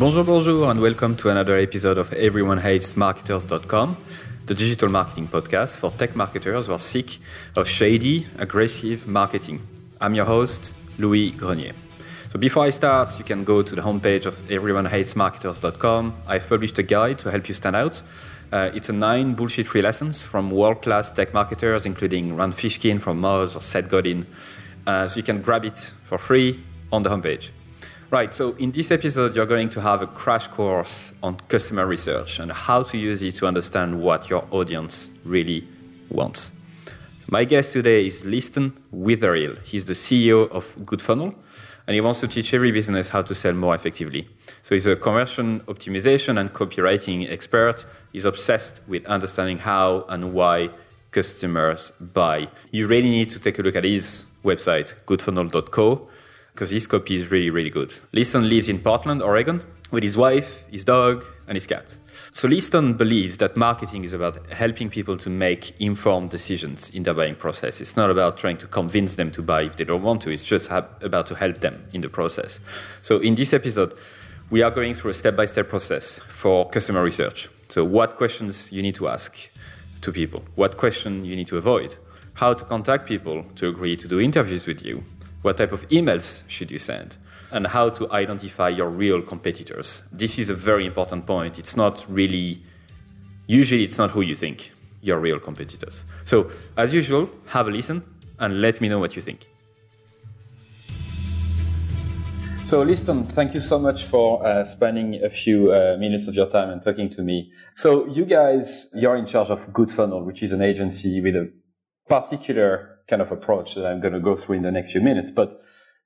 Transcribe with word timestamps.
Bonjour, 0.00 0.24
bonjour, 0.24 0.70
and 0.70 0.80
welcome 0.80 1.14
to 1.14 1.28
another 1.28 1.58
episode 1.58 1.98
of 1.98 2.10
Everyone 2.14 2.56
Hates 2.56 2.96
Marketers.com, 2.96 3.98
the 4.46 4.54
digital 4.54 4.88
marketing 4.88 5.28
podcast 5.28 5.76
for 5.76 5.90
tech 5.90 6.16
marketers 6.16 6.68
who 6.68 6.72
are 6.72 6.78
sick 6.78 7.18
of 7.54 7.68
shady, 7.68 8.26
aggressive 8.38 9.06
marketing. 9.06 9.60
I'm 10.00 10.14
your 10.14 10.24
host, 10.24 10.74
Louis 10.98 11.32
Grenier. 11.32 11.74
So 12.30 12.38
before 12.38 12.64
I 12.64 12.70
start, 12.70 13.18
you 13.18 13.26
can 13.26 13.44
go 13.44 13.60
to 13.60 13.74
the 13.74 13.82
homepage 13.82 14.24
of 14.24 14.38
everyonehatesmarketers.com. 14.48 16.22
I've 16.26 16.48
published 16.48 16.78
a 16.78 16.82
guide 16.82 17.18
to 17.18 17.30
help 17.30 17.46
you 17.46 17.54
stand 17.54 17.76
out. 17.76 18.00
Uh, 18.50 18.70
it's 18.72 18.88
a 18.88 18.94
nine 18.94 19.34
bullshit-free 19.34 19.82
lessons 19.82 20.22
from 20.22 20.50
world-class 20.50 21.10
tech 21.10 21.34
marketers, 21.34 21.84
including 21.84 22.36
Rand 22.36 22.54
Fishkin 22.54 23.02
from 23.02 23.20
Moz 23.20 23.54
or 23.54 23.60
Seth 23.60 23.90
Godin. 23.90 24.26
Uh, 24.86 25.06
so 25.06 25.18
you 25.18 25.22
can 25.22 25.42
grab 25.42 25.66
it 25.66 25.92
for 26.06 26.16
free 26.16 26.58
on 26.90 27.02
the 27.02 27.10
homepage. 27.10 27.50
Right, 28.10 28.34
so 28.34 28.56
in 28.56 28.72
this 28.72 28.90
episode, 28.90 29.36
you're 29.36 29.46
going 29.46 29.68
to 29.68 29.80
have 29.82 30.02
a 30.02 30.06
crash 30.08 30.48
course 30.48 31.12
on 31.22 31.36
customer 31.46 31.86
research 31.86 32.40
and 32.40 32.50
how 32.50 32.82
to 32.82 32.98
use 32.98 33.22
it 33.22 33.36
to 33.36 33.46
understand 33.46 34.02
what 34.02 34.28
your 34.28 34.48
audience 34.50 35.12
really 35.24 35.68
wants. 36.08 36.50
So 36.86 37.26
my 37.28 37.44
guest 37.44 37.72
today 37.72 38.06
is 38.06 38.26
Liston 38.26 38.72
Witherill. 38.90 39.54
He's 39.62 39.84
the 39.84 39.92
CEO 39.92 40.50
of 40.50 40.74
GoodFunnel, 40.78 41.36
and 41.86 41.94
he 41.94 42.00
wants 42.00 42.18
to 42.18 42.26
teach 42.26 42.52
every 42.52 42.72
business 42.72 43.10
how 43.10 43.22
to 43.22 43.32
sell 43.32 43.52
more 43.52 43.76
effectively. 43.76 44.28
So 44.62 44.74
he's 44.74 44.88
a 44.88 44.96
conversion 44.96 45.60
optimization 45.68 46.36
and 46.36 46.52
copywriting 46.52 47.30
expert. 47.30 47.86
He's 48.12 48.24
obsessed 48.24 48.80
with 48.88 49.06
understanding 49.06 49.58
how 49.58 50.04
and 50.08 50.32
why 50.32 50.70
customers 51.12 51.92
buy. 52.00 52.48
You 52.72 52.88
really 52.88 53.10
need 53.10 53.30
to 53.30 53.38
take 53.38 53.60
a 53.60 53.62
look 53.62 53.76
at 53.76 53.84
his 53.84 54.24
website, 54.44 55.00
goodfunnel.co 55.04 56.08
because 56.52 56.70
his 56.70 56.86
copy 56.86 57.16
is 57.16 57.30
really, 57.30 57.50
really 57.50 57.70
good. 57.70 57.94
Liston 58.12 58.48
lives 58.48 58.68
in 58.68 58.80
Portland, 58.80 59.22
Oregon, 59.22 59.62
with 59.90 60.02
his 60.02 60.16
wife, 60.16 60.62
his 60.70 60.84
dog, 60.84 61.24
and 61.48 61.56
his 61.56 61.66
cat. 61.66 61.98
So 62.32 62.46
Liston 62.46 62.94
believes 62.94 63.38
that 63.38 63.56
marketing 63.56 64.04
is 64.04 64.12
about 64.12 64.52
helping 64.52 64.88
people 64.88 65.16
to 65.18 65.28
make 65.28 65.74
informed 65.80 66.30
decisions 66.30 66.90
in 66.90 67.02
their 67.02 67.14
buying 67.14 67.34
process. 67.34 67.80
It's 67.80 67.96
not 67.96 68.08
about 68.08 68.36
trying 68.36 68.56
to 68.58 68.68
convince 68.68 69.16
them 69.16 69.32
to 69.32 69.42
buy 69.42 69.62
if 69.62 69.74
they 69.76 69.84
don't 69.84 70.02
want 70.02 70.22
to. 70.22 70.30
It's 70.30 70.44
just 70.44 70.70
about 70.70 71.26
to 71.26 71.34
help 71.34 71.58
them 71.58 71.86
in 71.92 72.02
the 72.02 72.08
process. 72.08 72.60
So 73.02 73.18
in 73.18 73.34
this 73.34 73.52
episode, 73.52 73.94
we 74.48 74.62
are 74.62 74.70
going 74.70 74.94
through 74.94 75.10
a 75.10 75.14
step-by-step 75.14 75.68
process 75.68 76.20
for 76.28 76.68
customer 76.68 77.02
research. 77.02 77.48
So 77.68 77.84
what 77.84 78.16
questions 78.16 78.70
you 78.70 78.82
need 78.82 78.94
to 78.96 79.08
ask 79.08 79.50
to 80.02 80.12
people, 80.12 80.44
what 80.54 80.76
question 80.76 81.24
you 81.24 81.34
need 81.34 81.48
to 81.48 81.56
avoid, 81.56 81.96
how 82.34 82.54
to 82.54 82.64
contact 82.64 83.06
people 83.06 83.44
to 83.56 83.68
agree 83.68 83.96
to 83.96 84.06
do 84.06 84.20
interviews 84.20 84.66
with 84.66 84.84
you, 84.84 85.04
what 85.42 85.56
type 85.56 85.72
of 85.72 85.88
emails 85.88 86.42
should 86.48 86.70
you 86.70 86.78
send? 86.78 87.16
And 87.50 87.66
how 87.66 87.88
to 87.88 88.10
identify 88.12 88.68
your 88.68 88.88
real 88.88 89.22
competitors. 89.22 90.04
This 90.12 90.38
is 90.38 90.50
a 90.50 90.54
very 90.54 90.86
important 90.86 91.26
point. 91.26 91.58
It's 91.58 91.76
not 91.76 92.06
really, 92.08 92.62
usually, 93.46 93.82
it's 93.84 93.98
not 93.98 94.10
who 94.10 94.20
you 94.20 94.34
think 94.34 94.72
your 95.00 95.18
real 95.18 95.40
competitors. 95.40 96.04
So, 96.24 96.50
as 96.76 96.92
usual, 96.92 97.30
have 97.46 97.68
a 97.68 97.70
listen 97.70 98.02
and 98.38 98.60
let 98.60 98.80
me 98.80 98.88
know 98.88 98.98
what 98.98 99.16
you 99.16 99.22
think. 99.22 99.48
So, 102.62 102.82
Liston, 102.82 103.24
thank 103.24 103.54
you 103.54 103.60
so 103.60 103.78
much 103.78 104.04
for 104.04 104.46
uh, 104.46 104.64
spending 104.64 105.24
a 105.24 105.30
few 105.30 105.72
uh, 105.72 105.96
minutes 105.98 106.28
of 106.28 106.34
your 106.34 106.46
time 106.46 106.68
and 106.70 106.82
talking 106.82 107.08
to 107.10 107.22
me. 107.22 107.50
So, 107.74 108.06
you 108.06 108.26
guys, 108.26 108.90
you're 108.94 109.16
in 109.16 109.24
charge 109.24 109.48
of 109.48 109.72
Good 109.72 109.90
Funnel, 109.90 110.22
which 110.22 110.42
is 110.42 110.52
an 110.52 110.60
agency 110.60 111.20
with 111.22 111.36
a 111.36 111.50
particular 112.10 112.98
kind 113.08 113.22
of 113.22 113.32
approach 113.32 113.74
that 113.76 113.86
I'm 113.86 114.00
going 114.00 114.12
to 114.12 114.20
go 114.20 114.36
through 114.36 114.56
in 114.56 114.62
the 114.62 114.70
next 114.70 114.92
few 114.92 115.00
minutes. 115.00 115.30
But 115.30 115.54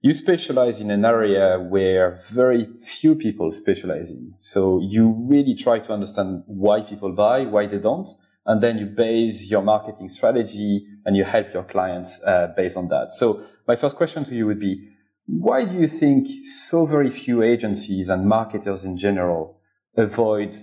you 0.02 0.12
specialize 0.12 0.80
in 0.80 0.90
an 0.90 1.04
area 1.04 1.58
where 1.58 2.20
very 2.30 2.66
few 2.74 3.14
people 3.14 3.50
specialize 3.50 4.10
in. 4.10 4.34
So 4.38 4.80
you 4.82 5.26
really 5.26 5.54
try 5.54 5.78
to 5.78 5.92
understand 5.92 6.42
why 6.46 6.82
people 6.82 7.12
buy, 7.12 7.46
why 7.46 7.66
they 7.66 7.78
don't. 7.78 8.08
And 8.46 8.62
then 8.62 8.76
you 8.76 8.86
base 8.86 9.50
your 9.50 9.62
marketing 9.62 10.10
strategy 10.10 10.86
and 11.06 11.16
you 11.16 11.24
help 11.24 11.54
your 11.54 11.64
clients 11.64 12.22
uh, 12.26 12.52
based 12.54 12.76
on 12.76 12.88
that. 12.88 13.12
So 13.12 13.42
my 13.66 13.76
first 13.76 13.96
question 13.96 14.24
to 14.24 14.34
you 14.34 14.46
would 14.46 14.60
be, 14.60 14.90
why 15.26 15.64
do 15.64 15.72
you 15.72 15.86
think 15.86 16.28
so 16.44 16.84
very 16.84 17.08
few 17.08 17.42
agencies 17.42 18.10
and 18.10 18.26
marketers 18.26 18.84
in 18.84 18.98
general 18.98 19.58
avoid 19.96 20.54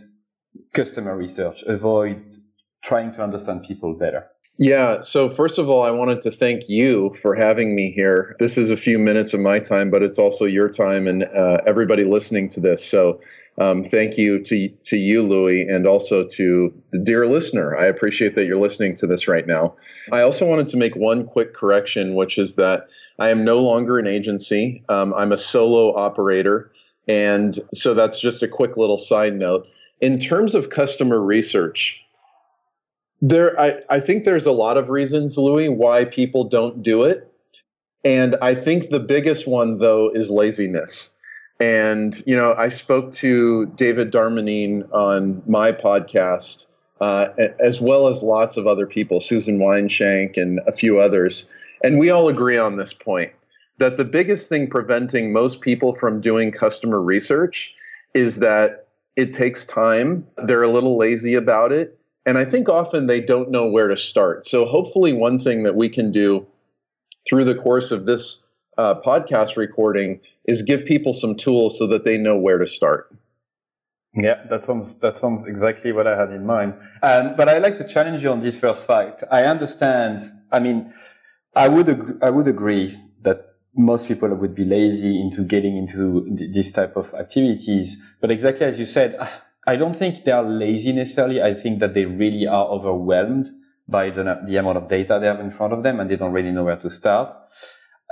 customer 0.72 1.18
research, 1.18 1.63
avoid 1.63 2.38
trying 2.84 3.12
to 3.13 3.24
understand 3.24 3.63
people 3.63 3.97
better? 3.97 4.28
Yeah. 4.57 5.01
So, 5.01 5.29
first 5.29 5.57
of 5.57 5.69
all, 5.69 5.81
I 5.81 5.91
wanted 5.91 6.22
to 6.22 6.31
thank 6.31 6.69
you 6.69 7.16
for 7.19 7.34
having 7.35 7.75
me 7.75 7.91
here. 7.91 8.35
This 8.38 8.57
is 8.57 8.69
a 8.69 8.78
few 8.78 9.00
minutes 9.00 9.34
of 9.34 9.39
my 9.39 9.59
time, 9.59 9.89
but 9.89 10.03
it's 10.03 10.19
also 10.19 10.45
your 10.45 10.69
time 10.69 11.07
and 11.07 11.23
uh, 11.23 11.62
everybody 11.66 12.03
listening 12.03 12.50
to 12.50 12.59
this. 12.59 12.85
So, 12.85 13.22
um, 13.57 13.84
thank 13.84 14.17
you 14.17 14.44
to, 14.44 14.69
to 14.69 14.97
you, 14.97 15.23
Louis, 15.23 15.63
and 15.63 15.88
also 15.88 16.23
to 16.23 16.73
the 16.91 17.00
dear 17.00 17.25
listener. 17.25 17.75
I 17.75 17.85
appreciate 17.85 18.35
that 18.35 18.45
you're 18.45 18.59
listening 18.59 18.95
to 18.97 19.07
this 19.07 19.28
right 19.28 19.47
now. 19.47 19.75
I 20.12 20.22
also 20.22 20.45
wanted 20.45 20.68
to 20.69 20.78
make 20.78 20.95
one 20.95 21.25
quick 21.25 21.53
correction, 21.53 22.13
which 22.13 22.38
is 22.38 22.56
that 22.56 22.88
I 23.19 23.29
am 23.29 23.44
no 23.44 23.59
longer 23.59 24.00
an 24.00 24.07
agency, 24.07 24.83
um, 24.89 25.13
I'm 25.16 25.31
a 25.31 25.38
solo 25.38 25.95
operator. 25.95 26.72
And 27.07 27.57
so, 27.73 27.94
that's 27.94 28.19
just 28.19 28.44
a 28.44 28.47
quick 28.47 28.78
little 28.78 29.00
side 29.00 29.35
note. 29.35 29.68
In 30.01 30.19
terms 30.19 30.56
of 30.56 30.69
customer 30.69 31.19
research, 31.19 32.01
there, 33.21 33.59
I, 33.59 33.79
I 33.89 33.99
think 33.99 34.23
there's 34.23 34.47
a 34.47 34.51
lot 34.51 34.77
of 34.77 34.89
reasons, 34.89 35.37
Louis, 35.37 35.69
why 35.69 36.05
people 36.05 36.43
don't 36.45 36.81
do 36.81 37.03
it. 37.03 37.31
And 38.03 38.35
I 38.41 38.55
think 38.55 38.89
the 38.89 38.99
biggest 38.99 39.47
one, 39.47 39.77
though, 39.77 40.09
is 40.09 40.31
laziness. 40.31 41.15
And, 41.59 42.19
you 42.25 42.35
know, 42.35 42.55
I 42.57 42.69
spoke 42.69 43.11
to 43.13 43.67
David 43.67 44.11
Darmanin 44.11 44.91
on 44.91 45.43
my 45.45 45.71
podcast, 45.71 46.67
uh, 46.99 47.27
as 47.59 47.79
well 47.79 48.07
as 48.07 48.23
lots 48.23 48.57
of 48.57 48.65
other 48.65 48.87
people, 48.87 49.21
Susan 49.21 49.59
Weinschenk 49.59 50.38
and 50.38 50.59
a 50.65 50.71
few 50.71 50.99
others. 50.99 51.47
And 51.83 51.99
we 51.99 52.09
all 52.09 52.27
agree 52.27 52.57
on 52.57 52.77
this 52.77 52.93
point 52.93 53.31
that 53.77 53.97
the 53.97 54.05
biggest 54.05 54.49
thing 54.49 54.67
preventing 54.67 55.31
most 55.31 55.61
people 55.61 55.93
from 55.93 56.21
doing 56.21 56.51
customer 56.51 56.99
research 56.99 57.75
is 58.15 58.39
that 58.39 58.88
it 59.15 59.31
takes 59.31 59.63
time. 59.63 60.25
They're 60.38 60.63
a 60.63 60.71
little 60.71 60.97
lazy 60.97 61.35
about 61.35 61.71
it 61.71 61.99
and 62.25 62.37
I 62.37 62.45
think 62.45 62.69
often 62.69 63.07
they 63.07 63.21
don't 63.21 63.49
know 63.51 63.67
where 63.67 63.87
to 63.87 63.97
start. 63.97 64.45
So, 64.45 64.65
hopefully, 64.65 65.13
one 65.13 65.39
thing 65.39 65.63
that 65.63 65.75
we 65.75 65.89
can 65.89 66.11
do 66.11 66.47
through 67.27 67.45
the 67.45 67.55
course 67.55 67.91
of 67.91 68.05
this 68.05 68.45
uh, 68.77 68.95
podcast 68.95 69.57
recording 69.57 70.19
is 70.45 70.63
give 70.63 70.85
people 70.85 71.13
some 71.13 71.35
tools 71.35 71.77
so 71.77 71.87
that 71.87 72.03
they 72.03 72.17
know 72.17 72.37
where 72.37 72.57
to 72.57 72.67
start. 72.67 73.13
Yeah, 74.13 74.43
that 74.49 74.63
sounds 74.63 74.99
that 74.99 75.15
sounds 75.15 75.45
exactly 75.45 75.91
what 75.91 76.05
I 76.05 76.19
had 76.19 76.31
in 76.31 76.45
mind. 76.45 76.73
Um, 77.01 77.35
but 77.37 77.47
I'd 77.47 77.61
like 77.61 77.75
to 77.75 77.87
challenge 77.87 78.21
you 78.21 78.31
on 78.31 78.41
this 78.41 78.59
first 78.59 78.85
fact. 78.85 79.23
I 79.31 79.43
understand. 79.43 80.19
I 80.51 80.59
mean, 80.59 80.93
I 81.55 81.69
would 81.69 81.88
ag- 81.88 82.17
I 82.21 82.29
would 82.29 82.47
agree 82.47 82.93
that 83.21 83.55
most 83.73 84.09
people 84.09 84.27
would 84.35 84.53
be 84.53 84.65
lazy 84.65 85.21
into 85.21 85.43
getting 85.43 85.77
into 85.77 86.27
this 86.51 86.73
type 86.73 86.97
of 86.97 87.13
activities. 87.13 88.01
But 88.19 88.31
exactly 88.31 88.65
as 88.65 88.77
you 88.77 88.85
said, 88.85 89.17
I 89.67 89.75
don't 89.75 89.95
think 89.95 90.23
they 90.23 90.31
are 90.31 90.44
lazy 90.44 90.91
necessarily. 90.91 91.41
I 91.41 91.53
think 91.53 91.79
that 91.79 91.94
they 91.94 92.05
really 92.05 92.47
are 92.47 92.66
overwhelmed 92.66 93.49
by 93.88 94.09
the, 94.09 94.41
the 94.45 94.57
amount 94.57 94.77
of 94.77 94.88
data 94.88 95.19
they 95.19 95.27
have 95.27 95.39
in 95.39 95.51
front 95.51 95.73
of 95.73 95.83
them 95.83 95.99
and 95.99 96.09
they 96.09 96.16
don't 96.16 96.31
really 96.31 96.51
know 96.51 96.63
where 96.63 96.77
to 96.77 96.89
start. 96.89 97.31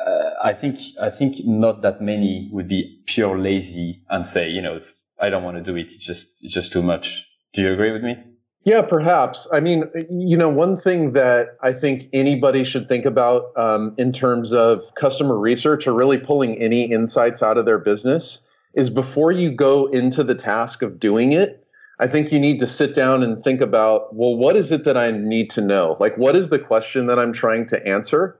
Uh, 0.06 0.30
I 0.44 0.54
think, 0.54 0.80
I 1.02 1.10
think 1.10 1.38
not 1.46 1.82
that 1.82 2.02
many 2.02 2.50
would 2.52 2.68
be 2.68 3.02
pure 3.06 3.38
lazy 3.38 4.04
and 4.10 4.26
say, 4.26 4.48
you 4.50 4.62
know, 4.62 4.80
I 5.20 5.30
don't 5.30 5.44
want 5.44 5.58
to 5.58 5.64
do 5.64 5.76
it. 5.76 5.88
It's 5.90 6.06
just, 6.06 6.28
it's 6.42 6.54
just 6.54 6.72
too 6.72 6.84
much. 6.84 7.26
Do 7.54 7.62
you 7.62 7.74
agree 7.74 7.92
with 7.92 8.04
me? 8.04 8.16
Yeah, 8.64 8.82
perhaps. 8.82 9.48
I 9.52 9.62
mean, 9.62 9.86
you 10.10 10.38
know, 10.38 10.50
one 10.50 10.76
thing 10.76 11.14
that 11.14 11.58
I 11.64 11.74
think 11.74 12.08
anybody 12.14 12.64
should 12.64 12.88
think 12.88 13.06
about 13.06 13.44
um, 13.56 13.96
in 13.98 14.12
terms 14.12 14.54
of 14.54 14.84
customer 14.96 15.38
research 15.38 15.88
or 15.88 15.94
really 15.94 16.18
pulling 16.18 16.62
any 16.62 16.84
insights 16.84 17.42
out 17.42 17.58
of 17.58 17.66
their 17.66 17.80
business 17.80 18.46
is 18.74 18.90
before 18.90 19.32
you 19.32 19.52
go 19.52 19.88
into 19.88 20.24
the 20.24 20.36
task 20.36 20.82
of 20.82 21.00
doing 21.00 21.32
it, 21.32 21.66
I 22.00 22.08
think 22.08 22.32
you 22.32 22.40
need 22.40 22.60
to 22.60 22.68
sit 22.68 22.96
down 22.96 23.24
and 23.24 23.44
think 23.44 23.60
about, 23.60 24.16
well, 24.16 24.36
what 24.36 24.56
is 24.56 24.72
it 24.72 24.86
that 24.86 24.96
I 24.96 25.12
need 25.12 25.50
to 25.52 25.62
know? 25.62 25.98
Like, 26.00 26.18
what 26.18 26.36
is 26.36 26.50
the 26.50 26.60
question 26.60 27.08
that 27.08 27.20
I'm 27.20 27.34
trying 27.34 27.66
to 27.68 27.88
answer? 27.88 28.38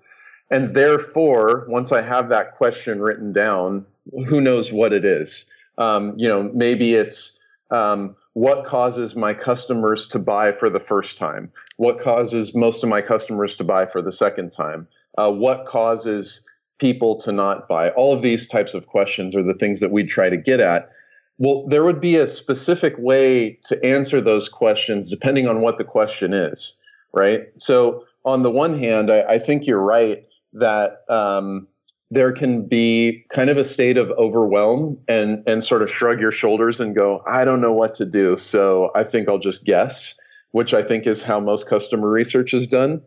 And 0.50 0.74
therefore, 0.74 1.66
once 1.68 1.92
I 1.92 2.02
have 2.02 2.30
that 2.30 2.56
question 2.56 3.02
written 3.02 3.34
down, 3.34 3.86
who 4.28 4.40
knows 4.40 4.72
what 4.72 4.94
it 4.94 5.04
is? 5.04 5.52
Um, 5.78 6.14
you 6.18 6.30
know, 6.30 6.44
maybe 6.54 6.94
it's 6.94 7.40
um, 7.70 8.16
what 8.34 8.66
causes 8.66 9.16
my 9.16 9.34
customers 9.34 10.08
to 10.08 10.20
buy 10.20 10.54
for 10.54 10.70
the 10.70 10.80
first 10.80 11.18
time? 11.18 11.52
What 11.78 12.00
causes 12.00 12.56
most 12.56 12.84
of 12.84 12.90
my 12.90 13.02
customers 13.02 13.56
to 13.58 13.64
buy 13.64 13.86
for 13.86 14.02
the 14.02 14.12
second 14.12 14.52
time? 14.52 14.88
Uh, 15.18 15.32
what 15.32 15.66
causes 15.66 16.49
people 16.80 17.18
to 17.18 17.32
not 17.32 17.68
buy? 17.68 17.90
All 17.92 18.14
of 18.14 18.22
these 18.22 18.48
types 18.48 18.74
of 18.74 18.88
questions 18.88 19.36
are 19.36 19.44
the 19.44 19.54
things 19.54 19.80
that 19.82 19.92
we 19.92 20.04
try 20.04 20.30
to 20.30 20.38
get 20.38 20.60
at. 20.60 20.90
Well, 21.38 21.68
there 21.68 21.84
would 21.84 22.02
be 22.02 22.18
a 22.18 22.28
specific 22.28 22.96
way 22.98 23.60
to 23.66 23.86
answer 23.86 24.20
those 24.20 24.50
questions 24.50 25.10
depending 25.10 25.48
on 25.48 25.62
what 25.62 25.78
the 25.78 25.86
question 25.86 26.34
is, 26.34 26.78
right? 27.14 27.44
So, 27.58 28.06
on 28.26 28.44
the 28.44 28.52
one 28.52 28.78
hand, 28.78 29.10
I, 29.10 29.22
I 29.22 29.40
think 29.40 29.66
you're 29.66 29.82
right 29.82 30.26
that 30.54 31.04
um, 31.08 31.68
there 32.12 32.32
can 32.32 32.68
be 32.68 33.26
kind 33.30 33.50
of 33.50 33.58
a 33.58 33.64
state 33.64 33.98
of 33.98 34.10
overwhelm 34.12 35.00
and 35.08 35.44
and 35.48 35.64
sort 35.64 35.82
of 35.82 35.92
shrug 35.92 36.20
your 36.20 36.32
shoulders 36.32 36.80
and 36.80 36.96
go, 36.96 37.24
I 37.26 37.46
don't 37.46 37.62
know 37.62 37.74
what 37.74 37.96
to 37.96 38.06
do, 38.06 38.38
so 38.38 38.92
I 38.96 39.04
think 39.04 39.30
I'll 39.30 39.40
just 39.40 39.64
guess, 39.64 40.16
which 40.52 40.74
I 40.74 40.84
think 40.84 41.06
is 41.08 41.24
how 41.24 41.40
most 41.40 41.68
customer 41.68 42.10
research 42.10 42.54
is 42.54 42.68
done. 42.68 43.02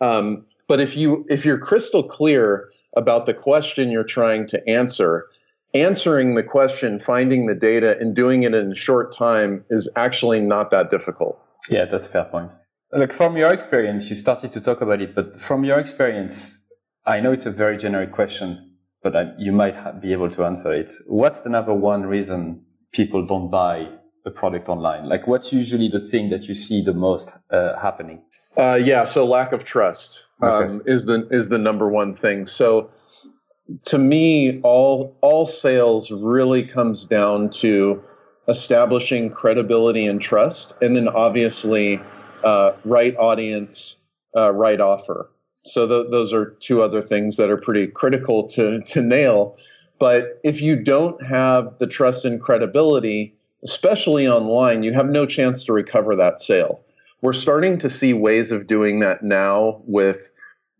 Um, 0.00 0.46
but 0.66 0.80
if 0.80 0.96
you 0.96 1.26
if 1.28 1.44
you're 1.44 1.58
crystal 1.58 2.02
clear 2.02 2.70
about 2.98 3.24
the 3.26 3.32
question 3.32 3.90
you're 3.90 4.12
trying 4.18 4.46
to 4.48 4.58
answer, 4.68 5.26
answering 5.72 6.34
the 6.34 6.42
question, 6.42 6.98
finding 6.98 7.46
the 7.46 7.54
data, 7.54 7.96
and 8.00 8.14
doing 8.14 8.42
it 8.42 8.52
in 8.52 8.72
a 8.72 8.74
short 8.74 9.14
time 9.16 9.64
is 9.70 9.90
actually 9.96 10.40
not 10.40 10.70
that 10.70 10.90
difficult. 10.90 11.40
Yeah, 11.70 11.84
that's 11.90 12.06
a 12.06 12.10
fair 12.10 12.24
point. 12.24 12.52
Look, 12.92 13.12
from 13.12 13.36
your 13.36 13.52
experience, 13.52 14.10
you 14.10 14.16
started 14.16 14.50
to 14.52 14.60
talk 14.60 14.80
about 14.80 15.00
it, 15.00 15.14
but 15.14 15.40
from 15.40 15.64
your 15.64 15.78
experience, 15.78 16.66
I 17.06 17.20
know 17.20 17.32
it's 17.32 17.46
a 17.46 17.50
very 17.50 17.76
generic 17.76 18.12
question, 18.12 18.48
but 19.02 19.14
I, 19.14 19.22
you 19.38 19.52
might 19.52 20.00
be 20.00 20.12
able 20.12 20.30
to 20.30 20.44
answer 20.44 20.72
it. 20.74 20.90
What's 21.06 21.42
the 21.42 21.50
number 21.50 21.74
one 21.74 22.02
reason 22.06 22.64
people 22.92 23.24
don't 23.26 23.50
buy 23.50 23.88
a 24.26 24.30
product 24.30 24.68
online? 24.68 25.08
Like, 25.08 25.26
what's 25.26 25.52
usually 25.52 25.88
the 25.88 26.00
thing 26.00 26.30
that 26.30 26.44
you 26.48 26.54
see 26.54 26.82
the 26.82 26.94
most 26.94 27.32
uh, 27.50 27.78
happening? 27.78 28.22
Uh, 28.58 28.74
yeah, 28.74 29.04
so 29.04 29.24
lack 29.24 29.52
of 29.52 29.64
trust 29.64 30.26
okay. 30.42 30.66
um, 30.66 30.82
is 30.84 31.06
the 31.06 31.28
is 31.30 31.48
the 31.48 31.58
number 31.58 31.88
one 31.88 32.14
thing. 32.14 32.44
So, 32.44 32.90
to 33.84 33.98
me, 33.98 34.60
all 34.62 35.16
all 35.20 35.46
sales 35.46 36.10
really 36.10 36.64
comes 36.64 37.04
down 37.04 37.50
to 37.50 38.02
establishing 38.48 39.30
credibility 39.30 40.06
and 40.06 40.20
trust, 40.20 40.76
and 40.82 40.96
then 40.96 41.06
obviously, 41.06 42.00
uh, 42.42 42.72
right 42.84 43.16
audience, 43.16 43.96
uh, 44.36 44.50
right 44.52 44.80
offer. 44.80 45.30
So 45.62 45.86
th- 45.86 46.10
those 46.10 46.32
are 46.32 46.56
two 46.60 46.82
other 46.82 47.02
things 47.02 47.36
that 47.36 47.50
are 47.50 47.56
pretty 47.56 47.86
critical 47.86 48.48
to, 48.50 48.80
to 48.80 49.02
nail. 49.02 49.56
But 49.98 50.40
if 50.44 50.62
you 50.62 50.82
don't 50.82 51.24
have 51.24 51.78
the 51.78 51.86
trust 51.86 52.24
and 52.24 52.40
credibility, 52.40 53.34
especially 53.64 54.28
online, 54.28 54.82
you 54.82 54.92
have 54.94 55.08
no 55.08 55.26
chance 55.26 55.64
to 55.64 55.72
recover 55.72 56.16
that 56.16 56.40
sale. 56.40 56.80
We're 57.20 57.32
starting 57.32 57.78
to 57.78 57.90
see 57.90 58.12
ways 58.14 58.52
of 58.52 58.66
doing 58.66 59.00
that 59.00 59.22
now 59.22 59.82
with, 59.86 60.30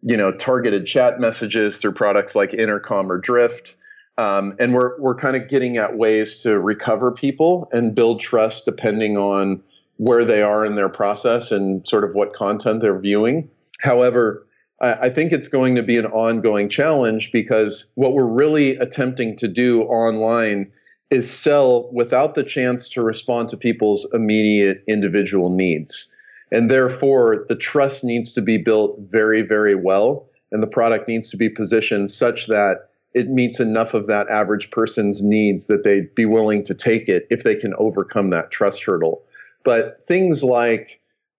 you 0.02 0.16
know, 0.16 0.32
targeted 0.32 0.86
chat 0.86 1.18
messages 1.18 1.78
through 1.78 1.92
products 1.92 2.34
like 2.34 2.54
Intercom 2.54 3.10
or 3.10 3.18
Drift. 3.18 3.76
Um, 4.16 4.56
and 4.58 4.74
we're 4.74 5.00
we're 5.00 5.14
kind 5.14 5.36
of 5.36 5.48
getting 5.48 5.76
at 5.76 5.96
ways 5.96 6.42
to 6.42 6.58
recover 6.58 7.12
people 7.12 7.68
and 7.72 7.94
build 7.94 8.20
trust 8.20 8.64
depending 8.64 9.16
on 9.16 9.62
where 9.96 10.24
they 10.24 10.42
are 10.42 10.64
in 10.64 10.76
their 10.76 10.88
process 10.88 11.52
and 11.52 11.86
sort 11.86 12.04
of 12.04 12.14
what 12.14 12.34
content 12.34 12.80
they're 12.80 12.98
viewing. 12.98 13.48
However, 13.80 14.46
I 14.80 15.10
think 15.10 15.32
it's 15.32 15.48
going 15.48 15.74
to 15.74 15.82
be 15.82 15.98
an 15.98 16.06
ongoing 16.06 16.68
challenge 16.68 17.32
because 17.32 17.90
what 17.96 18.12
we're 18.12 18.24
really 18.24 18.76
attempting 18.76 19.34
to 19.38 19.48
do 19.48 19.82
online 19.82 20.70
is 21.10 21.28
sell 21.28 21.90
without 21.92 22.34
the 22.34 22.44
chance 22.44 22.90
to 22.90 23.02
respond 23.02 23.48
to 23.48 23.56
people's 23.56 24.06
immediate 24.12 24.84
individual 24.86 25.50
needs. 25.50 26.14
And 26.50 26.70
therefore, 26.70 27.44
the 27.48 27.56
trust 27.56 28.04
needs 28.04 28.32
to 28.32 28.42
be 28.42 28.58
built 28.58 28.98
very, 29.10 29.42
very 29.42 29.74
well. 29.74 30.28
And 30.50 30.62
the 30.62 30.68
product 30.68 31.08
needs 31.08 31.30
to 31.30 31.36
be 31.36 31.48
positioned 31.48 32.10
such 32.10 32.46
that 32.46 32.88
it 33.14 33.28
meets 33.28 33.60
enough 33.60 33.94
of 33.94 34.06
that 34.06 34.28
average 34.28 34.70
person's 34.70 35.22
needs 35.22 35.66
that 35.66 35.84
they'd 35.84 36.14
be 36.14 36.24
willing 36.24 36.62
to 36.64 36.74
take 36.74 37.08
it 37.08 37.26
if 37.30 37.42
they 37.42 37.54
can 37.54 37.74
overcome 37.78 38.30
that 38.30 38.50
trust 38.50 38.84
hurdle. 38.84 39.22
But 39.64 40.02
things 40.06 40.42
like 40.42 40.98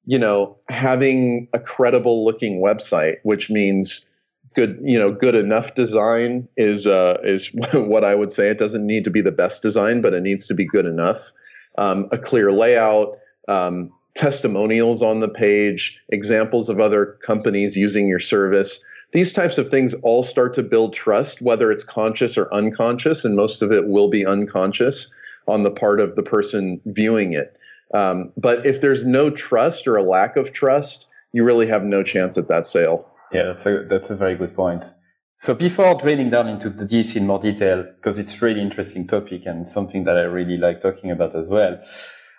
you 0.10 0.18
know, 0.18 0.58
having 0.68 1.48
a 1.54 1.60
credible 1.60 2.26
looking 2.26 2.64
website, 2.64 3.18
which 3.22 3.52
means 3.52 4.10
good, 4.56 4.80
you 4.82 4.98
know, 4.98 5.12
good 5.12 5.36
enough 5.36 5.76
design 5.76 6.48
is 6.58 6.88
uh, 6.88 7.20
is 7.24 7.52
what 7.74 8.04
I 8.04 8.16
would 8.16 8.34
say. 8.34 8.50
It 8.50 8.58
doesn't 8.58 8.88
need 8.88 9.04
to 9.04 9.12
be 9.12 9.22
the 9.22 9.32
best 9.32 9.62
design, 9.62 10.02
but 10.02 10.16
it 10.16 10.22
needs 10.22 10.48
to 10.48 10.56
be 10.56 10.66
good 10.66 10.88
enough. 10.88 11.32
Um, 11.78 12.10
a 12.12 12.18
clear 12.18 12.52
layout, 12.52 13.20
um, 13.48 13.92
testimonials 14.20 15.02
on 15.02 15.22
the 15.22 15.30
page, 15.30 16.04
examples 16.10 16.68
of 16.68 16.78
other 16.82 17.18
companies 17.26 17.78
using 17.78 18.06
your 18.06 18.20
service. 18.20 18.86
These 19.14 19.32
types 19.32 19.58
of 19.58 19.70
things 19.70 19.94
all 20.04 20.24
start 20.24 20.56
to 20.56 20.62
build 20.62 20.94
trust, 20.94 21.42
whether 21.42 21.72
it's 21.72 21.86
conscious 21.86 22.38
or 22.38 22.54
unconscious, 22.54 23.24
and 23.24 23.38
most 23.38 23.62
of 23.62 23.72
it 23.72 23.88
will 23.88 24.10
be 24.10 24.26
unconscious 24.26 25.14
on 25.48 25.64
the 25.64 25.72
part 25.72 26.02
of 26.02 26.18
the 26.18 26.22
person 26.22 26.82
viewing 26.86 27.32
it. 27.32 27.58
Um, 27.94 28.34
but 28.36 28.66
if 28.66 28.82
there's 28.82 29.06
no 29.06 29.30
trust 29.30 29.88
or 29.88 29.96
a 29.96 30.04
lack 30.04 30.36
of 30.36 30.52
trust, 30.52 31.10
you 31.32 31.46
really 31.46 31.68
have 31.68 31.84
no 31.84 32.04
chance 32.04 32.38
at 32.38 32.50
that 32.50 32.68
sale. 32.68 33.08
Yeah, 33.32 33.44
that's 33.46 33.66
a, 33.66 33.86
that's 33.86 34.10
a 34.10 34.18
very 34.18 34.36
good 34.36 34.54
point. 34.54 34.94
So 35.36 35.56
before 35.56 35.96
drilling 35.96 36.30
down 36.30 36.50
into 36.50 36.70
DC 36.70 37.16
in 37.16 37.26
more 37.26 37.40
detail, 37.40 37.84
because 37.84 38.20
it's 38.20 38.42
really 38.42 38.62
interesting 38.62 39.08
topic 39.08 39.46
and 39.46 39.66
something 39.66 40.04
that 40.04 40.18
I 40.18 40.24
really 40.24 40.58
like 40.58 40.82
talking 40.82 41.10
about 41.10 41.36
as 41.36 41.50
well, 41.50 41.80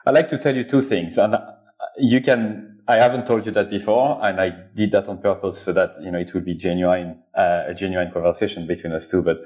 I'd 0.05 0.15
like 0.15 0.29
to 0.29 0.39
tell 0.39 0.55
you 0.55 0.65
two 0.65 0.83
things. 0.83 1.17
And 1.17 1.37
you 1.99 2.21
can, 2.21 2.81
I 2.89 2.97
haven't 2.97 3.27
told 3.27 3.47
you 3.47 3.53
that 3.53 3.71
before, 3.71 4.19
and 4.25 4.41
I 4.41 4.51
did 4.75 4.93
that 4.93 5.09
on 5.09 5.19
purpose 5.19 5.61
so 5.61 5.73
that, 5.73 5.95
you 6.03 6.11
know, 6.11 6.19
it 6.19 6.33
would 6.35 6.45
be 6.45 6.55
genuine, 6.55 7.23
uh, 7.37 7.65
a 7.69 7.75
genuine 7.75 8.11
conversation 8.13 8.67
between 8.67 8.93
us 8.93 9.11
two. 9.11 9.23
But 9.23 9.39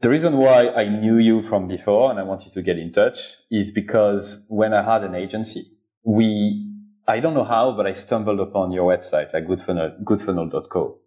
the 0.00 0.08
reason 0.08 0.38
why 0.38 0.68
I 0.70 0.88
knew 0.88 1.16
you 1.16 1.42
from 1.42 1.68
before 1.68 2.10
and 2.10 2.18
I 2.18 2.22
wanted 2.22 2.52
to 2.54 2.62
get 2.62 2.78
in 2.78 2.90
touch 2.92 3.34
is 3.50 3.70
because 3.70 4.46
when 4.48 4.72
I 4.72 4.82
had 4.82 5.04
an 5.04 5.14
agency, 5.14 5.66
we, 6.04 6.66
I 7.06 7.20
don't 7.20 7.34
know 7.34 7.44
how, 7.44 7.72
but 7.72 7.86
I 7.86 7.92
stumbled 7.92 8.40
upon 8.40 8.72
your 8.72 8.90
website, 8.96 9.32
like 9.34 9.46
goodfunnel, 9.46 10.02
goodfunnel.co. 10.02 10.98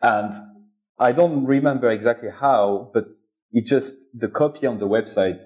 And 0.00 0.32
I 0.98 1.12
don't 1.12 1.44
remember 1.44 1.90
exactly 1.90 2.30
how, 2.30 2.90
but 2.94 3.04
it 3.52 3.66
just, 3.66 3.94
the 4.14 4.28
copy 4.28 4.66
on 4.66 4.78
the 4.78 4.88
website 4.88 5.42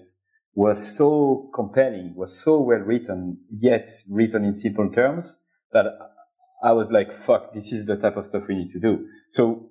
was 0.54 0.96
so 0.96 1.50
compelling, 1.54 2.14
was 2.14 2.38
so 2.38 2.60
well 2.60 2.80
written, 2.80 3.38
yet 3.50 3.88
written 4.10 4.44
in 4.44 4.52
simple 4.52 4.90
terms 4.90 5.38
that 5.72 5.86
I 6.62 6.72
was 6.72 6.92
like, 6.92 7.12
fuck, 7.12 7.52
this 7.52 7.72
is 7.72 7.86
the 7.86 7.96
type 7.96 8.16
of 8.16 8.26
stuff 8.26 8.44
we 8.48 8.56
need 8.56 8.70
to 8.70 8.80
do. 8.80 9.06
So 9.30 9.70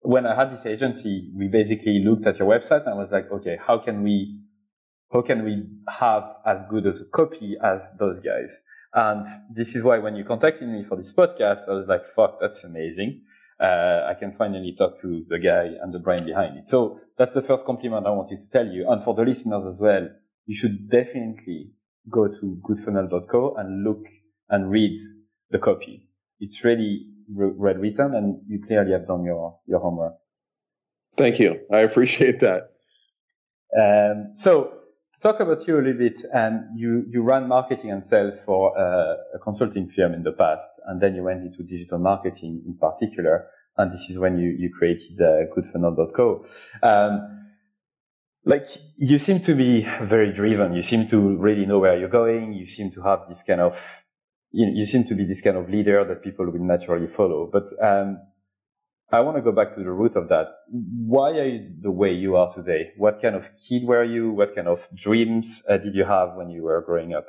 when 0.00 0.26
I 0.26 0.34
had 0.34 0.50
this 0.50 0.66
agency, 0.66 1.30
we 1.36 1.48
basically 1.48 2.02
looked 2.04 2.26
at 2.26 2.38
your 2.38 2.48
website 2.48 2.82
and 2.82 2.94
I 2.94 2.94
was 2.94 3.10
like, 3.10 3.30
okay, 3.30 3.58
how 3.64 3.78
can 3.78 4.02
we, 4.02 4.40
how 5.12 5.22
can 5.22 5.44
we 5.44 5.64
have 5.88 6.24
as 6.46 6.64
good 6.68 6.86
as 6.86 7.02
a 7.02 7.10
copy 7.10 7.56
as 7.62 7.92
those 7.98 8.20
guys? 8.20 8.62
And 8.94 9.26
this 9.52 9.74
is 9.74 9.82
why 9.82 9.98
when 9.98 10.16
you 10.16 10.24
contacted 10.24 10.68
me 10.68 10.84
for 10.84 10.96
this 10.96 11.12
podcast, 11.12 11.68
I 11.68 11.72
was 11.72 11.86
like, 11.86 12.06
fuck, 12.06 12.38
that's 12.40 12.64
amazing. 12.64 13.22
Uh, 13.60 14.06
I 14.08 14.14
can 14.18 14.32
finally 14.32 14.74
talk 14.76 14.98
to 14.98 15.24
the 15.28 15.38
guy 15.38 15.70
and 15.80 15.92
the 15.92 15.98
brain 15.98 16.24
behind 16.24 16.58
it. 16.58 16.68
So 16.68 17.00
that's 17.16 17.34
the 17.34 17.42
first 17.42 17.64
compliment 17.64 18.06
I 18.06 18.10
wanted 18.10 18.40
to 18.40 18.50
tell 18.50 18.66
you. 18.66 18.90
And 18.90 19.02
for 19.02 19.14
the 19.14 19.22
listeners 19.22 19.64
as 19.66 19.80
well, 19.80 20.08
you 20.46 20.54
should 20.54 20.88
definitely 20.88 21.70
go 22.10 22.28
to 22.28 22.60
goodfunnel.co 22.62 23.54
and 23.56 23.84
look 23.84 24.04
and 24.50 24.70
read 24.70 24.96
the 25.50 25.58
copy. 25.58 26.08
It's 26.40 26.64
really 26.64 27.06
well 27.28 27.74
written 27.74 28.14
and 28.14 28.40
you 28.46 28.60
clearly 28.66 28.92
have 28.92 29.06
done 29.06 29.24
your 29.24 29.58
your 29.66 29.80
homework. 29.80 30.14
Thank 31.16 31.38
you. 31.38 31.60
I 31.72 31.80
appreciate 31.80 32.40
that. 32.40 32.70
Um, 33.78 34.32
so 34.34 34.72
to 35.14 35.20
talk 35.20 35.40
about 35.40 35.66
you 35.66 35.76
a 35.76 35.82
little 35.82 35.98
bit, 35.98 36.20
um, 36.32 36.68
you 36.76 37.04
you 37.08 37.22
ran 37.22 37.48
marketing 37.48 37.90
and 37.90 38.02
sales 38.02 38.42
for 38.44 38.76
uh, 38.78 39.14
a 39.34 39.38
consulting 39.38 39.88
firm 39.88 40.12
in 40.12 40.22
the 40.22 40.32
past, 40.32 40.80
and 40.86 41.00
then 41.00 41.14
you 41.14 41.22
went 41.22 41.42
into 41.42 41.62
digital 41.62 41.98
marketing 41.98 42.62
in 42.66 42.76
particular, 42.76 43.46
and 43.76 43.90
this 43.90 44.10
is 44.10 44.18
when 44.18 44.38
you 44.38 44.50
you 44.50 44.70
created 44.70 45.20
uh, 45.20 45.46
Goodfunnel.co. 45.54 46.44
Um, 46.82 47.43
like 48.44 48.66
you 48.96 49.18
seem 49.18 49.40
to 49.40 49.54
be 49.54 49.86
very 50.02 50.32
driven. 50.32 50.74
You 50.74 50.82
seem 50.82 51.06
to 51.08 51.36
really 51.36 51.66
know 51.66 51.78
where 51.78 51.98
you're 51.98 52.08
going. 52.08 52.52
You 52.52 52.66
seem 52.66 52.90
to 52.92 53.02
have 53.02 53.26
this 53.28 53.42
kind 53.42 53.60
of 53.60 54.04
you, 54.52 54.70
you 54.74 54.86
seem 54.86 55.04
to 55.04 55.14
be 55.14 55.24
this 55.24 55.40
kind 55.40 55.56
of 55.56 55.68
leader 55.68 56.04
that 56.04 56.22
people 56.22 56.46
will 56.46 56.64
naturally 56.64 57.08
follow. 57.08 57.50
But 57.52 57.64
um, 57.82 58.18
I 59.10 59.20
want 59.20 59.36
to 59.36 59.42
go 59.42 59.52
back 59.52 59.72
to 59.74 59.80
the 59.80 59.90
root 59.90 60.16
of 60.16 60.28
that. 60.28 60.46
Why 60.70 61.30
are 61.30 61.46
you 61.46 61.64
the 61.80 61.90
way 61.90 62.12
you 62.12 62.36
are 62.36 62.52
today? 62.52 62.92
What 62.96 63.20
kind 63.20 63.34
of 63.34 63.50
kid 63.68 63.84
were 63.84 64.04
you? 64.04 64.30
What 64.30 64.54
kind 64.54 64.68
of 64.68 64.88
dreams 64.94 65.62
uh, 65.68 65.78
did 65.78 65.94
you 65.94 66.04
have 66.04 66.34
when 66.34 66.50
you 66.50 66.62
were 66.62 66.82
growing 66.82 67.14
up? 67.14 67.26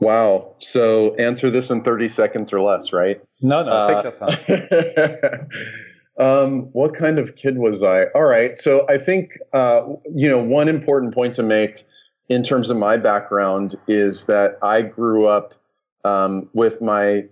Wow. 0.00 0.54
So 0.58 1.16
answer 1.16 1.50
this 1.50 1.70
in 1.70 1.82
30 1.82 2.08
seconds 2.08 2.52
or 2.52 2.60
less, 2.60 2.92
right? 2.92 3.20
No, 3.40 3.64
no, 3.64 3.70
uh, 3.70 4.02
take 4.02 4.20
your 4.20 4.28
time. 4.28 5.48
um, 6.18 6.62
what 6.72 6.94
kind 6.94 7.18
of 7.18 7.36
kid 7.36 7.58
was 7.58 7.82
I? 7.82 8.04
All 8.14 8.24
right. 8.24 8.56
So 8.56 8.86
I 8.88 8.98
think, 8.98 9.38
uh, 9.52 9.82
you 10.14 10.28
know, 10.28 10.38
one 10.38 10.68
important 10.68 11.14
point 11.14 11.34
to 11.36 11.42
make 11.42 11.84
in 12.28 12.42
terms 12.42 12.70
of 12.70 12.76
my 12.76 12.96
background 12.96 13.76
is 13.86 14.26
that 14.26 14.58
I 14.62 14.82
grew 14.82 15.26
up 15.26 15.54
um, 16.04 16.48
with 16.52 16.80
my 16.80 17.24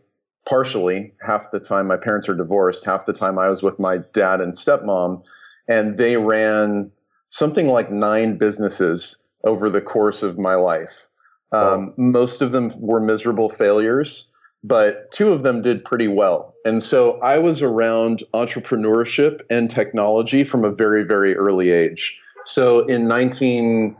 partially 0.47 1.13
half 1.21 1.51
the 1.51 1.61
time 1.61 1.87
my 1.87 1.97
parents 1.97 2.29
are 2.29 2.35
divorced 2.35 2.85
half 2.85 3.05
the 3.05 3.13
time 3.13 3.39
i 3.39 3.49
was 3.49 3.63
with 3.63 3.79
my 3.81 3.99
dad 4.13 4.41
and 4.41 4.53
stepmom 4.53 5.21
and 5.69 5.99
they 5.99 6.17
ran 6.17 6.91
something 7.29 7.67
like 7.67 7.91
nine 7.91 8.39
businesses 8.39 9.25
over 9.45 9.69
the 9.69 9.81
course 9.81 10.23
of 10.23 10.39
my 10.39 10.55
life 10.55 11.09
um, 11.53 11.95
most 11.97 12.43
of 12.43 12.53
them 12.53 12.71
were 12.81 13.01
miserable 13.01 13.49
failures 13.49 14.31
but 14.65 15.11
two 15.11 15.33
of 15.33 15.43
them 15.43 15.63
did 15.63 15.85
pretty 15.85 16.09
well. 16.09 16.55
And 16.65 16.83
so 16.83 17.21
I 17.21 17.39
was 17.39 17.63
around 17.63 18.23
entrepreneurship 18.35 19.41
and 19.51 19.71
technology 19.71 20.45
from 20.45 20.65
a 20.65 20.71
very, 20.71 21.05
very 21.05 21.37
early 21.37 21.71
age. 21.71 22.19
So 22.45 22.81
in 22.87 23.07
19, 23.09 23.97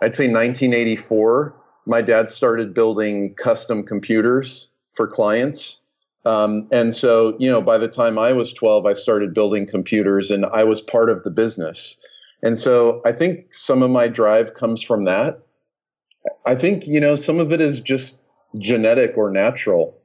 I'd 0.00 0.14
say 0.14 0.24
1984, 0.24 1.54
my 1.86 2.02
dad 2.02 2.30
started 2.30 2.74
building 2.74 3.34
custom 3.34 3.84
computers 3.84 4.72
for 4.94 5.06
clients. 5.06 5.80
Um, 6.24 6.68
and 6.70 6.92
so, 6.94 7.36
you 7.38 7.50
know, 7.50 7.62
by 7.62 7.78
the 7.78 7.88
time 7.88 8.18
I 8.18 8.32
was 8.32 8.52
12, 8.52 8.86
I 8.86 8.92
started 8.92 9.34
building 9.34 9.66
computers 9.66 10.30
and 10.30 10.44
I 10.44 10.64
was 10.64 10.80
part 10.80 11.10
of 11.10 11.22
the 11.24 11.30
business. 11.30 12.00
And 12.42 12.58
so 12.58 13.00
I 13.04 13.12
think 13.12 13.54
some 13.54 13.82
of 13.82 13.90
my 13.90 14.08
drive 14.08 14.54
comes 14.54 14.82
from 14.82 15.04
that. 15.04 15.42
I 16.44 16.54
think, 16.54 16.86
you 16.86 17.00
know, 17.00 17.16
some 17.16 17.38
of 17.38 17.52
it 17.52 17.60
is 17.60 17.80
just 17.80 18.22
genetic 18.58 19.16
or 19.16 19.30
natural, 19.30 19.97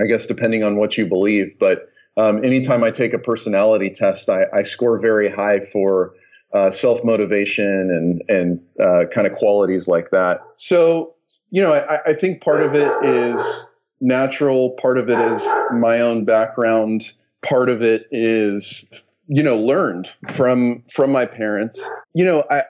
I 0.00 0.04
guess, 0.04 0.26
depending 0.26 0.62
on 0.62 0.76
what 0.76 0.96
you 0.98 1.06
believe. 1.06 1.58
But 1.58 1.88
um, 2.16 2.44
anytime 2.44 2.82
I 2.84 2.90
take 2.90 3.12
a 3.12 3.18
personality 3.18 3.90
test, 3.90 4.28
I, 4.28 4.44
I 4.54 4.62
score 4.62 4.98
very 4.98 5.30
high 5.30 5.60
for 5.60 6.14
uh, 6.52 6.70
self 6.70 7.04
motivation 7.04 7.66
and, 7.66 8.22
and 8.28 8.60
uh, 8.80 9.06
kind 9.12 9.26
of 9.26 9.34
qualities 9.34 9.88
like 9.88 10.10
that. 10.10 10.40
So, 10.56 11.14
you 11.50 11.62
know, 11.62 11.74
I, 11.74 12.10
I 12.10 12.12
think 12.14 12.42
part 12.42 12.62
of 12.62 12.74
it 12.74 12.90
is 13.04 13.66
natural, 14.00 14.70
part 14.80 14.98
of 14.98 15.08
it 15.08 15.18
is 15.18 15.44
my 15.72 16.00
own 16.00 16.24
background, 16.24 17.12
part 17.42 17.68
of 17.68 17.82
it 17.82 18.06
is 18.10 18.90
you 19.28 19.42
know 19.42 19.56
learned 19.58 20.08
from 20.32 20.82
from 20.90 21.10
my 21.10 21.26
parents 21.26 21.88
you 22.14 22.24
know 22.24 22.44
i 22.50 22.62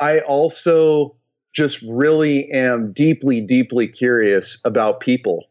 i 0.00 0.20
also 0.20 1.14
just 1.52 1.82
really 1.82 2.50
am 2.52 2.92
deeply 2.92 3.40
deeply 3.40 3.88
curious 3.88 4.60
about 4.64 5.00
people 5.00 5.44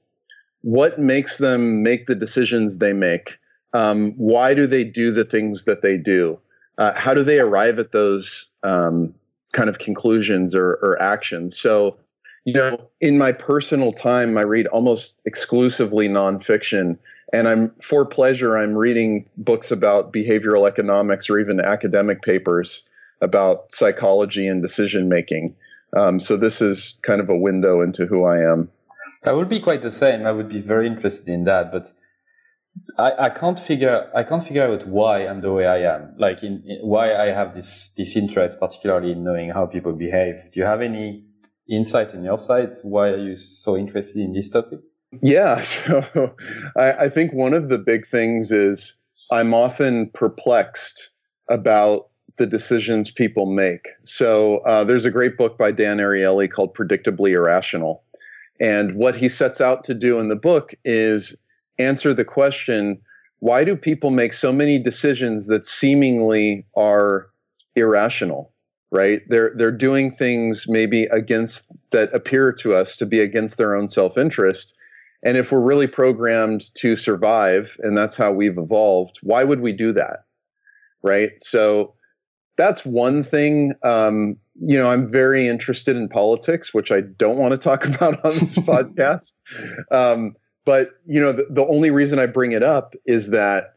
what 0.63 1.00
makes 1.00 1.38
them 1.38 1.84
make 1.84 2.08
the 2.08 2.15
decisions 2.15 2.79
they 2.79 2.93
make 2.93 3.38
um, 3.74 4.13
why 4.17 4.53
do 4.53 4.67
they 4.67 4.84
do 4.84 5.12
the 5.12 5.24
things 5.24 5.65
that 5.65 5.82
they 5.82 5.98
do 5.98 6.39
uh, 6.77 6.93
how 6.96 7.13
do 7.13 7.24
they 7.24 7.39
arrive 7.39 7.79
at 7.79 7.91
those 7.91 8.50
um, 8.63 9.13
kind 9.51 9.70
of 9.70 9.77
conclusions 9.77 10.55
or, 10.55 10.74
or 10.82 11.01
actions 11.01 11.58
so 11.58 11.98
you 12.43 12.53
know 12.53 12.89
in 13.00 13.17
my 13.17 13.32
personal 13.32 13.91
time 13.91 14.38
i 14.38 14.41
read 14.41 14.67
almost 14.67 15.20
exclusively 15.25 16.10
nonfiction 16.10 16.98
and 17.34 17.48
I'm 17.48 17.72
for 17.82 18.05
pleasure. 18.05 18.55
I'm 18.55 18.75
reading 18.77 19.27
books 19.36 19.72
about 19.72 20.13
behavioral 20.13 20.67
economics 20.70 21.29
or 21.29 21.39
even 21.39 21.60
academic 21.60 22.22
papers 22.22 22.88
about 23.20 23.74
psychology 23.74 24.48
and 24.48 24.62
decision 24.62 25.10
making. 25.10 25.55
Um, 25.98 26.20
so 26.20 26.38
this 26.38 26.62
is 26.62 27.00
kind 27.01 27.20
of 27.20 27.29
a 27.29 27.38
window 27.38 27.82
into 27.82 28.05
who 28.05 28.24
I 28.24 28.51
am. 28.51 28.70
That 29.24 29.36
would 29.36 29.50
be 29.50 29.60
quite 29.60 29.81
the 29.81 29.91
same. 29.91 30.25
I 30.25 30.31
would 30.31 30.50
be 30.50 30.62
very 30.62 30.88
interested 30.88 31.29
in 31.29 31.43
that, 31.45 31.72
but 31.72 31.88
I, 32.98 33.25
I 33.25 33.29
can't 33.29 33.60
figure 33.60 34.10
I 34.15 34.24
can't 34.24 34.43
figure 34.43 34.63
out 34.63 34.88
why 34.88 35.27
I'm 35.27 35.41
the 35.41 35.51
way 35.51 35.65
I 35.65 35.79
am. 35.95 36.15
Like 36.17 36.43
in, 36.43 36.63
in, 36.65 36.79
why 36.81 37.15
I 37.15 37.27
have 37.27 37.53
this 37.53 37.93
this 37.98 38.15
interest, 38.15 38.60
particularly 38.60 39.12
in 39.12 39.24
knowing 39.24 39.50
how 39.50 39.65
people 39.65 39.93
behave. 39.93 40.36
Do 40.51 40.60
you 40.60 40.65
have 40.65 40.81
any 40.81 41.25
insight 41.69 42.13
in 42.13 42.24
your 42.24 42.38
side? 42.38 42.72
Why 42.83 43.10
are 43.10 43.17
you 43.17 43.36
so 43.36 43.77
interested 43.77 44.22
in 44.22 44.33
this 44.33 44.50
topic? 44.50 44.79
Yeah, 45.22 45.62
so 45.62 46.36
I, 46.75 46.91
I 46.93 47.10
think 47.10 47.33
one 47.33 47.53
of 47.53 47.69
the 47.69 47.77
big 47.77 48.07
things 48.07 48.51
is 48.51 49.00
I'm 49.31 49.53
often 49.53 50.10
perplexed 50.13 51.10
about 51.50 52.10
the 52.38 52.45
decisions 52.48 53.12
people 53.12 53.45
make. 53.45 53.88
So 54.05 54.57
uh, 54.60 54.83
there's 54.83 55.05
a 55.05 55.12
great 55.12 55.38
book 55.38 55.57
by 55.57 55.72
Dan 55.72 55.98
Ariely 55.98 56.50
called 56.50 56.75
Predictably 56.75 57.31
Irrational. 57.31 58.02
And 58.63 58.96
what 58.96 59.15
he 59.15 59.27
sets 59.27 59.60
out 59.60 59.84
to 59.86 59.93
do 59.93 60.20
in 60.20 60.29
the 60.29 60.36
book 60.36 60.74
is 60.86 61.38
answer 61.77 62.13
the 62.13 62.25
question 62.25 63.01
why 63.39 63.65
do 63.65 63.75
people 63.75 64.10
make 64.10 64.32
so 64.32 64.53
many 64.53 64.79
decisions 64.79 65.48
that 65.48 65.65
seemingly 65.65 66.65
are 66.77 67.27
irrational? 67.75 68.53
Right? 68.89 69.22
They're 69.27 69.51
they're 69.55 69.72
doing 69.72 70.12
things 70.12 70.65
maybe 70.67 71.03
against 71.03 71.70
that 71.91 72.13
appear 72.13 72.53
to 72.62 72.74
us 72.75 72.98
to 72.98 73.05
be 73.05 73.20
against 73.20 73.58
their 73.58 73.75
own 73.75 73.89
self-interest 73.89 74.75
and 75.24 75.38
if 75.38 75.51
we're 75.51 75.62
really 75.62 75.88
programmed 75.88 76.63
to 76.75 76.96
survive, 76.98 77.77
and 77.79 77.98
that's 77.98 78.17
how 78.17 78.34
we've 78.34 78.58
evolved, 78.58 79.20
why 79.24 79.43
would 79.43 79.62
we 79.62 79.72
do 79.72 79.93
that? 79.93 80.25
Right. 81.01 81.32
So 81.39 81.96
that's 82.55 82.86
one 82.86 83.24
thing. 83.24 83.74
Um, 83.83 84.33
you 84.55 84.77
know, 84.77 84.89
I'm 84.89 85.12
very 85.12 85.48
interested 85.48 85.95
in 85.95 86.10
politics, 86.10 86.74
which 86.74 86.91
I 86.91 87.01
don't 87.01 87.38
want 87.38 87.51
to 87.53 87.57
talk 87.57 87.86
about 87.95 88.24
on 88.24 88.31
this 88.31 88.55
podcast. 88.57 89.41
Um, 89.91 90.36
but, 90.65 90.89
you 91.05 91.19
know, 91.19 91.33
the, 91.33 91.48
the, 91.50 91.65
only 91.65 91.91
reason 91.91 92.19
I 92.19 92.25
bring 92.25 92.53
it 92.53 92.63
up 92.63 92.93
is 93.05 93.31
that 93.31 93.75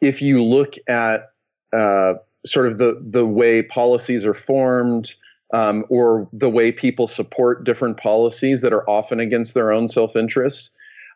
if 0.00 0.22
you 0.22 0.42
look 0.42 0.74
at 0.88 1.30
uh, 1.72 2.14
sort 2.44 2.68
of 2.68 2.78
the, 2.78 3.02
the 3.04 3.26
way 3.26 3.62
policies 3.62 4.24
are 4.24 4.34
formed, 4.34 5.14
um, 5.52 5.84
or 5.88 6.28
the 6.32 6.50
way 6.50 6.72
people 6.72 7.06
support 7.06 7.64
different 7.64 7.96
policies 7.96 8.62
that 8.62 8.72
are 8.72 8.88
often 8.88 9.20
against 9.20 9.54
their 9.54 9.72
own 9.72 9.88
self 9.88 10.16
interest, 10.16 10.70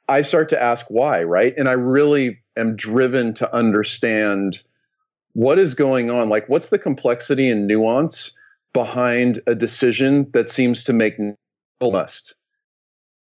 I 0.09 0.23
start 0.23 0.49
to 0.51 0.61
ask 0.61 0.87
why, 0.89 1.23
right? 1.23 1.55
And 1.57 1.69
I 1.69 1.73
really 1.73 2.41
am 2.57 2.77
driven 2.77 3.35
to 3.35 3.55
understand 3.55 4.63
what 5.33 5.59
is 5.59 5.75
going 5.75 6.11
on. 6.11 6.29
Like, 6.29 6.49
what's 6.49 6.71
the 6.71 6.79
complexity 6.79 7.49
and 7.49 7.67
nuance 7.67 8.39
behind 8.73 9.41
a 9.47 9.55
decision 9.55 10.31
that 10.33 10.49
seems 10.49 10.85
to 10.85 10.93
make 10.93 11.19
no 11.19 11.37
lust? 11.81 12.35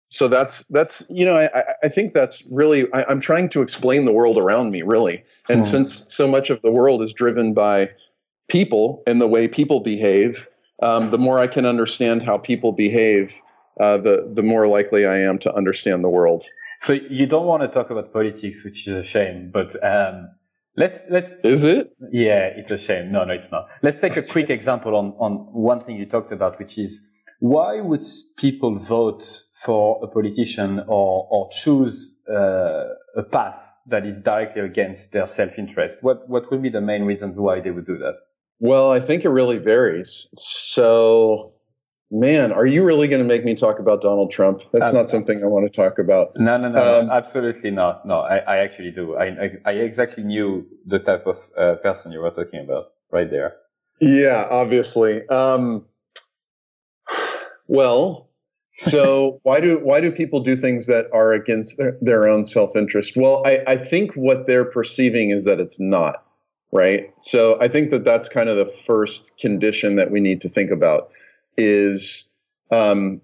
So 0.10 0.30
that's 0.30 0.64
that's 0.70 1.04
you 1.10 1.26
know 1.26 1.38
I, 1.38 1.64
I 1.84 1.90
think 1.90 2.14
that's 2.14 2.42
really 2.50 2.92
I, 2.94 3.12
am 3.12 3.20
trying 3.20 3.50
to 3.50 3.62
explain 3.62 4.06
the 4.06 4.14
world 4.14 4.38
around 4.38 4.72
me 4.72 4.82
really, 4.82 5.24
and 5.50 5.60
hmm. 5.60 5.66
since 5.66 6.06
so 6.14 6.30
much 6.30 6.50
of 6.50 6.62
the 6.62 6.72
world 6.72 7.02
is 7.02 7.12
driven 7.12 7.54
by 7.54 7.90
people 8.48 9.04
and 9.06 9.20
the 9.20 9.28
way 9.28 9.50
people 9.50 9.82
behave, 9.82 10.48
um, 10.82 11.12
the 11.12 11.18
more 11.18 11.40
I 11.40 11.48
can 11.48 11.66
understand 11.66 12.24
how 12.24 12.38
people 12.38 12.72
behave, 12.72 13.42
uh, 13.82 13.98
the 13.98 14.32
the 14.34 14.44
more 14.44 14.68
likely 14.68 15.06
I 15.06 15.18
am 15.18 15.40
to 15.40 15.54
understand 15.54 16.06
the 16.06 16.10
world. 16.10 16.46
So 16.80 16.94
you 16.94 17.26
don't 17.26 17.46
want 17.46 17.64
to 17.64 17.68
talk 17.68 17.90
about 17.90 18.14
politics, 18.14 18.64
which 18.64 18.88
is 18.88 18.96
a 18.96 19.04
shame. 19.04 19.50
But 19.52 19.76
um, 19.84 20.30
let's 20.78 21.02
let's. 21.10 21.34
Is 21.44 21.64
it? 21.66 21.92
Yeah, 22.12 22.52
it's 22.56 22.72
a 22.72 22.78
shame. 22.78 23.12
No, 23.12 23.26
no, 23.26 23.34
it's 23.34 23.52
not. 23.52 23.68
Let's 23.82 24.00
take 24.00 24.16
a 24.16 24.22
quick 24.34 24.50
example 24.50 24.96
on 24.96 25.14
on 25.20 25.32
one 25.52 25.80
thing 25.80 25.98
you 25.98 26.06
talked 26.06 26.32
about, 26.32 26.58
which 26.60 26.78
is 26.78 27.06
why 27.40 27.82
would 27.82 28.04
people 28.38 28.78
vote 28.78 29.24
for 29.64 30.00
a 30.04 30.08
politician 30.08 30.80
or 30.88 31.28
or 31.30 31.50
choose 31.52 32.18
uh, 32.30 32.86
a 33.16 33.24
path 33.24 33.74
that 33.88 34.06
is 34.06 34.22
directly 34.22 34.62
against 34.62 35.12
their 35.12 35.28
self 35.28 35.58
interest? 35.58 36.04
What 36.04 36.30
what 36.30 36.50
would 36.52 36.62
be 36.62 36.70
the 36.70 36.82
main 36.82 37.04
reasons 37.04 37.40
why 37.40 37.60
they 37.60 37.72
would 37.72 37.86
do 37.86 37.98
that? 37.98 38.16
Well, 38.60 38.92
I 38.92 39.00
think 39.00 39.24
it 39.24 39.30
really 39.30 39.60
varies. 39.60 40.30
So, 40.34 41.54
man, 42.12 42.52
are 42.52 42.66
you 42.66 42.84
really 42.84 43.08
going 43.08 43.22
to 43.22 43.28
make 43.28 43.44
me 43.44 43.56
talk 43.56 43.80
about 43.80 44.02
Donald 44.02 44.32
Trump? 44.32 44.62
That's 44.72 44.90
um, 44.90 44.96
not 44.96 45.10
something 45.10 45.42
I 45.44 45.48
want 45.48 45.72
to 45.72 45.76
talk 45.76 46.00
about. 46.00 46.36
No, 46.36 46.58
no, 46.58 46.70
no, 46.70 47.00
um, 47.00 47.10
absolutely 47.10 47.72
not. 47.72 48.06
No, 48.06 48.20
I, 48.20 48.38
I 48.38 48.58
actually 48.58 48.92
do. 48.92 49.16
I, 49.16 49.26
I, 49.26 49.50
I, 49.66 49.72
exactly 49.74 50.24
knew 50.24 50.66
the 50.86 51.00
type 51.00 51.28
of 51.28 51.38
uh, 51.58 51.76
person 51.76 52.12
you 52.12 52.20
were 52.20 52.32
talking 52.32 52.62
about 52.62 52.88
right 53.12 53.30
there. 53.30 53.56
Yeah, 54.00 54.48
obviously. 54.50 55.28
Um, 55.28 55.86
well, 57.68 58.30
so 58.68 59.40
why 59.44 59.60
do 59.60 59.80
why 59.80 60.02
do 60.02 60.12
people 60.12 60.40
do 60.40 60.56
things 60.56 60.88
that 60.88 61.08
are 61.14 61.34
against 61.34 61.78
their, 61.78 61.98
their 62.02 62.28
own 62.28 62.46
self 62.46 62.76
interest? 62.76 63.18
Well, 63.18 63.44
I, 63.46 63.64
I 63.68 63.78
think 63.78 64.14
what 64.14 64.46
they're 64.48 64.66
perceiving 64.66 65.32
is 65.32 65.46
that 65.46 65.60
it's 65.60 65.80
not 65.80 66.24
right? 66.74 67.14
So 67.22 67.58
I 67.62 67.70
think 67.70 67.92
that 67.92 68.04
that's 68.04 68.28
kind 68.28 68.50
of 68.50 68.58
the 68.58 68.66
first 68.66 69.38
condition 69.40 69.96
that 69.96 70.12
we 70.12 70.20
need 70.20 70.42
to 70.42 70.50
think 70.50 70.70
about 70.70 71.10
is, 71.58 72.32
um, 72.72 73.22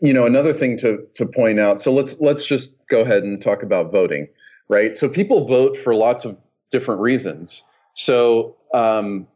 you 0.00 0.12
know, 0.12 0.26
another 0.26 0.52
thing 0.52 0.78
to 0.78 1.06
to 1.14 1.26
point 1.26 1.58
out. 1.58 1.80
So 1.80 1.92
let's 1.92 2.20
let's 2.20 2.46
just 2.46 2.74
go 2.88 3.02
ahead 3.02 3.22
and 3.22 3.40
talk 3.40 3.62
about 3.62 3.92
voting, 3.92 4.28
right? 4.68 4.96
So 4.96 5.08
people 5.08 5.46
vote 5.46 5.76
for 5.76 5.94
lots 5.94 6.24
of 6.24 6.38
different 6.70 7.00
reasons. 7.00 7.62
So 7.94 8.56
um, 8.72 9.26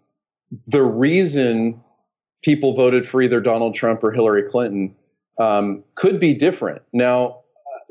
the 0.67 0.83
reason 0.83 1.83
people 2.43 2.75
voted 2.75 3.09
for 3.09 3.23
either 3.23 3.41
Donald 3.41 3.75
Trump 3.75 4.03
or 4.03 4.13
Hillary 4.13 4.45
Clinton 4.51 4.95
um, 5.39 5.85
could 5.95 6.19
be 6.21 6.35
different. 6.35 6.83
Now, 6.93 7.41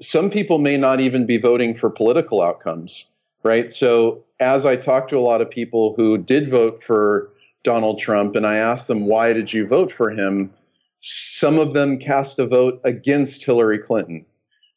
some 0.02 0.30
people 0.30 0.58
may 0.58 0.78
not 0.78 1.00
even 1.00 1.26
be 1.26 1.38
voting 1.38 1.76
for 1.76 1.90
political 1.90 2.42
outcomes 2.42 3.12
right? 3.44 3.72
So 3.72 4.24
as 4.40 4.66
I 4.66 4.76
talked 4.76 5.10
to 5.10 5.18
a 5.18 5.22
lot 5.22 5.42
of 5.42 5.50
people 5.50 5.94
who 5.96 6.18
did 6.18 6.50
vote 6.50 6.84
for 6.84 7.32
Donald 7.64 8.00
Trump 8.00 8.36
and 8.36 8.46
I 8.46 8.58
asked 8.58 8.88
them, 8.88 9.06
why 9.06 9.34
did 9.34 9.52
you 9.52 9.68
vote 9.68 9.92
for 9.92 10.10
him? 10.12 10.54
Some 11.00 11.60
of 11.60 11.74
them 11.74 12.00
cast 12.00 12.40
a 12.40 12.48
vote 12.48 12.82
against 12.84 13.44
Hillary 13.44 13.80
Clinton. 13.80 14.26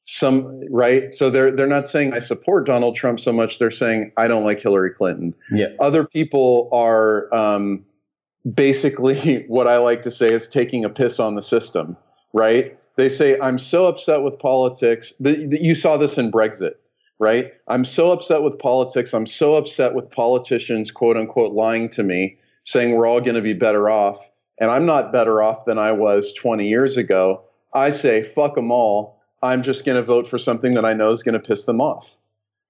Some, 0.05 0.63
right? 0.71 1.13
So 1.15 1.31
they're, 1.31 1.51
they're 1.51 1.67
not 1.67 1.87
saying 1.87 2.13
I 2.13 2.19
support 2.19 2.67
Donald 2.67 2.95
Trump 2.95 3.21
so 3.21 3.33
much. 3.33 3.59
They're 3.59 3.71
saying 3.71 4.13
I 4.17 4.29
don't 4.29 4.45
like 4.45 4.61
Hillary 4.61 4.91
Clinton. 4.91 5.35
Yeah. 5.51 5.69
Other 5.81 6.05
people 6.05 6.69
are, 6.73 7.35
um, 7.35 7.87
basically 8.51 9.45
what 9.49 9.67
I 9.67 9.79
like 9.79 10.03
to 10.03 10.11
say 10.11 10.33
is 10.33 10.47
taking 10.47 10.85
a 10.85 10.91
piss 10.91 11.19
on 11.19 11.35
the 11.35 11.43
system, 11.43 11.97
right? 12.33 12.79
They 12.97 13.09
say, 13.09 13.39
I'm 13.41 13.59
so 13.59 13.87
upset 13.87 14.23
with 14.23 14.39
politics. 14.39 15.15
You 15.21 15.75
saw 15.75 15.97
this 15.97 16.17
in 16.17 16.31
Brexit, 16.31 16.75
right? 17.19 17.53
I'm 17.67 17.85
so 17.85 18.13
upset 18.13 18.43
with 18.43 18.59
politics. 18.59 19.15
I'm 19.15 19.27
so 19.27 19.57
upset 19.57 19.95
with 19.95 20.11
politicians, 20.11 20.93
quote 20.93 21.17
unquote, 21.17 21.53
lying 21.53 21.89
to 21.91 22.03
me, 22.03 22.39
saying 22.65 22.95
we're 22.95 23.07
all 23.07 23.21
going 23.21 23.37
to 23.37 23.43
be 23.43 23.53
better 23.53 23.89
off. 23.89 24.29
And 24.59 24.71
I'm 24.71 24.87
not 24.87 25.13
better 25.13 25.43
off 25.43 25.65
than 25.65 25.79
I 25.79 25.93
was 25.93 26.33
20 26.35 26.69
years 26.69 26.97
ago. 26.97 27.45
I 27.73 27.91
say, 27.91 28.23
fuck 28.23 28.55
them 28.55 28.71
all. 28.71 29.21
I'm 29.43 29.63
just 29.63 29.85
going 29.85 29.97
to 29.97 30.03
vote 30.03 30.27
for 30.27 30.39
something 30.39 30.75
that 30.75 30.85
I 30.85 30.95
know 30.95 31.11
is 31.11 31.23
going 31.23 31.41
to 31.41 31.47
piss 31.47 31.65
them 31.65 31.81
off. 31.81 32.17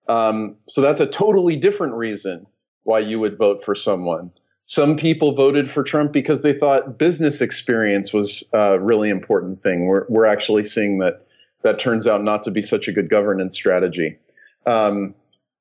Um, 0.09 0.57
so 0.67 0.81
that's 0.81 1.01
a 1.01 1.07
totally 1.07 1.57
different 1.57 1.95
reason 1.95 2.47
why 2.83 2.99
you 2.99 3.21
would 3.21 3.39
vote 3.39 3.65
for 3.65 3.75
someone. 3.75 4.33
Some 4.65 4.97
people 4.97 5.35
voted 5.35 5.71
for 5.71 5.83
Trump 5.83 6.13
because 6.13 6.43
they 6.43 6.55
thought 6.55 6.99
business 6.99 7.41
experience 7.41 8.13
was 8.13 8.43
a 8.53 8.79
really 8.79 9.11
important 9.11 9.63
thing. 9.63 9.87
We're, 9.87 10.07
we're 10.09 10.27
actually 10.27 10.65
seeing 10.65 10.99
that 10.99 11.27
that 11.63 11.79
turns 11.79 12.07
out 12.07 12.23
not 12.23 12.43
to 12.45 12.51
be 12.51 12.63
such 12.63 12.89
a 12.89 12.93
good 12.93 13.09
governance 13.09 13.55
strategy. 13.55 14.19
Um, 14.67 15.15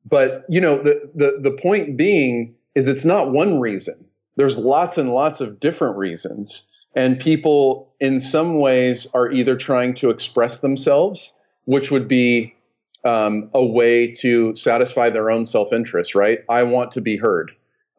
but 0.05 0.45
you 0.49 0.61
know, 0.61 0.81
the, 0.81 1.09
the 1.15 1.49
the 1.49 1.57
point 1.57 1.97
being 1.97 2.55
is 2.75 2.87
it's 2.87 3.05
not 3.05 3.31
one 3.31 3.59
reason. 3.59 4.05
There's 4.35 4.57
lots 4.57 4.97
and 4.97 5.13
lots 5.13 5.41
of 5.41 5.59
different 5.59 5.97
reasons, 5.97 6.67
and 6.95 7.19
people 7.19 7.93
in 7.99 8.19
some 8.19 8.59
ways 8.59 9.07
are 9.13 9.31
either 9.31 9.55
trying 9.55 9.95
to 9.95 10.09
express 10.09 10.61
themselves, 10.61 11.35
which 11.65 11.91
would 11.91 12.07
be 12.07 12.55
um, 13.05 13.49
a 13.53 13.63
way 13.63 14.11
to 14.11 14.55
satisfy 14.55 15.09
their 15.09 15.29
own 15.29 15.45
self-interest. 15.45 16.15
Right? 16.15 16.39
I 16.49 16.63
want 16.63 16.93
to 16.93 17.01
be 17.01 17.17
heard. 17.17 17.51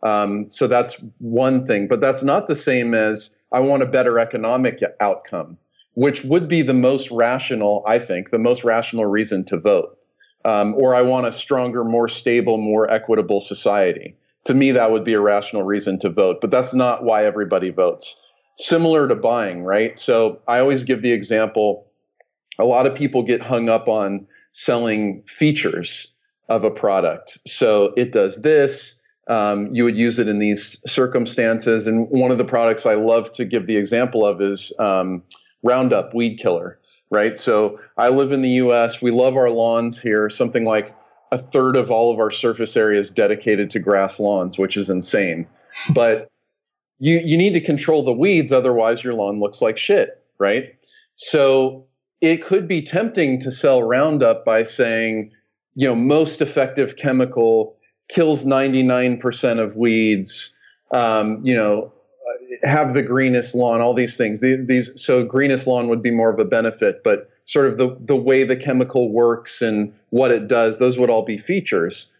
Um, 0.02 0.50
so 0.50 0.66
that's 0.66 1.02
one 1.18 1.64
thing, 1.64 1.88
but 1.88 2.00
that's 2.00 2.22
not 2.22 2.46
the 2.46 2.56
same 2.56 2.94
as 2.94 3.38
I 3.50 3.60
want 3.60 3.82
a 3.82 3.86
better 3.86 4.18
economic 4.18 4.82
outcome, 5.00 5.56
which 5.94 6.22
would 6.24 6.46
be 6.46 6.60
the 6.60 6.74
most 6.74 7.10
rational, 7.10 7.82
I 7.86 7.98
think, 8.00 8.28
the 8.28 8.38
most 8.38 8.64
rational 8.64 9.06
reason 9.06 9.44
to 9.46 9.56
vote. 9.56 9.98
Um, 10.44 10.74
or 10.74 10.94
I 10.94 11.00
want 11.00 11.26
a 11.26 11.32
stronger, 11.32 11.84
more 11.84 12.08
stable, 12.08 12.58
more 12.58 12.90
equitable 12.90 13.40
society. 13.40 14.18
To 14.44 14.54
me, 14.54 14.72
that 14.72 14.90
would 14.90 15.04
be 15.04 15.14
a 15.14 15.20
rational 15.20 15.62
reason 15.62 15.98
to 16.00 16.10
vote, 16.10 16.38
but 16.40 16.50
that's 16.50 16.74
not 16.74 17.02
why 17.02 17.24
everybody 17.24 17.70
votes. 17.70 18.22
Similar 18.56 19.08
to 19.08 19.14
buying, 19.14 19.64
right? 19.64 19.98
So 19.98 20.40
I 20.46 20.60
always 20.60 20.84
give 20.84 21.02
the 21.02 21.12
example 21.12 21.86
a 22.58 22.64
lot 22.64 22.86
of 22.86 22.94
people 22.94 23.22
get 23.22 23.40
hung 23.40 23.68
up 23.68 23.88
on 23.88 24.26
selling 24.52 25.24
features 25.26 26.14
of 26.48 26.64
a 26.64 26.70
product. 26.70 27.38
So 27.46 27.92
it 27.96 28.12
does 28.12 28.40
this, 28.42 29.02
um, 29.26 29.70
you 29.72 29.84
would 29.84 29.96
use 29.96 30.18
it 30.18 30.28
in 30.28 30.38
these 30.38 30.82
circumstances. 30.90 31.86
And 31.86 32.08
one 32.10 32.30
of 32.30 32.38
the 32.38 32.44
products 32.44 32.86
I 32.86 32.94
love 32.94 33.32
to 33.32 33.44
give 33.44 33.66
the 33.66 33.76
example 33.76 34.26
of 34.26 34.40
is 34.40 34.72
um, 34.78 35.22
Roundup 35.62 36.14
Weed 36.14 36.38
Killer, 36.38 36.78
right? 37.10 37.36
So 37.36 37.80
I 37.96 38.10
live 38.10 38.32
in 38.32 38.42
the 38.42 38.50
US. 38.50 39.00
We 39.00 39.10
love 39.10 39.36
our 39.36 39.50
lawns 39.50 40.00
here, 40.00 40.28
something 40.28 40.64
like 40.64 40.94
a 41.34 41.38
third 41.38 41.74
of 41.74 41.90
all 41.90 42.12
of 42.12 42.20
our 42.20 42.30
surface 42.30 42.76
area 42.76 43.00
is 43.00 43.10
dedicated 43.10 43.72
to 43.72 43.80
grass 43.80 44.20
lawns, 44.20 44.56
which 44.56 44.76
is 44.76 44.88
insane. 44.88 45.48
but 45.94 46.30
you, 47.00 47.20
you 47.24 47.36
need 47.36 47.54
to 47.54 47.60
control 47.60 48.04
the 48.04 48.12
weeds, 48.12 48.52
otherwise, 48.52 49.02
your 49.02 49.14
lawn 49.14 49.40
looks 49.40 49.60
like 49.60 49.76
shit, 49.76 50.22
right? 50.38 50.76
So 51.14 51.86
it 52.20 52.44
could 52.44 52.68
be 52.68 52.82
tempting 52.82 53.40
to 53.40 53.50
sell 53.50 53.82
Roundup 53.82 54.44
by 54.44 54.62
saying, 54.62 55.32
you 55.74 55.88
know, 55.88 55.96
most 55.96 56.40
effective 56.40 56.94
chemical 56.96 57.76
kills 58.08 58.44
99% 58.44 59.58
of 59.58 59.74
weeds, 59.74 60.56
um, 60.92 61.40
you 61.44 61.54
know, 61.54 61.92
have 62.62 62.94
the 62.94 63.02
greenest 63.02 63.56
lawn, 63.56 63.80
all 63.80 63.92
these 63.92 64.16
things. 64.16 64.40
These, 64.40 64.66
these, 64.66 64.90
so 65.02 65.24
greenest 65.24 65.66
lawn 65.66 65.88
would 65.88 66.00
be 66.00 66.12
more 66.12 66.30
of 66.30 66.38
a 66.38 66.44
benefit, 66.44 67.02
but 67.02 67.28
sort 67.46 67.66
of 67.66 67.78
the, 67.78 67.96
the 68.00 68.16
way 68.16 68.44
the 68.44 68.56
chemical 68.56 69.12
works 69.12 69.62
and 69.62 69.94
what 70.10 70.30
it 70.30 70.48
does, 70.48 70.78
those 70.78 70.98
would 70.98 71.10
all 71.10 71.24
be 71.24 71.38
features. 71.38 72.16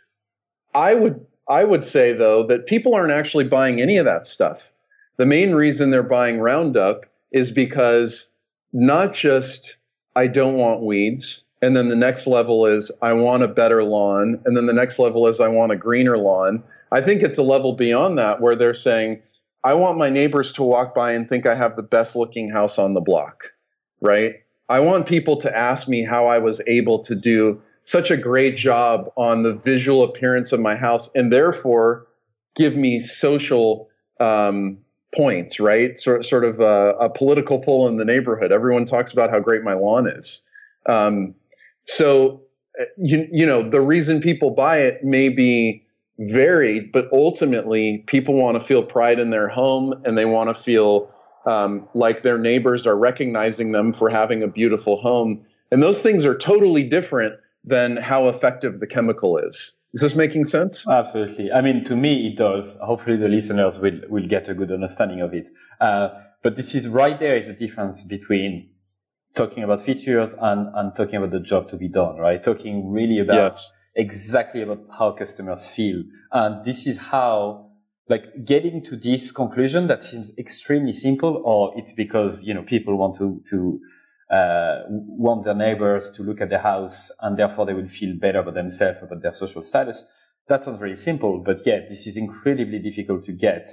I 0.75 0.95
would, 0.95 1.25
I 1.49 1.65
would 1.65 1.85
say 1.85 2.13
though 2.13 2.47
that 2.47 2.67
people 2.67 2.95
aren't 2.95 3.13
actually 3.13 3.45
buying 3.45 3.81
any 3.81 3.97
of 3.99 4.05
that 4.05 4.27
stuff. 4.27 4.73
The 5.17 5.27
main 5.27 5.55
reason 5.55 5.91
they're 5.91 6.03
buying 6.03 6.41
Roundup 6.41 7.07
is 7.31 7.51
because 7.51 8.33
not 8.73 9.15
just 9.15 9.77
I 10.17 10.27
don't 10.27 10.55
want 10.55 10.83
weeds, 10.83 11.45
and 11.63 11.75
then 11.75 11.89
the 11.89 11.97
next 11.97 12.27
level 12.27 12.67
is 12.67 12.93
I 13.01 13.15
want 13.15 13.43
a 13.43 13.49
better 13.49 13.83
lawn. 13.83 14.43
And 14.45 14.57
then 14.57 14.67
the 14.67 14.73
next 14.75 14.99
level 14.99 15.27
is 15.29 15.41
I 15.41 15.49
want 15.49 15.73
a 15.73 15.77
greener 15.77 16.19
lawn. 16.19 16.63
I 16.93 17.01
think 17.01 17.23
it's 17.23 17.39
a 17.39 17.43
level 17.43 17.73
beyond 17.73 18.19
that 18.19 18.41
where 18.41 18.55
they're 18.55 18.75
saying, 18.75 19.23
I 19.65 19.73
want 19.75 19.97
my 19.97 20.11
neighbors 20.11 20.53
to 20.53 20.63
walk 20.63 20.95
by 20.95 21.13
and 21.13 21.27
think 21.27 21.47
I 21.47 21.55
have 21.55 21.75
the 21.75 21.83
best 21.83 22.17
looking 22.17 22.51
house 22.51 22.79
on 22.79 22.93
the 22.93 23.01
block, 23.01 23.55
right? 24.03 24.44
I 24.69 24.81
want 24.81 25.07
people 25.07 25.37
to 25.39 25.57
ask 25.57 25.89
me 25.89 26.03
how 26.03 26.27
I 26.27 26.39
was 26.39 26.61
able 26.67 27.01
to 27.01 27.15
do 27.15 27.61
such 27.83 28.11
a 28.11 28.17
great 28.17 28.57
job 28.57 29.11
on 29.17 29.43
the 29.43 29.53
visual 29.55 30.03
appearance 30.03 30.53
of 30.53 30.61
my 30.61 30.75
house 30.75 31.15
and 31.15 31.33
therefore 31.33 32.07
give 32.57 32.75
me 32.75 33.01
social 33.01 33.91
um, 34.21 34.79
points, 35.15 35.61
right? 35.61 35.99
Sort, 35.99 36.25
sort 36.25 36.45
of 36.45 36.61
a, 36.61 36.91
a, 36.99 37.11
political 37.11 37.59
pull 37.59 37.89
in 37.89 37.99
the 37.99 38.05
neighborhood. 38.05 38.53
Everyone 38.53 38.87
talks 38.87 39.13
about 39.13 39.31
how 39.31 39.39
great 39.39 39.63
my 39.63 39.75
lawn 39.75 40.07
is. 40.07 40.49
Um, 40.87 41.35
so, 41.85 42.43
uh, 42.81 42.85
you, 42.97 43.29
you 43.31 43.47
know, 43.47 43.69
the 43.69 43.81
reason 43.81 44.21
people 44.21 44.51
buy 44.51 44.79
it 44.79 45.05
may 45.05 45.29
be 45.29 45.85
varied, 46.19 46.93
but 46.93 47.09
ultimately 47.13 47.99
people 48.07 48.35
want 48.35 48.59
to 48.59 48.65
feel 48.65 48.83
pride 48.83 49.19
in 49.19 49.31
their 49.31 49.49
home 49.49 49.95
and 50.05 50.17
they 50.17 50.25
want 50.25 50.55
to 50.55 50.61
feel 50.61 51.14
um, 51.47 51.89
like 51.95 52.23
their 52.23 52.39
neighbors 52.39 52.87
are 52.87 52.97
recognizing 52.97 53.73
them 53.73 53.93
for 53.93 54.09
having 54.09 54.43
a 54.43 54.49
beautiful 54.49 55.01
home. 55.01 55.45
And 55.71 55.83
those 55.83 56.03
things 56.03 56.25
are 56.25 56.37
totally 56.37 56.85
different 56.85 57.35
than 57.65 57.97
how 57.97 58.29
effective 58.29 58.81
the 58.81 58.87
chemical 58.87 59.39
is. 59.39 59.81
Is 59.95 60.01
this 60.01 60.17
making 60.17 60.45
sense? 60.45 60.89
Absolutely. 60.89 61.53
I 61.53 61.61
mean, 61.61 61.85
to 61.85 61.97
me, 61.97 62.27
it 62.27 62.37
does. 62.37 62.79
Hopefully, 62.81 63.17
the 63.17 63.29
listeners 63.29 63.79
will, 63.79 64.01
will 64.09 64.27
get 64.27 64.49
a 64.49 64.55
good 64.55 64.73
understanding 64.73 65.21
of 65.21 65.33
it. 65.33 65.49
Uh, 65.81 66.09
but 66.43 66.57
this 66.57 66.75
is 66.75 66.89
right 66.89 67.19
there 67.19 67.37
is 67.37 67.47
the 67.47 67.55
difference 67.55 68.03
between 68.05 68.71
talking 69.35 69.63
about 69.63 69.83
features 69.83 70.35
and, 70.41 70.69
and 70.75 70.95
talking 70.95 71.17
about 71.17 71.31
the 71.31 71.41
job 71.41 71.69
to 71.69 71.77
be 71.77 71.89
done, 71.89 72.17
right? 72.17 72.43
Talking 72.43 72.91
really 72.91 73.19
about 73.19 73.53
yes. 73.53 73.79
exactly 73.95 74.63
about 74.63 74.81
how 74.97 75.13
customers 75.13 75.71
feel. 75.71 76.03
And 76.33 76.65
this 76.65 76.87
is 76.87 76.99
how, 76.99 77.64
like, 78.09 78.45
getting 78.45 78.83
to 78.85 78.97
this 78.97 79.33
conclusion 79.33 79.87
that 79.89 80.03
seems 80.03 80.33
extremely 80.39 80.93
simple, 80.93 81.43
or 81.45 81.73
it's 81.77 81.93
because, 81.93 82.43
you 82.43 82.55
know, 82.55 82.63
people 82.63 82.97
want 82.97 83.17
to, 83.17 83.43
to, 83.51 83.81
uh, 84.31 84.83
want 84.89 85.45
their 85.45 85.55
neighbors 85.55 86.11
to 86.11 86.23
look 86.23 86.41
at 86.41 86.51
their 86.51 86.61
house 86.61 87.11
and 87.21 87.37
therefore 87.37 87.67
they 87.67 87.75
will 87.75 87.89
feel 87.89 88.17
better 88.19 88.41
about 88.41 88.55
themselves, 88.55 88.99
about 89.03 89.23
their 89.23 89.33
social 89.33 89.63
status. 89.63 90.05
That 90.49 90.65
sounds 90.65 90.79
very 90.79 90.97
simple, 90.97 91.43
but 91.45 91.65
yet 91.67 91.89
this 91.89 92.07
is 92.07 92.17
incredibly 92.17 92.79
difficult 92.79 93.25
to 93.25 93.33
get 93.33 93.69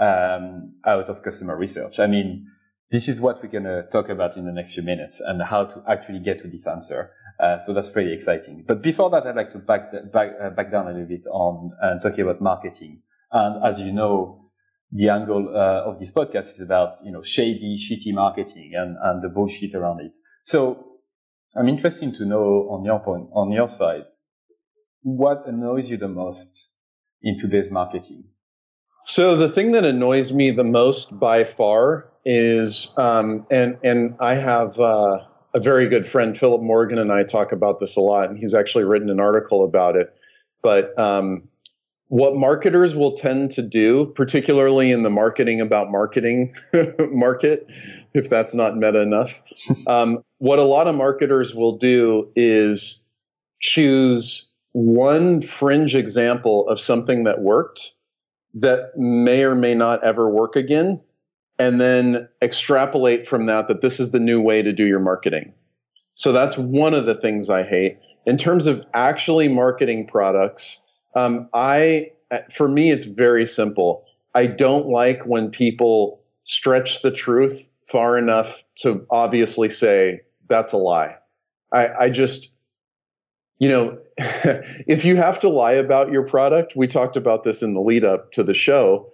um, 0.00 0.74
out 0.84 1.08
of 1.08 1.22
customer 1.22 1.56
research. 1.56 1.98
I 1.98 2.06
mean, 2.06 2.46
this 2.90 3.08
is 3.08 3.20
what 3.20 3.42
we're 3.42 3.50
going 3.50 3.64
to 3.64 3.84
talk 3.90 4.08
about 4.08 4.36
in 4.36 4.46
the 4.46 4.52
next 4.52 4.74
few 4.74 4.82
minutes 4.82 5.20
and 5.20 5.42
how 5.42 5.64
to 5.64 5.82
actually 5.88 6.20
get 6.20 6.38
to 6.40 6.48
this 6.48 6.66
answer. 6.66 7.10
Uh, 7.38 7.58
so 7.58 7.74
that's 7.74 7.90
pretty 7.90 8.12
exciting. 8.12 8.64
But 8.66 8.82
before 8.82 9.10
that, 9.10 9.26
I'd 9.26 9.36
like 9.36 9.50
to 9.50 9.58
back, 9.58 9.92
back, 10.12 10.30
uh, 10.42 10.50
back 10.50 10.70
down 10.70 10.86
a 10.86 10.92
little 10.92 11.06
bit 11.06 11.26
on 11.30 11.72
uh, 11.82 11.98
talking 11.98 12.22
about 12.22 12.40
marketing. 12.40 13.02
And 13.32 13.64
as 13.64 13.80
you 13.80 13.92
know, 13.92 14.50
the 14.92 15.08
angle 15.08 15.48
uh, 15.48 15.88
of 15.90 15.98
this 15.98 16.12
podcast 16.12 16.54
is 16.54 16.60
about, 16.60 16.94
you 17.04 17.12
know, 17.12 17.22
shady, 17.22 17.76
shitty 17.76 18.14
marketing 18.14 18.72
and, 18.74 18.96
and 19.02 19.22
the 19.22 19.28
bullshit 19.28 19.74
around 19.74 20.00
it. 20.00 20.16
So 20.42 20.84
I'm 21.56 21.68
interested 21.68 22.14
to 22.14 22.24
know 22.24 22.68
on 22.70 22.84
your 22.84 23.00
point, 23.00 23.28
on 23.32 23.50
your 23.50 23.68
side, 23.68 24.04
what 25.02 25.44
annoys 25.46 25.90
you 25.90 25.96
the 25.96 26.08
most 26.08 26.72
in 27.22 27.38
today's 27.38 27.70
marketing? 27.70 28.24
So 29.04 29.36
the 29.36 29.48
thing 29.48 29.72
that 29.72 29.84
annoys 29.84 30.32
me 30.32 30.50
the 30.50 30.64
most 30.64 31.18
by 31.18 31.44
far 31.44 32.10
is, 32.24 32.92
um, 32.96 33.46
and 33.50 33.78
and 33.84 34.16
I 34.18 34.34
have 34.34 34.80
uh, 34.80 35.24
a 35.54 35.60
very 35.60 35.88
good 35.88 36.08
friend, 36.08 36.36
Philip 36.36 36.60
Morgan, 36.60 36.98
and 36.98 37.12
I 37.12 37.22
talk 37.22 37.52
about 37.52 37.78
this 37.78 37.96
a 37.96 38.00
lot, 38.00 38.28
and 38.28 38.36
he's 38.36 38.52
actually 38.52 38.84
written 38.84 39.08
an 39.08 39.20
article 39.20 39.64
about 39.64 39.94
it. 39.94 40.12
But 40.60 40.98
um, 40.98 41.48
what 42.08 42.36
marketers 42.36 42.94
will 42.94 43.12
tend 43.12 43.50
to 43.52 43.62
do, 43.62 44.06
particularly 44.14 44.92
in 44.92 45.02
the 45.02 45.10
marketing 45.10 45.60
about 45.60 45.90
marketing 45.90 46.54
market, 47.10 47.66
if 48.14 48.28
that's 48.28 48.54
not 48.54 48.76
meta 48.76 49.00
enough, 49.00 49.42
um, 49.86 50.22
what 50.38 50.58
a 50.58 50.64
lot 50.64 50.86
of 50.86 50.94
marketers 50.94 51.54
will 51.54 51.78
do 51.78 52.30
is 52.36 53.06
choose 53.60 54.52
one 54.72 55.42
fringe 55.42 55.94
example 55.94 56.68
of 56.68 56.78
something 56.78 57.24
that 57.24 57.40
worked 57.40 57.94
that 58.54 58.96
may 58.96 59.42
or 59.42 59.54
may 59.54 59.74
not 59.74 60.04
ever 60.04 60.28
work 60.28 60.56
again 60.56 61.00
and 61.58 61.80
then 61.80 62.28
extrapolate 62.42 63.26
from 63.26 63.46
that 63.46 63.68
that 63.68 63.80
this 63.80 63.98
is 63.98 64.12
the 64.12 64.20
new 64.20 64.40
way 64.40 64.62
to 64.62 64.72
do 64.72 64.84
your 64.84 65.00
marketing. 65.00 65.54
So 66.14 66.32
that's 66.32 66.56
one 66.56 66.94
of 66.94 67.06
the 67.06 67.14
things 67.14 67.50
I 67.50 67.62
hate. 67.62 67.98
In 68.26 68.36
terms 68.36 68.66
of 68.66 68.84
actually 68.92 69.48
marketing 69.48 70.06
products, 70.06 70.85
um, 71.16 71.48
I 71.52 72.12
for 72.52 72.68
me 72.68 72.90
it's 72.90 73.06
very 73.06 73.46
simple. 73.46 74.04
I 74.34 74.46
don't 74.46 74.88
like 74.88 75.24
when 75.24 75.50
people 75.50 76.20
stretch 76.44 77.02
the 77.02 77.10
truth 77.10 77.68
far 77.88 78.18
enough 78.18 78.62
to 78.76 79.06
obviously 79.10 79.70
say 79.70 80.20
that's 80.48 80.72
a 80.72 80.76
lie. 80.76 81.16
I, 81.72 81.88
I 81.88 82.10
just, 82.10 82.54
you 83.58 83.68
know, 83.68 83.98
if 84.18 85.04
you 85.04 85.16
have 85.16 85.40
to 85.40 85.48
lie 85.48 85.72
about 85.72 86.12
your 86.12 86.22
product, 86.22 86.74
we 86.76 86.86
talked 86.86 87.16
about 87.16 87.42
this 87.44 87.62
in 87.62 87.74
the 87.74 87.80
lead 87.80 88.04
up 88.04 88.32
to 88.32 88.42
the 88.42 88.54
show. 88.54 89.10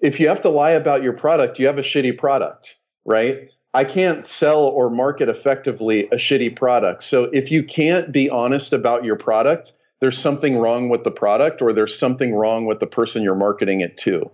If 0.00 0.20
you 0.20 0.28
have 0.28 0.40
to 0.42 0.48
lie 0.48 0.70
about 0.70 1.02
your 1.02 1.12
product, 1.12 1.58
you 1.58 1.66
have 1.66 1.78
a 1.78 1.82
shitty 1.82 2.16
product, 2.18 2.76
right? 3.04 3.48
I 3.74 3.84
can't 3.84 4.24
sell 4.24 4.60
or 4.62 4.90
market 4.90 5.28
effectively 5.28 6.06
a 6.06 6.16
shitty 6.16 6.54
product. 6.56 7.02
So 7.02 7.24
if 7.24 7.50
you 7.50 7.64
can't 7.64 8.12
be 8.12 8.28
honest 8.28 8.72
about 8.72 9.04
your 9.04 9.16
product, 9.16 9.72
there's 10.02 10.18
something 10.18 10.58
wrong 10.58 10.88
with 10.88 11.04
the 11.04 11.12
product 11.12 11.62
or 11.62 11.72
there's 11.72 11.96
something 11.96 12.34
wrong 12.34 12.66
with 12.66 12.80
the 12.80 12.88
person 12.88 13.22
you're 13.22 13.36
marketing 13.36 13.82
it 13.82 13.96
to. 13.96 14.28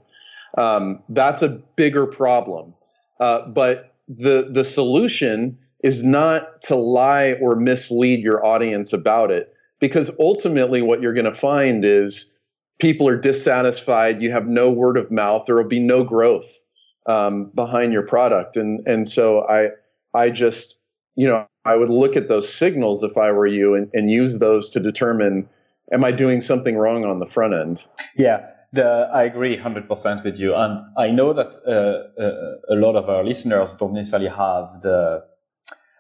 Um, 0.57 1.02
that's 1.11 1.42
a 1.42 1.61
bigger 1.76 2.07
problem. 2.07 2.72
Uh, 3.20 3.46
but 3.48 3.94
the 4.09 4.48
the 4.50 4.64
solution 4.64 5.59
is 5.85 6.02
not 6.02 6.62
to 6.62 6.74
lie 6.74 7.35
or 7.35 7.54
mislead 7.54 8.20
your 8.20 8.44
audience 8.46 8.94
about 8.94 9.31
it 9.31 9.52
because 9.78 10.11
ultimately 10.18 10.81
what 10.81 11.02
you're 11.02 11.12
going 11.12 11.26
to 11.26 11.35
find 11.35 11.85
is 11.85 12.35
people 12.78 13.07
are 13.07 13.20
dissatisfied 13.20 14.22
you 14.22 14.31
have 14.33 14.46
no 14.46 14.70
word 14.70 14.96
of 14.96 15.11
mouth 15.11 15.44
there 15.44 15.57
will 15.57 15.64
be 15.64 15.78
no 15.78 16.02
growth 16.02 16.62
um, 17.07 17.50
behind 17.54 17.92
your 17.92 18.07
product 18.07 18.57
and 18.57 18.87
and 18.88 19.07
so 19.07 19.46
i 19.46 19.68
i 20.14 20.31
just 20.31 20.78
you 21.14 21.28
know 21.28 21.46
i 21.66 21.76
would 21.76 21.90
look 21.90 22.16
at 22.16 22.28
those 22.28 22.50
signals 22.50 23.02
if 23.02 23.18
i 23.18 23.31
were 23.31 23.46
you 23.46 23.74
and, 23.74 23.90
and 23.92 24.11
use 24.11 24.38
those 24.38 24.70
to 24.70 24.81
determine 24.81 25.46
am 25.92 26.05
i 26.05 26.12
doing 26.12 26.40
something 26.40 26.77
wrong 26.77 27.05
on 27.05 27.18
the 27.18 27.27
front 27.27 27.55
end 27.55 27.85
yeah 28.16 28.51
the, 28.72 29.09
I 29.12 29.24
agree 29.24 29.57
100% 29.57 30.24
with 30.24 30.38
you. 30.38 30.55
And 30.55 30.85
I 30.96 31.11
know 31.11 31.33
that 31.33 31.55
uh, 31.66 32.20
uh, 32.20 32.74
a 32.74 32.77
lot 32.77 32.96
of 32.96 33.09
our 33.09 33.24
listeners 33.24 33.74
don't 33.74 33.94
necessarily 33.94 34.29
have 34.29 34.83
the 34.83 35.24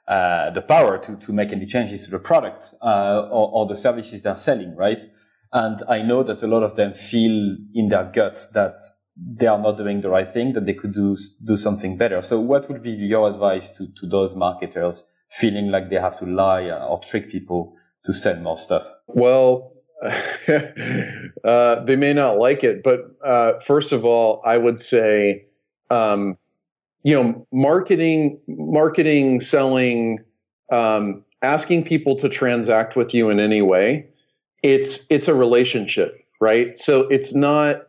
uh, 0.06 0.48
the 0.50 0.62
power 0.62 0.96
to, 0.96 1.16
to 1.16 1.34
make 1.34 1.52
any 1.52 1.66
changes 1.66 2.06
to 2.06 2.10
the 2.10 2.18
product 2.18 2.70
uh, 2.82 3.28
or, 3.30 3.50
or, 3.52 3.66
the 3.66 3.76
services 3.76 4.22
they're 4.22 4.38
selling, 4.38 4.74
right? 4.74 5.02
And 5.52 5.82
I 5.86 6.00
know 6.00 6.22
that 6.22 6.42
a 6.42 6.46
lot 6.46 6.62
of 6.62 6.76
them 6.76 6.94
feel 6.94 7.58
in 7.74 7.88
their 7.88 8.04
guts 8.04 8.48
that 8.52 8.78
they 9.18 9.46
are 9.46 9.58
not 9.58 9.76
doing 9.76 10.00
the 10.00 10.08
right 10.08 10.26
thing, 10.26 10.54
that 10.54 10.64
they 10.64 10.72
could 10.72 10.94
do 10.94 11.14
do 11.44 11.58
something 11.58 11.98
better. 11.98 12.22
So, 12.22 12.40
what 12.40 12.70
would 12.70 12.82
be 12.82 12.92
your 12.92 13.28
advice 13.28 13.68
to, 13.76 13.86
to 13.96 14.06
those 14.06 14.34
marketers 14.34 15.04
feeling 15.30 15.70
like 15.70 15.90
they 15.90 16.00
have 16.00 16.18
to 16.20 16.24
lie 16.24 16.70
or 16.70 17.00
trick 17.00 17.30
people 17.30 17.74
to 18.04 18.14
sell 18.14 18.36
more 18.36 18.56
stuff? 18.56 18.86
Well, 19.08 19.74
uh, 21.44 21.84
they 21.84 21.96
may 21.96 22.12
not 22.12 22.38
like 22.38 22.62
it, 22.64 22.82
but 22.82 23.16
uh, 23.24 23.58
first 23.60 23.92
of 23.92 24.04
all, 24.04 24.42
I 24.44 24.56
would 24.56 24.78
say 24.78 25.46
um, 25.90 26.36
you 27.02 27.14
know, 27.14 27.46
marketing, 27.52 28.40
marketing, 28.46 29.40
selling, 29.40 30.24
um, 30.70 31.24
asking 31.42 31.84
people 31.84 32.16
to 32.16 32.28
transact 32.28 32.96
with 32.96 33.14
you 33.14 33.30
in 33.30 33.40
any 33.40 33.62
way, 33.62 34.08
it's 34.62 35.06
it's 35.10 35.28
a 35.28 35.34
relationship, 35.34 36.24
right? 36.40 36.78
So 36.78 37.02
it's 37.02 37.34
not. 37.34 37.86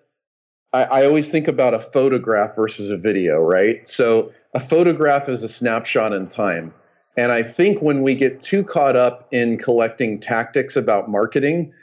I, 0.72 0.84
I 0.84 1.06
always 1.06 1.32
think 1.32 1.48
about 1.48 1.74
a 1.74 1.80
photograph 1.80 2.56
versus 2.56 2.92
a 2.92 2.98
video, 2.98 3.40
right? 3.40 3.88
So 3.88 4.32
a 4.54 4.60
photograph 4.60 5.28
is 5.28 5.42
a 5.42 5.50
snapshot 5.50 6.14
in 6.14 6.28
time. 6.28 6.74
And 7.18 7.32
I 7.32 7.42
think 7.44 7.82
when 7.82 8.04
we 8.04 8.16
get 8.16 8.40
too 8.40 8.64
caught 8.64 8.96
up 8.96 9.28
in 9.32 9.58
collecting 9.58 10.20
tactics 10.20 10.76
about 10.76 11.10
marketing, 11.10 11.74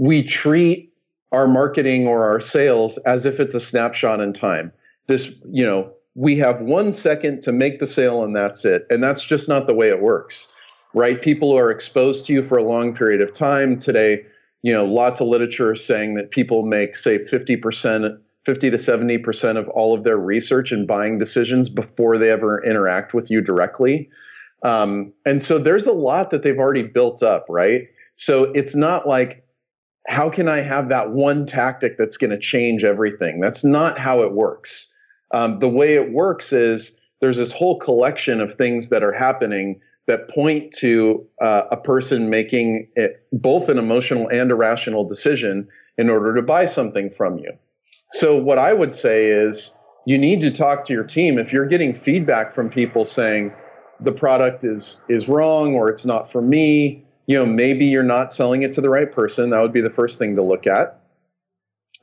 we 0.00 0.22
treat 0.22 0.94
our 1.30 1.46
marketing 1.46 2.06
or 2.06 2.24
our 2.24 2.40
sales 2.40 2.96
as 2.96 3.26
if 3.26 3.38
it's 3.38 3.54
a 3.54 3.60
snapshot 3.60 4.18
in 4.18 4.32
time. 4.32 4.72
This, 5.08 5.30
you 5.44 5.66
know, 5.66 5.92
we 6.14 6.36
have 6.36 6.62
one 6.62 6.94
second 6.94 7.42
to 7.42 7.52
make 7.52 7.80
the 7.80 7.86
sale 7.86 8.24
and 8.24 8.34
that's 8.34 8.64
it. 8.64 8.86
And 8.88 9.04
that's 9.04 9.22
just 9.22 9.46
not 9.46 9.66
the 9.66 9.74
way 9.74 9.90
it 9.90 10.00
works, 10.00 10.50
right? 10.94 11.20
People 11.20 11.52
are 11.52 11.70
exposed 11.70 12.24
to 12.26 12.32
you 12.32 12.42
for 12.42 12.56
a 12.56 12.62
long 12.62 12.94
period 12.94 13.20
of 13.20 13.34
time. 13.34 13.78
Today, 13.78 14.24
you 14.62 14.72
know, 14.72 14.86
lots 14.86 15.20
of 15.20 15.26
literature 15.26 15.76
saying 15.76 16.14
that 16.14 16.30
people 16.30 16.64
make, 16.64 16.96
say, 16.96 17.18
50%, 17.18 18.18
50 18.46 18.70
to 18.70 18.76
70% 18.78 19.58
of 19.58 19.68
all 19.68 19.92
of 19.94 20.02
their 20.02 20.16
research 20.16 20.72
and 20.72 20.88
buying 20.88 21.18
decisions 21.18 21.68
before 21.68 22.16
they 22.16 22.30
ever 22.30 22.64
interact 22.64 23.12
with 23.12 23.30
you 23.30 23.42
directly. 23.42 24.08
Um, 24.62 25.12
and 25.26 25.42
so 25.42 25.58
there's 25.58 25.86
a 25.86 25.92
lot 25.92 26.30
that 26.30 26.42
they've 26.42 26.58
already 26.58 26.84
built 26.84 27.22
up, 27.22 27.44
right? 27.50 27.88
So 28.14 28.44
it's 28.44 28.74
not 28.74 29.06
like, 29.06 29.44
how 30.06 30.30
can 30.30 30.48
I 30.48 30.60
have 30.60 30.88
that 30.88 31.10
one 31.10 31.46
tactic 31.46 31.96
that's 31.98 32.16
going 32.16 32.30
to 32.30 32.38
change 32.38 32.84
everything? 32.84 33.40
That's 33.40 33.64
not 33.64 33.98
how 33.98 34.22
it 34.22 34.32
works. 34.32 34.94
Um, 35.32 35.58
the 35.58 35.68
way 35.68 35.94
it 35.94 36.12
works 36.12 36.52
is 36.52 37.00
there's 37.20 37.36
this 37.36 37.52
whole 37.52 37.78
collection 37.78 38.40
of 38.40 38.54
things 38.54 38.88
that 38.88 39.02
are 39.02 39.12
happening 39.12 39.80
that 40.06 40.28
point 40.28 40.72
to 40.78 41.26
uh, 41.40 41.62
a 41.70 41.76
person 41.76 42.30
making 42.30 42.88
it, 42.96 43.24
both 43.32 43.68
an 43.68 43.78
emotional 43.78 44.28
and 44.28 44.50
a 44.50 44.54
rational 44.54 45.06
decision 45.06 45.68
in 45.96 46.10
order 46.10 46.34
to 46.34 46.42
buy 46.42 46.64
something 46.64 47.10
from 47.10 47.38
you. 47.38 47.52
So, 48.12 48.36
what 48.36 48.58
I 48.58 48.72
would 48.72 48.92
say 48.92 49.26
is 49.26 49.76
you 50.06 50.18
need 50.18 50.40
to 50.40 50.50
talk 50.50 50.86
to 50.86 50.92
your 50.92 51.04
team. 51.04 51.38
If 51.38 51.52
you're 51.52 51.66
getting 51.66 51.94
feedback 51.94 52.54
from 52.54 52.70
people 52.70 53.04
saying 53.04 53.52
the 54.00 54.12
product 54.12 54.64
is 54.64 55.04
is 55.08 55.28
wrong 55.28 55.74
or 55.74 55.88
it's 55.90 56.06
not 56.06 56.32
for 56.32 56.42
me, 56.42 57.04
you 57.30 57.36
know, 57.36 57.46
maybe 57.46 57.84
you're 57.84 58.02
not 58.02 58.32
selling 58.32 58.62
it 58.62 58.72
to 58.72 58.80
the 58.80 58.90
right 58.90 59.12
person. 59.12 59.50
That 59.50 59.60
would 59.60 59.72
be 59.72 59.82
the 59.82 59.88
first 59.88 60.18
thing 60.18 60.34
to 60.34 60.42
look 60.42 60.66
at. 60.66 61.00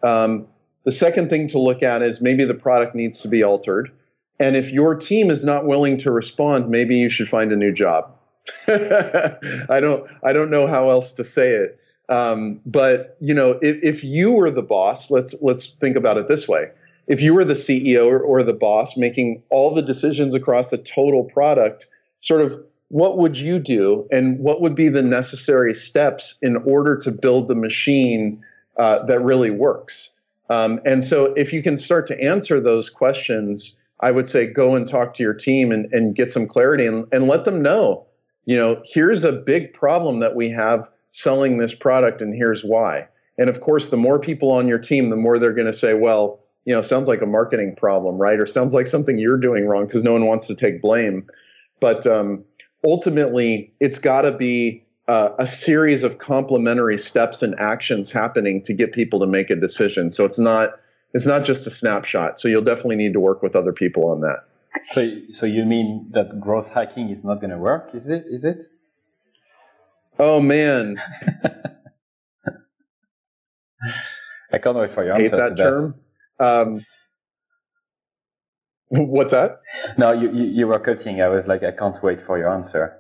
Um, 0.02 0.48
the 0.86 0.92
second 0.94 1.30
thing 1.30 1.50
to 1.50 1.60
look 1.60 1.84
at 1.84 2.02
is 2.02 2.22
maybe 2.22 2.46
the 2.46 2.54
product 2.54 2.96
needs 2.96 3.24
to 3.24 3.28
be 3.28 3.44
altered. 3.44 3.92
And 4.40 4.56
if 4.56 4.72
your 4.72 4.96
team 4.96 5.30
is 5.30 5.44
not 5.44 5.66
willing 5.66 5.98
to 5.98 6.12
respond, 6.12 6.70
maybe 6.70 6.96
you 6.96 7.10
should 7.10 7.28
find 7.28 7.52
a 7.52 7.58
new 7.58 7.74
job. 7.74 8.16
I 8.70 9.80
don't 9.82 10.10
I 10.24 10.32
don't 10.32 10.50
know 10.50 10.66
how 10.66 10.92
else 10.92 11.12
to 11.16 11.26
say 11.26 11.56
it. 11.56 11.78
Um, 12.08 12.62
but 12.66 13.18
you 13.20 13.34
know, 13.34 13.60
if, 13.62 13.84
if 13.84 14.04
you 14.06 14.32
were 14.32 14.50
the 14.50 14.62
boss, 14.62 15.12
let's 15.12 15.36
let's 15.42 15.66
think 15.66 15.98
about 15.98 16.16
it 16.16 16.30
this 16.30 16.48
way. 16.48 16.70
If 17.06 17.22
you 17.22 17.34
were 17.34 17.44
the 17.44 17.54
CEO 17.54 18.06
or, 18.06 18.22
or 18.22 18.44
the 18.44 18.54
boss 18.54 18.96
making 18.96 19.44
all 19.50 19.74
the 19.74 19.82
decisions 19.82 20.36
across 20.36 20.70
the 20.70 20.78
total 20.78 21.26
product, 21.26 21.88
sort 22.20 22.40
of 22.40 22.64
what 22.90 23.18
would 23.18 23.38
you 23.38 23.60
do 23.60 24.08
and 24.12 24.40
what 24.40 24.62
would 24.62 24.76
be 24.76 24.90
the 24.90 25.02
necessary 25.02 25.74
steps 25.74 26.40
in 26.42 26.56
order 26.58 26.98
to 26.98 27.12
build 27.12 27.48
the 27.48 27.56
machine 27.56 28.44
uh, 28.78 29.04
that 29.06 29.22
really 29.22 29.52
works? 29.52 30.20
Um, 30.50 30.80
and 30.86 31.04
so 31.04 31.34
if 31.34 31.52
you 31.52 31.62
can 31.62 31.78
start 31.78 32.08
to 32.08 32.22
answer 32.22 32.62
those 32.62 32.90
questions, 32.90 33.84
I 34.00 34.12
would 34.12 34.28
say 34.28 34.48
go 34.48 34.76
and 34.76 34.88
talk 34.88 35.16
to 35.16 35.24
your 35.24 35.34
team 35.34 35.72
and, 35.72 35.92
and 35.92 36.16
get 36.16 36.32
some 36.32 36.48
clarity 36.48 36.86
and, 36.86 37.08
and 37.12 37.28
let 37.28 37.44
them 37.44 37.62
know, 37.62 38.06
you 38.46 38.58
know, 38.58 38.82
here's 38.86 39.26
a 39.26 39.34
big 39.34 39.74
problem 39.74 40.20
that 40.20 40.36
we 40.36 40.50
have 40.50 40.90
selling 41.10 41.58
this 41.58 41.74
product 41.74 42.22
and 42.22 42.34
here's 42.34 42.64
why. 42.64 43.08
And 43.38 43.50
of 43.50 43.60
course, 43.60 43.90
the 43.90 43.98
more 43.98 44.20
people 44.20 44.52
on 44.52 44.68
your 44.68 44.80
team, 44.80 45.10
the 45.10 45.16
more 45.16 45.38
they're 45.40 45.54
going 45.54 45.68
to 45.68 45.74
say, 45.74 45.94
well, 45.94 46.40
you 46.64 46.74
know, 46.74 46.82
sounds 46.82 47.08
like 47.08 47.22
a 47.22 47.26
marketing 47.26 47.76
problem, 47.76 48.18
right? 48.18 48.40
Or 48.40 48.46
sounds 48.46 48.74
like 48.74 48.88
something 48.88 49.18
you're 49.18 49.38
doing 49.38 49.68
wrong 49.68 49.86
because 49.86 50.04
no 50.04 50.14
one 50.14 50.26
wants 50.26 50.48
to 50.48 50.56
take 50.56 50.82
blame. 50.82 51.28
But 51.80 52.06
um, 52.08 52.44
ultimately, 52.84 53.74
it's 53.80 54.00
got 54.00 54.22
to 54.22 54.32
be 54.32 54.84
uh, 55.08 55.30
a 55.40 55.48
series 55.48 56.04
of 56.04 56.18
complementary 56.18 56.98
steps 56.98 57.42
and 57.42 57.56
actions 57.60 58.12
happening 58.12 58.62
to 58.64 58.74
get 58.74 58.92
people 58.92 59.20
to 59.22 59.28
make 59.28 59.50
a 59.50 59.56
decision. 59.56 60.12
So 60.12 60.26
it's 60.26 60.40
not 60.40 60.80
it's 61.14 61.26
not 61.26 61.46
just 61.46 61.66
a 61.66 61.70
snapshot. 61.70 62.40
So 62.40 62.48
you'll 62.48 62.64
definitely 62.64 62.98
need 62.98 63.14
to 63.14 63.20
work 63.20 63.42
with 63.42 63.56
other 63.56 63.72
people 63.72 64.10
on 64.10 64.22
that. 64.22 64.46
So 64.86 65.10
so 65.30 65.46
you 65.46 65.66
mean 65.66 66.08
that 66.12 66.40
growth 66.40 66.74
hacking 66.74 67.10
is 67.10 67.24
not 67.24 67.36
going 67.36 67.52
to 67.52 67.58
work? 67.58 67.96
Is 67.96 68.08
it? 68.08 68.26
Is 68.28 68.44
it? 68.44 68.64
Oh 70.20 70.42
man. 70.42 70.98
I 74.52 74.58
can't 74.60 74.78
wait 74.78 74.92
for 74.92 75.04
your 75.04 75.16
answer 75.16 75.38
Hate 75.38 75.56
that 75.56 75.58
term. 75.58 75.96
Um, 76.40 76.86
what's 78.90 79.32
that? 79.32 79.62
No, 79.98 80.12
you, 80.12 80.32
you, 80.32 80.46
you 80.46 80.68
were 80.68 80.80
cutting. 80.80 81.22
I 81.22 81.28
was 81.28 81.48
like, 81.48 81.64
I 81.64 81.72
can't 81.72 82.02
wait 82.02 82.22
for 82.22 82.38
your 82.38 82.50
answer. 82.50 82.98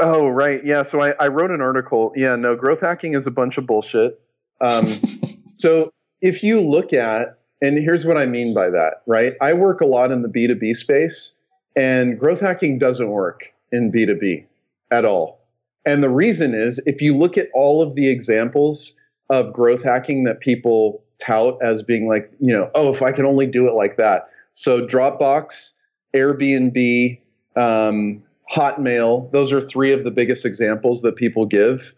Oh, 0.00 0.28
right. 0.28 0.64
Yeah. 0.64 0.82
So 0.82 1.00
I, 1.00 1.14
I 1.20 1.28
wrote 1.28 1.50
an 1.50 1.60
article. 1.60 2.12
Yeah, 2.16 2.36
no, 2.36 2.56
growth 2.56 2.80
hacking 2.80 3.14
is 3.14 3.26
a 3.26 3.30
bunch 3.30 3.58
of 3.58 3.66
bullshit. 3.66 4.20
Um, 4.60 4.86
so 5.54 5.92
if 6.20 6.42
you 6.42 6.60
look 6.60 6.92
at, 6.92 7.38
and 7.62 7.78
here's 7.78 8.04
what 8.04 8.16
I 8.16 8.26
mean 8.26 8.54
by 8.54 8.70
that, 8.70 9.02
right? 9.06 9.34
I 9.40 9.52
work 9.52 9.80
a 9.80 9.86
lot 9.86 10.10
in 10.10 10.22
the 10.22 10.28
B2B 10.28 10.74
space, 10.76 11.36
and 11.76 12.18
growth 12.18 12.40
hacking 12.40 12.78
doesn't 12.78 13.08
work 13.08 13.52
in 13.70 13.92
B2B 13.92 14.46
at 14.90 15.04
all. 15.04 15.40
And 15.86 16.02
the 16.02 16.10
reason 16.10 16.54
is 16.54 16.82
if 16.86 17.02
you 17.02 17.16
look 17.16 17.36
at 17.36 17.48
all 17.54 17.82
of 17.82 17.94
the 17.94 18.08
examples 18.08 18.98
of 19.30 19.52
growth 19.52 19.84
hacking 19.84 20.24
that 20.24 20.40
people 20.40 21.04
tout 21.18 21.58
as 21.62 21.82
being 21.82 22.08
like, 22.08 22.28
you 22.40 22.52
know, 22.52 22.70
oh, 22.74 22.90
if 22.90 23.02
I 23.02 23.12
can 23.12 23.26
only 23.26 23.46
do 23.46 23.68
it 23.68 23.72
like 23.72 23.96
that. 23.96 24.28
So 24.54 24.86
Dropbox, 24.86 25.72
Airbnb, 26.14 27.20
um, 27.56 28.22
Hotmail, 28.50 29.30
those 29.32 29.52
are 29.52 29.60
three 29.60 29.92
of 29.92 30.04
the 30.04 30.10
biggest 30.10 30.46
examples 30.46 31.02
that 31.02 31.16
people 31.16 31.44
give 31.44 31.94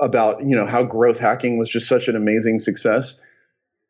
about, 0.00 0.40
you 0.40 0.56
know, 0.56 0.66
how 0.66 0.82
growth 0.82 1.18
hacking 1.18 1.58
was 1.58 1.68
just 1.68 1.88
such 1.88 2.08
an 2.08 2.16
amazing 2.16 2.58
success. 2.58 3.22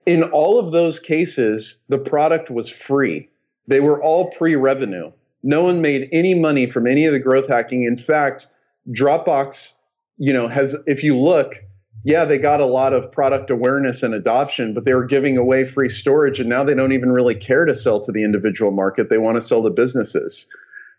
In 0.07 0.25
all 0.25 0.59
of 0.59 0.73
those 0.73 0.99
cases, 0.99 1.83
the 1.89 1.99
product 1.99 2.51
was 2.51 2.69
free. 2.69 3.29
They 3.67 3.81
were 3.81 4.03
all 4.03 4.31
pre-revenue. 4.33 5.13
No 5.43 5.63
one 5.63 5.81
made 5.81 6.09
any 6.13 6.35
money 6.35 6.67
from 6.67 6.87
any 6.87 7.07
of 7.07 7.13
the 7.13 7.21
growth 7.21 7.49
hacking. 7.49 7.85
In 7.85 7.97
fact, 7.97 8.47
Dropbox, 8.91 9.79
you 10.17 10.33
know, 10.33 10.49
has 10.49 10.77
if 10.87 11.05
you 11.05 11.17
look, 11.17 11.63
yeah, 12.05 12.25
they 12.25 12.39
got 12.39 12.61
a 12.61 12.67
lot 12.67 12.93
of 12.93 13.13
product 13.13 13.51
awareness 13.51 14.03
and 14.03 14.15
adoption, 14.15 14.75
but 14.75 14.85
they 14.85 14.95
were 14.95 15.05
giving 15.05 15.37
away 15.37 15.65
free 15.65 15.89
storage 15.89 16.41
and 16.41 16.49
now 16.49 16.65
they 16.65 16.75
don't 16.75 16.93
even 16.93 17.13
really 17.13 17.35
care 17.35 17.65
to 17.65 17.75
sell 17.75 18.01
to 18.01 18.13
the 18.13 18.25
individual 18.25 18.71
market. 18.71 19.11
They 19.11 19.19
want 19.19 19.37
to 19.37 19.43
sell 19.43 19.63
to 19.63 19.71
businesses. 19.71 20.49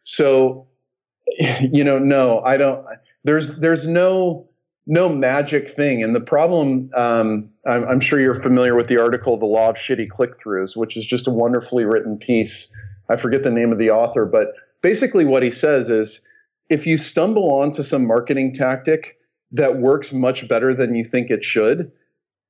So, 0.03 0.67
you 1.61 1.83
know, 1.83 1.97
no, 1.97 2.41
I 2.41 2.57
don't 2.57 2.85
there's 3.23 3.57
there's 3.57 3.87
no 3.87 4.47
no 4.87 5.09
magic 5.09 5.69
thing. 5.69 6.03
And 6.03 6.15
the 6.15 6.21
problem, 6.21 6.89
um, 6.95 7.49
I'm, 7.65 7.87
I'm, 7.87 7.99
sure 7.99 8.19
you're 8.19 8.33
familiar 8.33 8.75
with 8.75 8.87
the 8.87 8.99
article, 8.99 9.37
The 9.37 9.45
Law 9.45 9.69
of 9.69 9.75
Shitty 9.75 10.09
Click 10.09 10.31
Throughs, 10.35 10.75
which 10.75 10.97
is 10.97 11.05
just 11.05 11.27
a 11.27 11.31
wonderfully 11.31 11.85
written 11.85 12.17
piece. 12.17 12.75
I 13.07 13.15
forget 13.15 13.43
the 13.43 13.51
name 13.51 13.71
of 13.71 13.77
the 13.77 13.91
author, 13.91 14.25
but 14.25 14.47
basically 14.81 15.23
what 15.23 15.43
he 15.43 15.51
says 15.51 15.91
is 15.91 16.25
if 16.69 16.87
you 16.87 16.97
stumble 16.97 17.51
onto 17.51 17.83
some 17.83 18.07
marketing 18.07 18.53
tactic 18.53 19.19
that 19.51 19.77
works 19.77 20.11
much 20.11 20.47
better 20.47 20.73
than 20.73 20.95
you 20.95 21.03
think 21.03 21.29
it 21.29 21.43
should, 21.43 21.91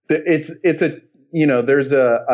it's, 0.10 0.52
it's 0.64 0.82
a, 0.82 1.02
you 1.32 1.46
know, 1.46 1.62
there's 1.62 1.92
a, 1.92 2.26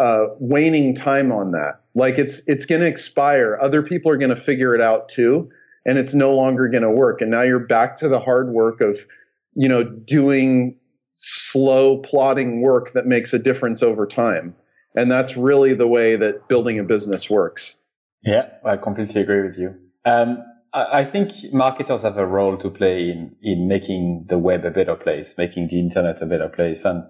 a, 0.00 0.02
a 0.02 0.26
waning 0.38 0.94
time 0.94 1.30
on 1.32 1.52
that. 1.52 1.80
Like 1.94 2.18
it's, 2.18 2.48
it's 2.48 2.66
going 2.66 2.80
to 2.80 2.86
expire. 2.86 3.58
Other 3.60 3.82
people 3.82 4.10
are 4.10 4.16
going 4.16 4.30
to 4.30 4.36
figure 4.36 4.74
it 4.74 4.80
out 4.80 5.08
too 5.08 5.50
and 5.86 5.98
it's 5.98 6.14
no 6.14 6.34
longer 6.34 6.68
going 6.68 6.82
to 6.82 6.90
work. 6.90 7.22
And 7.22 7.30
now 7.30 7.42
you're 7.42 7.60
back 7.60 7.96
to 7.98 8.08
the 8.08 8.18
hard 8.18 8.48
work 8.50 8.80
of, 8.80 9.06
you 9.54 9.68
know, 9.68 9.84
doing 9.84 10.76
slow 11.12 11.98
plodding 11.98 12.60
work 12.60 12.92
that 12.92 13.06
makes 13.06 13.32
a 13.32 13.38
difference 13.38 13.82
over 13.82 14.06
time. 14.06 14.54
And 14.94 15.10
that's 15.10 15.36
really 15.36 15.74
the 15.74 15.86
way 15.86 16.16
that 16.16 16.48
building 16.48 16.78
a 16.78 16.82
business 16.82 17.30
works. 17.30 17.80
Yeah, 18.24 18.48
I 18.64 18.76
completely 18.76 19.22
agree 19.22 19.42
with 19.42 19.56
you. 19.56 19.76
Um, 20.04 20.44
I, 20.76 21.04
think 21.04 21.32
marketers 21.52 22.02
have 22.02 22.18
a 22.18 22.26
role 22.26 22.56
to 22.58 22.70
play 22.70 23.10
in, 23.10 23.34
in 23.42 23.66
making 23.66 24.26
the 24.28 24.38
web 24.38 24.64
a 24.64 24.70
better 24.70 24.94
place, 24.94 25.34
making 25.38 25.68
the 25.68 25.80
internet 25.80 26.20
a 26.20 26.26
better 26.26 26.48
place. 26.48 26.84
And 26.84 27.04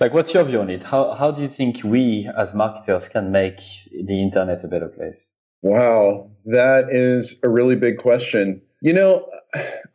like, 0.00 0.14
what's 0.14 0.32
your 0.32 0.44
view 0.44 0.60
on 0.60 0.70
it? 0.70 0.82
How, 0.82 1.12
how 1.12 1.30
do 1.30 1.42
you 1.42 1.48
think 1.48 1.84
we 1.84 2.28
as 2.36 2.54
marketers 2.54 3.08
can 3.08 3.30
make 3.32 3.58
the 3.92 4.22
internet 4.22 4.64
a 4.64 4.68
better 4.68 4.88
place? 4.88 5.28
Wow, 5.62 6.30
that 6.46 6.86
is 6.90 7.40
a 7.42 7.48
really 7.48 7.76
big 7.76 7.98
question. 7.98 8.62
You 8.80 8.92
know, 8.92 9.28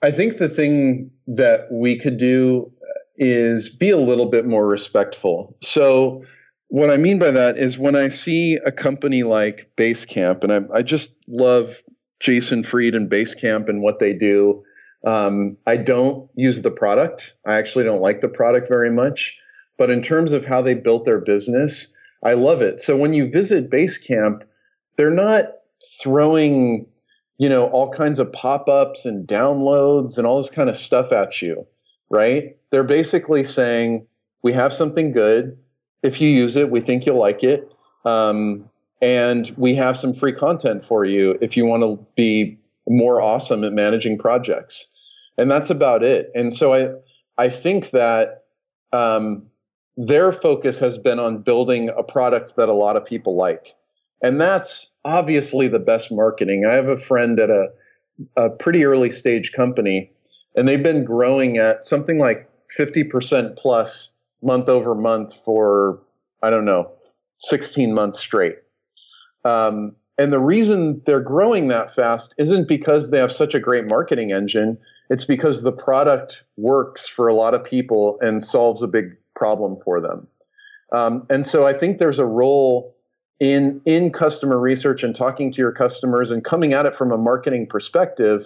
I 0.01 0.11
think 0.11 0.37
the 0.37 0.49
thing 0.49 1.11
that 1.27 1.67
we 1.71 1.97
could 1.97 2.17
do 2.17 2.71
is 3.15 3.69
be 3.69 3.89
a 3.89 3.97
little 3.97 4.29
bit 4.29 4.45
more 4.45 4.67
respectful. 4.67 5.57
So, 5.61 6.23
what 6.67 6.89
I 6.89 6.97
mean 6.97 7.19
by 7.19 7.31
that 7.31 7.57
is 7.57 7.77
when 7.77 7.95
I 7.95 8.07
see 8.07 8.57
a 8.65 8.71
company 8.71 9.23
like 9.23 9.71
Basecamp, 9.75 10.43
and 10.43 10.53
I, 10.53 10.77
I 10.77 10.81
just 10.81 11.17
love 11.27 11.81
Jason 12.21 12.63
Fried 12.63 12.95
and 12.95 13.09
Basecamp 13.09 13.67
and 13.67 13.81
what 13.81 13.99
they 13.99 14.13
do. 14.13 14.63
Um, 15.05 15.57
I 15.65 15.77
don't 15.77 16.29
use 16.35 16.61
the 16.61 16.71
product. 16.71 17.35
I 17.45 17.55
actually 17.55 17.83
don't 17.83 18.01
like 18.01 18.21
the 18.21 18.29
product 18.29 18.67
very 18.69 18.91
much. 18.91 19.39
But 19.77 19.89
in 19.89 20.03
terms 20.03 20.31
of 20.31 20.45
how 20.45 20.61
they 20.61 20.75
built 20.75 21.05
their 21.05 21.19
business, 21.19 21.95
I 22.23 22.33
love 22.33 22.61
it. 22.61 22.79
So 22.79 22.95
when 22.95 23.13
you 23.13 23.31
visit 23.31 23.71
Basecamp, 23.71 24.43
they're 24.95 25.09
not 25.09 25.45
throwing, 26.01 26.85
you 27.37 27.49
know, 27.49 27.65
all 27.65 27.91
kinds 27.91 28.19
of 28.19 28.31
pop-ups 28.31 29.07
and 29.07 29.27
downloads 29.27 30.19
and 30.19 30.27
all 30.27 30.39
this 30.39 30.51
kind 30.51 30.69
of 30.69 30.77
stuff 30.77 31.11
at 31.11 31.41
you, 31.41 31.65
right? 32.09 32.57
They're 32.69 32.83
basically 32.83 33.43
saying, 33.43 34.05
we 34.43 34.53
have 34.53 34.73
something 34.73 35.11
good. 35.11 35.57
If 36.03 36.21
you 36.21 36.29
use 36.29 36.55
it, 36.55 36.69
we 36.69 36.81
think 36.81 37.05
you'll 37.05 37.19
like 37.19 37.43
it. 37.43 37.71
Um, 38.05 38.69
and 39.01 39.49
we 39.57 39.75
have 39.75 39.97
some 39.97 40.13
free 40.13 40.33
content 40.33 40.85
for 40.85 41.03
you 41.05 41.37
if 41.41 41.57
you 41.57 41.65
want 41.65 41.83
to 41.83 42.05
be 42.15 42.59
more 42.87 43.21
awesome 43.21 43.63
at 43.63 43.73
managing 43.73 44.17
projects. 44.17 44.91
And 45.37 45.49
that's 45.49 45.69
about 45.69 46.03
it. 46.03 46.29
And 46.35 46.53
so 46.53 46.73
I, 46.73 46.91
I 47.37 47.49
think 47.49 47.91
that 47.91 48.43
um, 48.93 49.47
their 49.97 50.31
focus 50.31 50.79
has 50.79 50.97
been 50.97 51.19
on 51.19 51.41
building 51.41 51.89
a 51.89 52.03
product 52.03 52.55
that 52.57 52.69
a 52.69 52.73
lot 52.73 52.95
of 52.95 53.05
people 53.05 53.35
like. 53.35 53.75
And 54.21 54.39
that's 54.39 54.93
obviously 55.03 55.67
the 55.67 55.79
best 55.79 56.11
marketing. 56.11 56.65
I 56.65 56.73
have 56.73 56.87
a 56.87 56.97
friend 56.97 57.39
at 57.39 57.49
a, 57.49 57.69
a 58.37 58.49
pretty 58.51 58.85
early 58.85 59.09
stage 59.09 59.51
company, 59.51 60.11
and 60.55 60.67
they've 60.67 60.83
been 60.83 61.03
growing 61.05 61.57
at 61.57 61.83
something 61.83 62.19
like 62.19 62.47
50% 62.77 63.57
plus 63.57 64.15
month 64.43 64.69
over 64.69 64.93
month 64.93 65.35
for, 65.43 65.99
I 66.43 66.51
don't 66.51 66.65
know, 66.65 66.91
16 67.39 67.93
months 67.93 68.19
straight. 68.19 68.57
Um, 69.45 69.95
and 70.17 70.31
the 70.31 70.39
reason 70.39 71.01
they're 71.05 71.21
growing 71.21 71.69
that 71.69 71.95
fast 71.95 72.35
isn't 72.37 72.67
because 72.67 73.09
they 73.09 73.17
have 73.17 73.31
such 73.31 73.55
a 73.55 73.59
great 73.59 73.89
marketing 73.89 74.31
engine. 74.31 74.77
It's 75.09 75.25
because 75.25 75.63
the 75.63 75.71
product 75.71 76.43
works 76.57 77.07
for 77.07 77.27
a 77.27 77.33
lot 77.33 77.53
of 77.53 77.63
people 77.63 78.19
and 78.21 78.43
solves 78.43 78.83
a 78.83 78.87
big 78.87 79.17
problem 79.35 79.79
for 79.83 79.99
them. 79.99 80.27
Um, 80.91 81.25
and 81.29 81.45
so 81.45 81.65
I 81.65 81.73
think 81.73 81.97
there's 81.97 82.19
a 82.19 82.25
role 82.25 82.95
in 83.39 83.81
in 83.85 84.11
customer 84.11 84.59
research 84.59 85.03
and 85.03 85.15
talking 85.15 85.51
to 85.51 85.57
your 85.57 85.71
customers 85.71 86.29
and 86.29 86.43
coming 86.43 86.73
at 86.73 86.85
it 86.85 86.95
from 86.95 87.11
a 87.11 87.17
marketing 87.17 87.65
perspective 87.65 88.45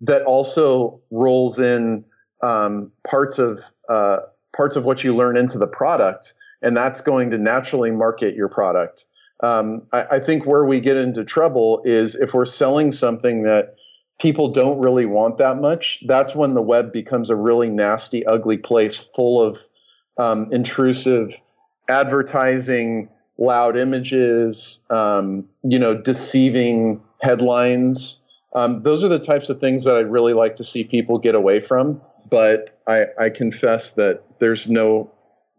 that 0.00 0.22
also 0.22 1.00
rolls 1.10 1.60
in 1.60 2.04
um, 2.42 2.90
parts 3.06 3.38
of 3.38 3.60
uh, 3.88 4.18
parts 4.54 4.76
of 4.76 4.84
what 4.84 5.04
you 5.04 5.14
learn 5.14 5.36
into 5.36 5.58
the 5.58 5.66
product, 5.66 6.34
and 6.62 6.76
that's 6.76 7.00
going 7.00 7.30
to 7.30 7.38
naturally 7.38 7.92
market 7.92 8.34
your 8.34 8.48
product. 8.48 9.04
Um, 9.42 9.82
I, 9.92 10.04
I 10.12 10.20
think 10.20 10.46
where 10.46 10.64
we 10.64 10.80
get 10.80 10.96
into 10.96 11.24
trouble 11.24 11.82
is 11.84 12.14
if 12.14 12.34
we're 12.34 12.44
selling 12.44 12.92
something 12.92 13.42
that 13.42 13.76
people 14.20 14.48
don't 14.48 14.80
really 14.80 15.06
want 15.06 15.38
that 15.38 15.60
much. 15.60 16.02
That's 16.06 16.34
when 16.34 16.54
the 16.54 16.62
web 16.62 16.92
becomes 16.92 17.30
a 17.30 17.36
really 17.36 17.68
nasty, 17.68 18.24
ugly 18.24 18.58
place 18.58 18.96
full 18.96 19.42
of 19.42 19.58
um, 20.16 20.52
intrusive 20.52 21.40
advertising 21.88 23.08
loud 23.36 23.76
images, 23.76 24.80
um, 24.90 25.48
you 25.62 25.78
know, 25.78 26.00
deceiving 26.00 27.02
headlines. 27.20 28.22
Um, 28.54 28.82
those 28.82 29.02
are 29.02 29.08
the 29.08 29.18
types 29.18 29.48
of 29.48 29.60
things 29.60 29.84
that 29.84 29.96
I'd 29.96 30.10
really 30.10 30.34
like 30.34 30.56
to 30.56 30.64
see 30.64 30.84
people 30.84 31.18
get 31.18 31.34
away 31.34 31.60
from. 31.60 32.00
But 32.30 32.80
I, 32.86 33.06
I 33.18 33.30
confess 33.30 33.94
that 33.94 34.22
there's 34.38 34.68
no 34.68 35.10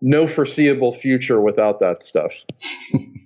no 0.01 0.27
foreseeable 0.27 0.93
future 0.93 1.41
without 1.41 1.79
that 1.79 2.01
stuff. 2.01 2.45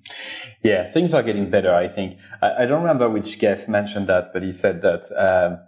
yeah, 0.64 0.92
things 0.92 1.14
are 1.14 1.24
getting 1.24 1.50
better. 1.50 1.74
I 1.74 1.88
think 1.88 2.20
I, 2.42 2.64
I, 2.64 2.66
don't 2.66 2.82
remember 2.82 3.10
which 3.10 3.40
guest 3.40 3.70
mentioned 3.70 4.08
that, 4.08 4.34
but 4.34 4.44
he 4.44 4.52
said 4.52 4.82
that 4.82 5.04
um, 5.18 5.60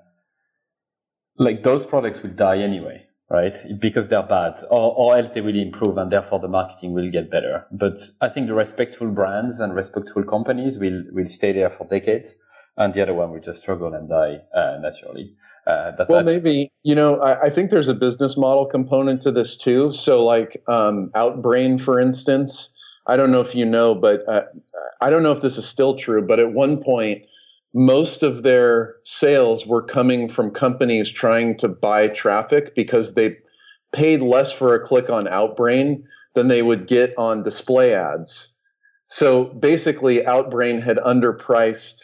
like 1.37 1.63
those 1.63 1.85
products 1.85 2.21
will 2.21 2.31
die 2.31 2.59
anyway 2.59 3.07
right? 3.31 3.55
Because 3.79 4.09
they're 4.09 4.23
bad, 4.23 4.57
or, 4.69 4.93
or 4.95 5.17
else 5.17 5.31
they 5.31 5.41
will 5.41 5.57
improve, 5.57 5.97
and 5.97 6.11
therefore 6.11 6.39
the 6.39 6.49
marketing 6.49 6.93
will 6.93 7.09
get 7.09 7.31
better. 7.31 7.65
But 7.71 7.97
I 8.19 8.27
think 8.27 8.47
the 8.47 8.53
respectful 8.53 9.09
brands 9.09 9.59
and 9.61 9.73
respectful 9.73 10.23
companies 10.23 10.77
will 10.77 11.03
will 11.11 11.27
stay 11.27 11.53
there 11.53 11.69
for 11.69 11.87
decades, 11.87 12.35
and 12.77 12.93
the 12.93 13.01
other 13.01 13.13
one 13.13 13.31
will 13.31 13.39
just 13.39 13.61
struggle 13.61 13.93
and 13.93 14.09
die 14.09 14.39
uh, 14.53 14.77
naturally. 14.81 15.33
Uh, 15.65 15.91
well, 16.09 16.19
actually- 16.19 16.23
maybe 16.25 16.71
you 16.83 16.93
know. 16.93 17.21
I, 17.21 17.43
I, 17.43 17.49
think 17.49 17.71
there's 17.71 17.87
a 17.87 17.93
business 17.93 18.35
model 18.35 18.65
component 18.65 19.21
to 19.21 19.31
this 19.31 19.57
too. 19.57 19.93
So, 19.93 20.25
like 20.25 20.61
um, 20.67 21.11
Outbrain, 21.15 21.79
for 21.79 21.99
instance, 21.99 22.75
I 23.11 23.17
don't 23.17 23.31
know 23.31 23.41
if 23.41 23.55
you 23.55 23.65
know, 23.65 23.93
but 23.93 24.25
uh, 24.25 24.43
I 25.01 25.09
don't 25.09 25.21
know 25.21 25.33
if 25.33 25.41
this 25.41 25.57
is 25.57 25.67
still 25.67 25.95
true. 25.95 26.25
But 26.25 26.39
at 26.39 26.53
one 26.53 26.81
point, 26.81 27.23
most 27.73 28.23
of 28.23 28.41
their 28.41 28.95
sales 29.03 29.67
were 29.67 29.81
coming 29.81 30.29
from 30.29 30.51
companies 30.51 31.11
trying 31.11 31.57
to 31.57 31.67
buy 31.67 32.07
traffic 32.07 32.73
because 32.73 33.13
they 33.13 33.35
paid 33.91 34.21
less 34.21 34.49
for 34.49 34.73
a 34.75 34.79
click 34.79 35.09
on 35.09 35.25
Outbrain 35.25 36.03
than 36.35 36.47
they 36.47 36.61
would 36.61 36.87
get 36.87 37.13
on 37.17 37.43
display 37.43 37.93
ads. 37.93 38.55
So 39.07 39.43
basically, 39.43 40.21
Outbrain 40.21 40.81
had 40.81 40.95
underpriced 40.95 42.03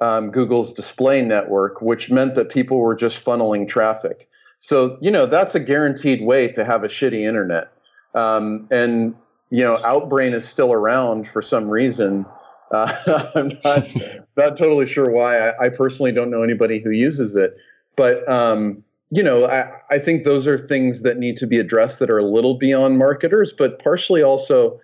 um, 0.00 0.32
Google's 0.32 0.72
display 0.72 1.22
network, 1.22 1.80
which 1.80 2.10
meant 2.10 2.34
that 2.34 2.48
people 2.48 2.78
were 2.78 2.96
just 2.96 3.24
funneling 3.24 3.68
traffic. 3.68 4.28
So, 4.58 4.98
you 5.00 5.12
know, 5.12 5.26
that's 5.26 5.54
a 5.54 5.60
guaranteed 5.60 6.20
way 6.20 6.48
to 6.48 6.64
have 6.64 6.82
a 6.82 6.88
shitty 6.88 7.20
internet. 7.20 7.70
Um, 8.12 8.66
and, 8.72 9.14
you 9.50 9.64
know, 9.64 9.78
Outbrain 9.78 10.34
is 10.34 10.48
still 10.48 10.72
around 10.72 11.26
for 11.26 11.42
some 11.42 11.70
reason. 11.70 12.26
Uh, 12.70 13.30
I'm 13.34 13.48
not 13.64 13.86
not 14.36 14.58
totally 14.58 14.86
sure 14.86 15.10
why. 15.10 15.48
I, 15.48 15.66
I, 15.66 15.68
personally 15.70 16.12
don't 16.12 16.30
know 16.30 16.42
anybody 16.42 16.80
who 16.80 16.90
uses 16.90 17.34
it, 17.34 17.56
but 17.96 18.28
um, 18.30 18.84
you 19.10 19.22
know, 19.22 19.46
I, 19.46 19.70
I 19.90 19.98
think 19.98 20.24
those 20.24 20.46
are 20.46 20.58
things 20.58 21.02
that 21.02 21.18
need 21.18 21.38
to 21.38 21.46
be 21.46 21.58
addressed 21.58 21.98
that 22.00 22.10
are 22.10 22.18
a 22.18 22.24
little 22.24 22.58
beyond 22.58 22.98
marketers, 22.98 23.52
but 23.56 23.78
partially 23.82 24.22
also 24.22 24.80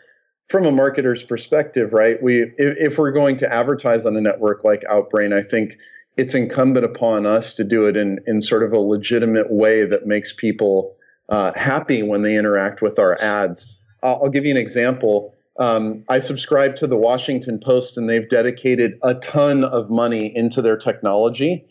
from 0.48 0.64
a 0.64 0.72
marketer's 0.72 1.22
perspective, 1.22 1.92
right? 1.92 2.22
We 2.22 2.42
if, 2.57 2.77
if 2.79 2.98
we're 2.98 3.12
going 3.12 3.37
to 3.38 3.53
advertise 3.53 4.07
on 4.07 4.16
a 4.16 4.20
network 4.20 4.64
like 4.64 4.83
Outbrain, 4.90 5.35
I 5.35 5.42
think 5.42 5.77
it's 6.16 6.35
incumbent 6.35 6.87
upon 6.87 7.27
us 7.27 7.55
to 7.55 7.64
do 7.64 7.87
it 7.87 7.96
in 7.96 8.18
in 8.27 8.40
sort 8.40 8.62
of 8.62 8.72
a 8.72 8.79
legitimate 8.79 9.53
way 9.53 9.85
that 9.85 10.07
makes 10.07 10.33
people 10.33 10.96
uh, 11.29 11.53
happy 11.55 12.03
when 12.03 12.22
they 12.22 12.37
interact 12.37 12.81
with 12.81 12.98
our 12.98 13.20
ads. 13.20 13.77
I'll, 14.05 14.25
I'll 14.25 14.31
give 14.31 14.45
you 14.45 14.53
an 14.53 14.57
example 14.57 15.35
um, 15.59 16.05
I 16.09 16.19
subscribe 16.19 16.77
to 16.77 16.87
the 16.87 16.97
Washington 16.97 17.59
Post, 17.59 17.97
and 17.97 18.09
they've 18.09 18.29
dedicated 18.29 18.99
a 19.03 19.14
ton 19.14 19.64
of 19.64 19.88
money 19.88 20.35
into 20.35 20.62
their 20.62 20.77
technology. 20.77 21.67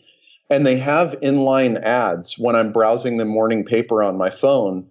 And 0.50 0.66
they 0.66 0.76
have 0.76 1.18
inline 1.22 1.82
ads 1.82 2.38
when 2.38 2.54
I'm 2.54 2.72
browsing 2.72 3.16
the 3.16 3.24
morning 3.24 3.64
paper 3.64 4.02
on 4.02 4.16
my 4.16 4.30
phone, 4.30 4.88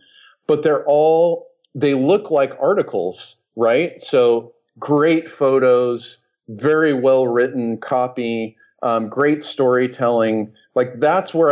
but 0.47 0.63
they're 0.63 0.83
all, 0.85 1.47
they 1.75 1.93
look 1.93 2.31
like 2.31 2.57
articles, 2.59 3.35
right? 3.55 4.01
So 4.01 4.53
great 4.79 5.29
photos, 5.29 6.25
very 6.49 6.93
well 6.93 7.27
written 7.27 7.77
copy, 7.77 8.57
um, 8.81 9.09
great 9.09 9.43
storytelling. 9.43 10.51
Like 10.75 10.99
that's 10.99 11.33
where 11.33 11.51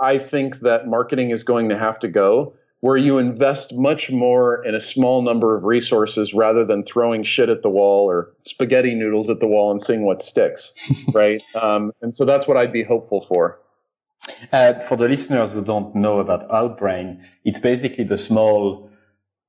I, 0.00 0.14
I 0.14 0.18
think 0.18 0.60
that 0.60 0.86
marketing 0.86 1.30
is 1.30 1.42
going 1.44 1.68
to 1.68 1.76
have 1.76 1.98
to 2.00 2.08
go 2.08 2.54
where 2.80 2.96
you 2.96 3.18
invest 3.18 3.74
much 3.74 4.10
more 4.10 4.64
in 4.64 4.74
a 4.74 4.80
small 4.80 5.22
number 5.22 5.54
of 5.54 5.64
resources 5.64 6.32
rather 6.32 6.64
than 6.64 6.82
throwing 6.82 7.22
shit 7.22 7.48
at 7.48 7.62
the 7.62 7.68
wall 7.68 8.10
or 8.10 8.32
spaghetti 8.40 8.94
noodles 8.94 9.28
at 9.28 9.40
the 9.40 9.46
wall 9.46 9.70
and 9.70 9.82
seeing 9.82 10.02
what 10.02 10.22
sticks, 10.22 10.72
right? 11.14 11.42
Um, 11.54 11.92
and 12.00 12.14
so 12.14 12.24
that's 12.24 12.46
what 12.48 12.56
I'd 12.56 12.72
be 12.72 12.82
hopeful 12.82 13.20
for. 13.20 13.60
Uh, 14.52 14.74
for 14.80 14.96
the 14.96 15.08
listeners 15.08 15.52
who 15.52 15.62
don't 15.62 15.94
know 15.94 16.20
about 16.20 16.48
Outbrain, 16.48 17.22
it's 17.44 17.58
basically 17.58 18.04
the 18.04 18.18
small 18.18 18.90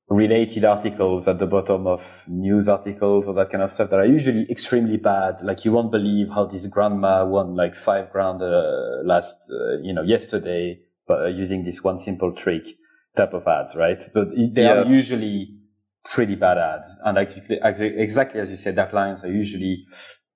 related 0.10 0.66
articles 0.66 1.26
at 1.28 1.40
the 1.40 1.48
bottom 1.48 1.88
of 1.88 2.26
news 2.28 2.68
articles 2.68 3.30
or 3.30 3.34
that 3.34 3.50
kind 3.50 3.64
of 3.64 3.72
stuff 3.72 3.90
that 3.90 4.00
are 4.00 4.06
usually 4.06 4.46
extremely 4.52 4.98
bad. 4.98 5.42
Like 5.42 5.64
you 5.64 5.72
won't 5.72 5.92
believe 5.92 6.30
how 6.30 6.46
this 6.46 6.68
grandma 6.68 7.26
won 7.26 7.56
like 7.56 7.76
five 7.76 8.12
grand 8.12 8.42
uh, 8.42 9.04
last, 9.06 9.50
uh, 9.50 9.78
you 9.82 9.94
know, 9.94 10.02
yesterday, 10.02 10.80
uh, 11.10 11.28
using 11.28 11.64
this 11.64 11.84
one 11.84 12.00
simple 12.00 12.34
trick 12.34 12.78
type 13.16 13.34
of 13.34 13.48
ads, 13.48 13.76
right? 13.76 14.02
So 14.02 14.26
they 14.26 14.64
yes. 14.64 14.88
are 14.88 14.92
usually 14.92 15.58
pretty 16.04 16.36
bad 16.36 16.58
ads. 16.58 17.00
And 17.06 17.18
actually, 17.18 17.60
exactly 17.62 18.40
as 18.40 18.50
you 18.50 18.58
said, 18.58 18.76
their 18.76 18.88
clients 18.88 19.24
are 19.24 19.32
usually 19.32 19.86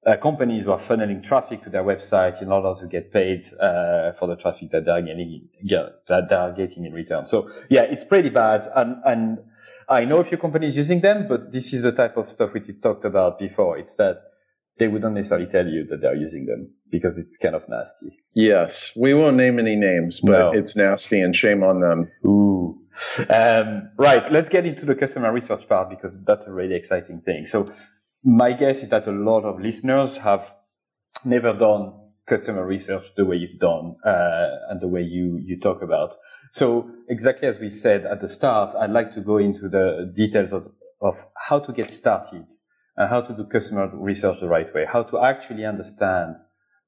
uh, 0.06 0.18
companies 0.18 0.66
who 0.66 0.72
are 0.72 0.80
funneling 0.80 1.24
traffic 1.24 1.60
to 1.62 1.70
their 1.70 1.84
website 1.84 2.42
in 2.42 2.52
order 2.52 2.80
to 2.80 2.88
get 2.88 3.12
paid 3.12 3.44
uh, 3.60 4.12
for 4.12 4.28
the 4.28 4.36
traffic 4.36 4.70
that 4.72 4.86
they're 4.86 5.02
getting, 5.02 5.48
yeah, 5.64 5.88
that 6.08 6.30
they 6.30 6.36
are 6.36 6.52
getting 6.52 6.86
in 6.86 6.94
return. 6.94 7.26
So 7.26 7.50
yeah, 7.70 7.82
it's 7.82 8.04
pretty 8.04 8.30
bad. 8.30 8.68
And, 8.76 8.98
and 9.04 9.40
I 9.90 10.06
know 10.06 10.20
a 10.20 10.24
few 10.24 10.38
companies 10.38 10.78
using 10.78 11.02
them, 11.02 11.28
but 11.28 11.52
this 11.52 11.74
is 11.74 11.84
the 11.84 11.92
type 11.92 12.18
of 12.18 12.28
stuff 12.28 12.54
we 12.54 12.60
talked 12.60 13.06
about 13.06 13.40
before. 13.40 13.78
It's 13.78 13.96
that 13.96 14.22
they 14.78 14.88
wouldn't 14.88 15.14
necessarily 15.14 15.48
tell 15.48 15.68
you 15.68 15.86
that 15.86 16.02
they're 16.02 16.16
using 16.16 16.46
them 16.46 16.74
because 16.92 17.18
it's 17.18 17.38
kind 17.38 17.56
of 17.56 17.68
nasty. 17.70 18.18
Yes, 18.34 18.92
we 18.96 19.14
won't 19.14 19.38
name 19.38 19.60
any 19.60 19.76
names, 19.76 20.20
but 20.20 20.40
no. 20.40 20.52
it's 20.52 20.76
nasty 20.76 21.22
and 21.22 21.36
shame 21.36 21.64
on 21.64 21.80
them. 21.80 22.12
Ooh. 22.26 22.78
Um, 23.30 23.90
right, 23.98 24.30
let's 24.32 24.50
get 24.50 24.66
into 24.66 24.86
the 24.86 24.96
customer 24.96 25.32
research 25.32 25.68
part 25.68 25.90
because 25.90 26.22
that's 26.24 26.48
a 26.48 26.54
really 26.54 26.76
exciting 26.76 27.22
thing. 27.22 27.46
So, 27.46 27.72
my 28.24 28.54
guess 28.54 28.82
is 28.82 28.90
that 28.90 29.08
a 29.08 29.12
lot 29.12 29.44
of 29.44 29.60
listeners 29.60 30.18
have 30.18 30.54
never 31.24 31.54
done 31.54 31.94
customer 32.26 32.66
research 32.66 33.06
the 33.16 33.26
way 33.26 33.36
you've 33.36 33.60
done 33.60 33.96
uh, 34.04 34.48
and 34.70 34.82
the 34.82 34.88
way 34.88 35.02
you 35.02 35.40
you 35.44 35.60
talk 35.60 35.82
about. 35.82 36.16
So, 36.52 36.90
exactly 37.10 37.48
as 37.48 37.60
we 37.60 37.70
said 37.70 38.06
at 38.06 38.20
the 38.20 38.30
start, 38.30 38.76
I'd 38.76 38.92
like 38.92 39.12
to 39.12 39.22
go 39.22 39.38
into 39.38 39.70
the 39.70 40.12
details 40.14 40.54
of, 40.54 40.68
of 41.02 41.26
how 41.36 41.60
to 41.60 41.72
get 41.72 41.92
started 41.92 42.50
and 42.98 43.10
how 43.10 43.22
to 43.22 43.34
do 43.34 43.44
customer 43.46 43.90
research 43.94 44.40
the 44.40 44.48
right 44.48 44.74
way, 44.74 44.86
how 44.86 45.04
to 45.04 45.20
actually 45.24 45.66
understand 45.66 46.36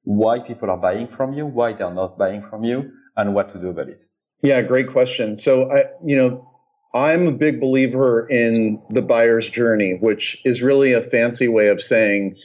why 0.04 0.38
people 0.38 0.70
are 0.70 0.78
buying 0.78 1.08
from 1.08 1.34
you, 1.34 1.44
why 1.46 1.72
they're 1.72 1.92
not 1.92 2.16
buying 2.16 2.42
from 2.42 2.64
you, 2.64 2.82
and 3.16 3.34
what 3.34 3.48
to 3.50 3.60
do 3.60 3.68
about 3.68 3.88
it. 3.88 4.02
Yeah, 4.42 4.62
great 4.62 4.88
question. 4.88 5.36
So 5.36 5.70
I, 5.70 5.84
you 6.04 6.16
know, 6.16 6.48
I'm 6.94 7.26
a 7.26 7.32
big 7.32 7.60
believer 7.60 8.26
in 8.28 8.80
the 8.88 9.02
buyer's 9.02 9.48
journey, 9.48 9.98
which 10.00 10.40
is 10.44 10.62
really 10.62 10.92
a 10.92 11.02
fancy 11.02 11.48
way 11.48 11.68
of 11.68 11.82
saying 11.82 12.36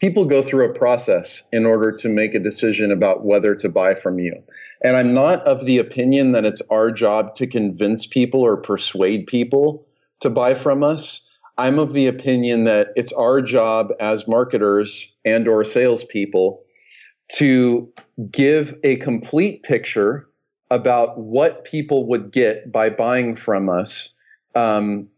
people 0.00 0.24
go 0.24 0.42
through 0.42 0.64
a 0.64 0.74
process 0.74 1.48
in 1.52 1.64
order 1.64 1.92
to 1.92 2.08
make 2.08 2.34
a 2.34 2.40
decision 2.40 2.90
about 2.90 3.24
whether 3.24 3.54
to 3.54 3.68
buy 3.68 3.94
from 3.94 4.18
you. 4.18 4.42
And 4.82 4.96
I'm 4.96 5.14
not 5.14 5.40
of 5.46 5.64
the 5.64 5.78
opinion 5.78 6.32
that 6.32 6.44
it's 6.44 6.62
our 6.70 6.90
job 6.90 7.36
to 7.36 7.46
convince 7.46 8.06
people 8.06 8.40
or 8.40 8.56
persuade 8.56 9.26
people 9.26 9.86
to 10.20 10.30
buy 10.30 10.54
from 10.54 10.82
us. 10.82 11.23
I'm 11.56 11.78
of 11.78 11.92
the 11.92 12.08
opinion 12.08 12.64
that 12.64 12.88
it's 12.96 13.12
our 13.12 13.40
job 13.40 13.92
as 14.00 14.26
marketers 14.26 15.16
and 15.24 15.46
or 15.46 15.64
salespeople 15.64 16.62
to 17.36 17.92
give 18.30 18.74
a 18.82 18.96
complete 18.96 19.62
picture 19.62 20.28
about 20.70 21.18
what 21.18 21.64
people 21.64 22.08
would 22.08 22.32
get 22.32 22.72
by 22.72 22.90
buying 22.90 23.36
from 23.36 23.68
us 23.68 24.16
um, 24.54 25.08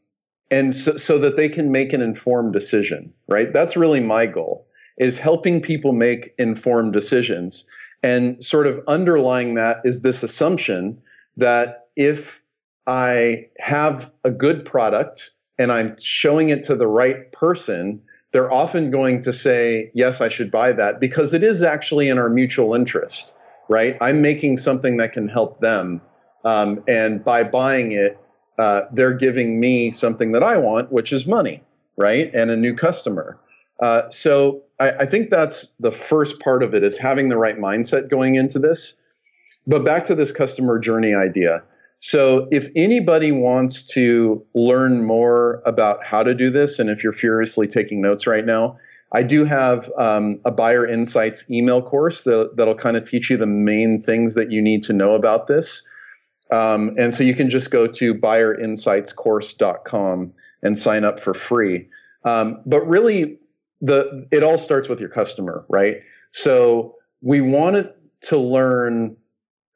and 0.51 0.72
so, 0.72 0.96
so, 0.96 1.18
that 1.18 1.37
they 1.37 1.49
can 1.49 1.72
make 1.72 1.92
an 1.92 2.01
informed 2.01 2.53
decision 2.53 3.12
right? 3.29 3.53
That's 3.53 3.77
really 3.77 4.01
my 4.01 4.27
goal 4.27 4.66
is 4.96 5.18
helping 5.18 5.61
people 5.61 5.92
make 5.92 6.35
informed 6.38 6.92
decisions. 6.92 7.68
And 8.03 8.42
sort 8.42 8.66
of 8.66 8.81
underlying 8.87 9.55
that 9.55 9.79
is 9.85 10.03
this 10.03 10.22
assumption 10.22 11.03
that 11.37 11.88
if 11.96 12.42
i 12.87 13.46
have 13.59 14.12
a 14.22 14.31
good 14.31 14.64
product 14.64 15.31
and 15.59 15.73
i'm 15.73 15.97
showing 15.99 16.49
it 16.49 16.62
to 16.64 16.75
the 16.75 16.87
right 16.87 17.33
person 17.33 18.03
they're 18.37 18.53
often 18.53 18.90
going 18.90 19.23
to 19.23 19.33
say, 19.33 19.90
yes, 19.95 20.21
I 20.21 20.29
should 20.29 20.51
buy 20.51 20.73
that 20.73 21.01
because 21.01 21.33
it 21.33 21.42
is 21.42 21.62
actually 21.62 22.09
in 22.09 22.19
our 22.19 22.29
mutual 22.29 22.75
interest, 22.75 23.35
right? 23.66 23.97
I'm 23.99 24.21
making 24.21 24.59
something 24.59 24.99
that 24.99 25.14
can 25.14 25.27
help 25.27 25.61
them. 25.61 26.03
Um, 26.45 26.85
and 26.87 27.25
by 27.25 27.45
buying 27.45 27.92
it, 27.92 28.19
uh, 28.59 28.83
they're 28.92 29.14
giving 29.14 29.59
me 29.59 29.90
something 29.90 30.33
that 30.33 30.42
I 30.42 30.59
want, 30.59 30.92
which 30.92 31.14
is 31.14 31.27
money, 31.27 31.62
right? 31.97 32.31
And 32.35 32.51
a 32.51 32.57
new 32.57 32.75
customer. 32.75 33.38
Uh, 33.81 34.11
so 34.11 34.64
I, 34.79 34.90
I 34.90 35.07
think 35.07 35.31
that's 35.31 35.73
the 35.81 35.92
first 35.92 36.38
part 36.38 36.62
of 36.62 36.75
it 36.75 36.85
is 36.85 36.99
having 36.99 37.31
the 37.31 37.38
right 37.38 37.59
mindset 37.59 38.11
going 38.11 38.35
into 38.35 38.59
this. 38.59 39.01
But 39.66 39.83
back 39.83 40.05
to 40.05 40.14
this 40.14 40.31
customer 40.31 40.79
journey 40.79 41.14
idea. 41.14 41.62
So, 41.98 42.48
if 42.50 42.68
anybody 42.76 43.32
wants 43.32 43.87
to 43.94 44.44
learn 44.54 45.02
more 45.04 45.62
about 45.64 46.04
how 46.04 46.22
to 46.22 46.35
do 46.35 46.50
this, 46.50 46.78
and 46.78 46.90
if 46.90 47.02
you're 47.02 47.12
furiously 47.12 47.66
taking 47.66 48.02
notes 48.02 48.26
right 48.26 48.44
now, 48.44 48.78
I 49.12 49.22
do 49.22 49.46
have 49.46 49.90
um, 49.96 50.40
a 50.44 50.50
Buyer 50.50 50.87
Insights 50.87 51.50
email 51.50 51.80
course 51.80 52.24
that, 52.24 52.56
that'll 52.56 52.74
kind 52.74 52.98
of 52.98 53.04
teach 53.04 53.30
you 53.30 53.38
the 53.38 53.46
main 53.46 54.02
things 54.02 54.35
that 54.35 54.50
you 54.50 54.61
need 54.61 54.82
to 54.85 54.92
know 54.92 55.14
about 55.14 55.46
this. 55.46 55.88
Um, 56.50 56.96
and 56.98 57.14
so 57.14 57.24
you 57.24 57.35
can 57.35 57.48
just 57.48 57.70
go 57.70 57.87
to 57.87 58.14
buyerinsightscourse.com 58.14 60.35
and 60.62 60.78
sign 60.78 61.04
up 61.04 61.20
for 61.20 61.35
free. 61.35 61.88
Um, 62.24 62.62
but 62.66 62.87
really, 62.87 63.38
the 63.80 64.26
it 64.32 64.42
all 64.42 64.59
starts 64.59 64.88
with 64.88 65.00
your 65.00 65.09
customer, 65.09 65.64
right? 65.68 66.02
So 66.30 66.96
we 67.20 67.40
wanted 67.40 67.92
to 68.22 68.37
learn 68.37 69.16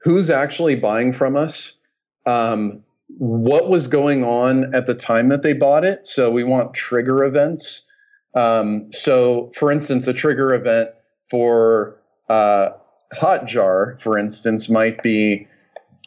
who's 0.03 0.31
actually 0.31 0.75
buying 0.77 1.13
from 1.13 1.37
us 1.37 1.80
um, 2.27 2.85
what 3.19 3.69
was 3.69 3.89
going 3.89 4.25
on 4.25 4.75
at 4.75 4.87
the 4.87 4.95
time 4.95 5.29
that 5.31 5.43
they 5.43 5.53
bought 5.53 5.85
it. 5.85 6.07
So 6.07 6.31
we 6.31 6.45
want 6.45 6.75
trigger 6.75 7.25
events. 7.25 7.91
Um, 8.35 8.93
so, 8.93 9.51
for 9.55 9.71
instance, 9.71 10.07
a 10.07 10.13
trigger 10.13 10.55
event 10.55 10.91
for 11.29 11.97
uh, 12.29 12.71
Hotjar, 13.15 14.01
for 14.01 14.17
instance, 14.17 14.69
might 14.69 15.03
be 15.03 15.49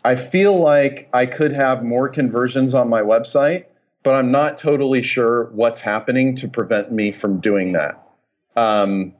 I 0.05 0.15
feel 0.15 0.57
like 0.57 1.09
I 1.13 1.25
could 1.25 1.53
have 1.53 1.83
more 1.83 2.09
conversions 2.09 2.73
on 2.73 2.89
my 2.89 3.01
website, 3.01 3.65
but 4.03 4.15
I'm 4.15 4.31
not 4.31 4.57
totally 4.57 5.01
sure 5.01 5.45
what's 5.53 5.79
happening 5.79 6.35
to 6.37 6.47
prevent 6.49 6.91
me 6.91 7.11
from 7.13 7.39
doing 7.39 7.73
that. 7.73 8.05
Um, 8.55 9.13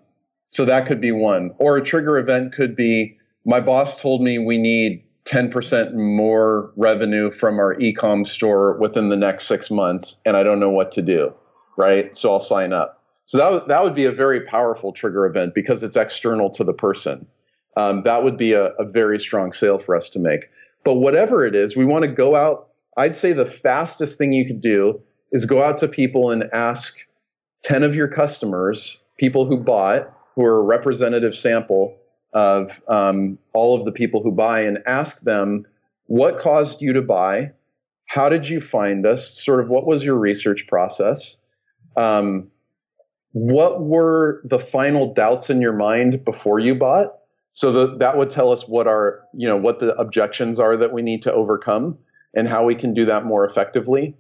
so 0.50 0.66
that 0.66 0.86
could 0.86 1.00
be 1.00 1.12
one. 1.12 1.56
Or 1.58 1.78
a 1.78 1.84
trigger 1.84 2.18
event 2.18 2.54
could 2.54 2.76
be 2.76 3.18
my 3.46 3.60
boss 3.60 4.02
told 4.02 4.22
me 4.22 4.40
we 4.40 4.58
need 4.58 5.04
10% 5.26 5.94
more 5.94 6.74
revenue 6.76 7.32
from 7.32 7.60
our 7.60 7.76
ecom 7.76 8.28
store 8.28 8.78
within 8.78 9.10
the 9.10 9.16
next 9.16 9.48
six 9.48 9.72
months 9.72 10.22
and 10.26 10.36
I 10.36 10.44
don't 10.44 10.60
know 10.60 10.70
what 10.70 10.92
to 10.94 11.02
do, 11.02 11.34
right? 11.78 12.16
So 12.16 12.34
I'll 12.34 12.40
sign 12.40 12.74
up. 12.74 13.02
So 13.26 13.38
that, 13.38 13.68
that 13.70 13.84
would 13.84 13.96
be 13.96 14.06
a 14.06 14.12
very 14.12 14.42
powerful 14.42 14.92
trigger 14.92 15.26
event 15.26 15.54
because 15.56 15.82
it's 15.82 15.96
external 15.96 16.50
to 16.52 16.64
the 16.64 16.74
person. 16.74 17.26
Um, 17.78 18.04
that 18.04 18.24
would 18.24 18.38
be 18.38 18.54
a, 18.54 18.66
a 18.74 18.86
very 18.86 19.18
strong 19.18 19.54
sale 19.54 19.78
for 19.78 19.96
us 19.96 20.10
to 20.10 20.20
make. 20.20 20.50
But 20.84 20.96
whatever 20.96 21.46
it 21.46 21.56
is, 21.56 21.76
we 21.76 21.86
want 21.86 22.04
to 22.04 22.10
go 22.10 22.36
out. 22.36 22.68
I'd 22.98 23.16
say 23.16 23.34
the 23.34 23.46
fastest 23.46 24.18
thing 24.18 24.34
you 24.34 24.46
could 24.46 24.62
do 24.62 25.02
is 25.32 25.46
go 25.46 25.64
out 25.64 25.78
to 25.78 25.88
people 25.88 26.32
and 26.32 26.50
ask 26.54 26.98
10 27.64 27.84
of 27.84 27.96
your 27.96 28.10
customers, 28.10 29.04
people 29.18 29.46
who 29.46 29.58
bought, 29.58 30.14
who 30.36 30.44
are 30.44 30.58
a 30.58 30.62
representative 30.62 31.36
sample, 31.36 31.98
of 32.34 32.82
um, 32.88 33.38
all 33.54 33.78
of 33.78 33.86
the 33.86 33.92
people 33.92 34.22
who 34.22 34.32
buy 34.32 34.62
and 34.62 34.80
ask 34.86 35.22
them 35.22 35.66
what 36.08 36.38
caused 36.38 36.82
you 36.82 36.94
to 36.94 37.02
buy? 37.02 37.52
How 38.06 38.30
did 38.30 38.48
you 38.48 38.60
find 38.60 39.06
us 39.06 39.28
sort 39.44 39.60
of 39.60 39.70
what 39.70 39.86
was 39.86 40.04
your 40.04 40.16
research 40.16 40.68
process? 40.68 41.44
Um, 41.96 42.52
what 43.32 43.82
were 43.82 44.42
the 44.46 44.60
final 44.60 45.14
doubts 45.14 45.50
in 45.50 45.62
your 45.62 45.74
mind 45.74 46.24
before 46.24 46.60
you 46.60 46.76
bought? 46.76 47.16
So 47.52 47.72
the, 47.72 47.98
that 47.98 48.18
would 48.18 48.30
tell 48.30 48.52
us 48.52 48.68
what 48.68 48.88
our 48.88 49.22
you 49.34 49.48
know 49.48 49.58
what 49.58 49.80
the 49.80 49.96
objections 49.98 50.60
are 50.60 50.76
that 50.78 50.92
we 50.92 51.02
need 51.02 51.22
to 51.24 51.34
overcome 51.34 51.98
and 52.34 52.48
how 52.48 52.66
we 52.66 52.76
can 52.76 52.94
do 52.94 53.06
that 53.06 53.26
more 53.26 53.46
effectively. 53.46 54.16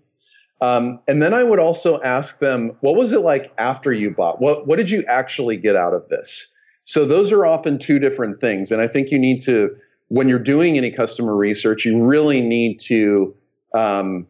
Um, 0.62 1.00
and 1.08 1.22
then 1.22 1.34
I 1.34 1.44
would 1.44 1.60
also 1.60 2.00
ask 2.02 2.40
them, 2.40 2.78
what 2.80 2.96
was 2.96 3.12
it 3.12 3.20
like 3.20 3.52
after 3.58 3.92
you 3.92 4.12
bought? 4.12 4.40
What 4.40 4.68
what 4.68 4.78
did 4.78 4.90
you 4.90 5.04
actually 5.08 5.58
get 5.58 5.76
out 5.76 5.94
of 5.94 6.08
this? 6.10 6.53
So 6.86 7.06
those 7.06 7.32
are 7.32 7.46
often 7.46 7.80
two 7.80 8.00
different 8.00 8.42
things, 8.42 8.72
and 8.72 8.82
I 8.82 8.88
think 8.88 9.12
you 9.12 9.20
need 9.20 9.42
to 9.42 9.76
when 10.10 10.30
you're 10.30 10.40
doing 10.40 10.78
any 10.78 10.92
customer 10.92 11.36
research, 11.36 11.86
you 11.86 12.04
really 12.04 12.42
need 12.42 12.80
to 12.82 13.36
um, 13.74 14.28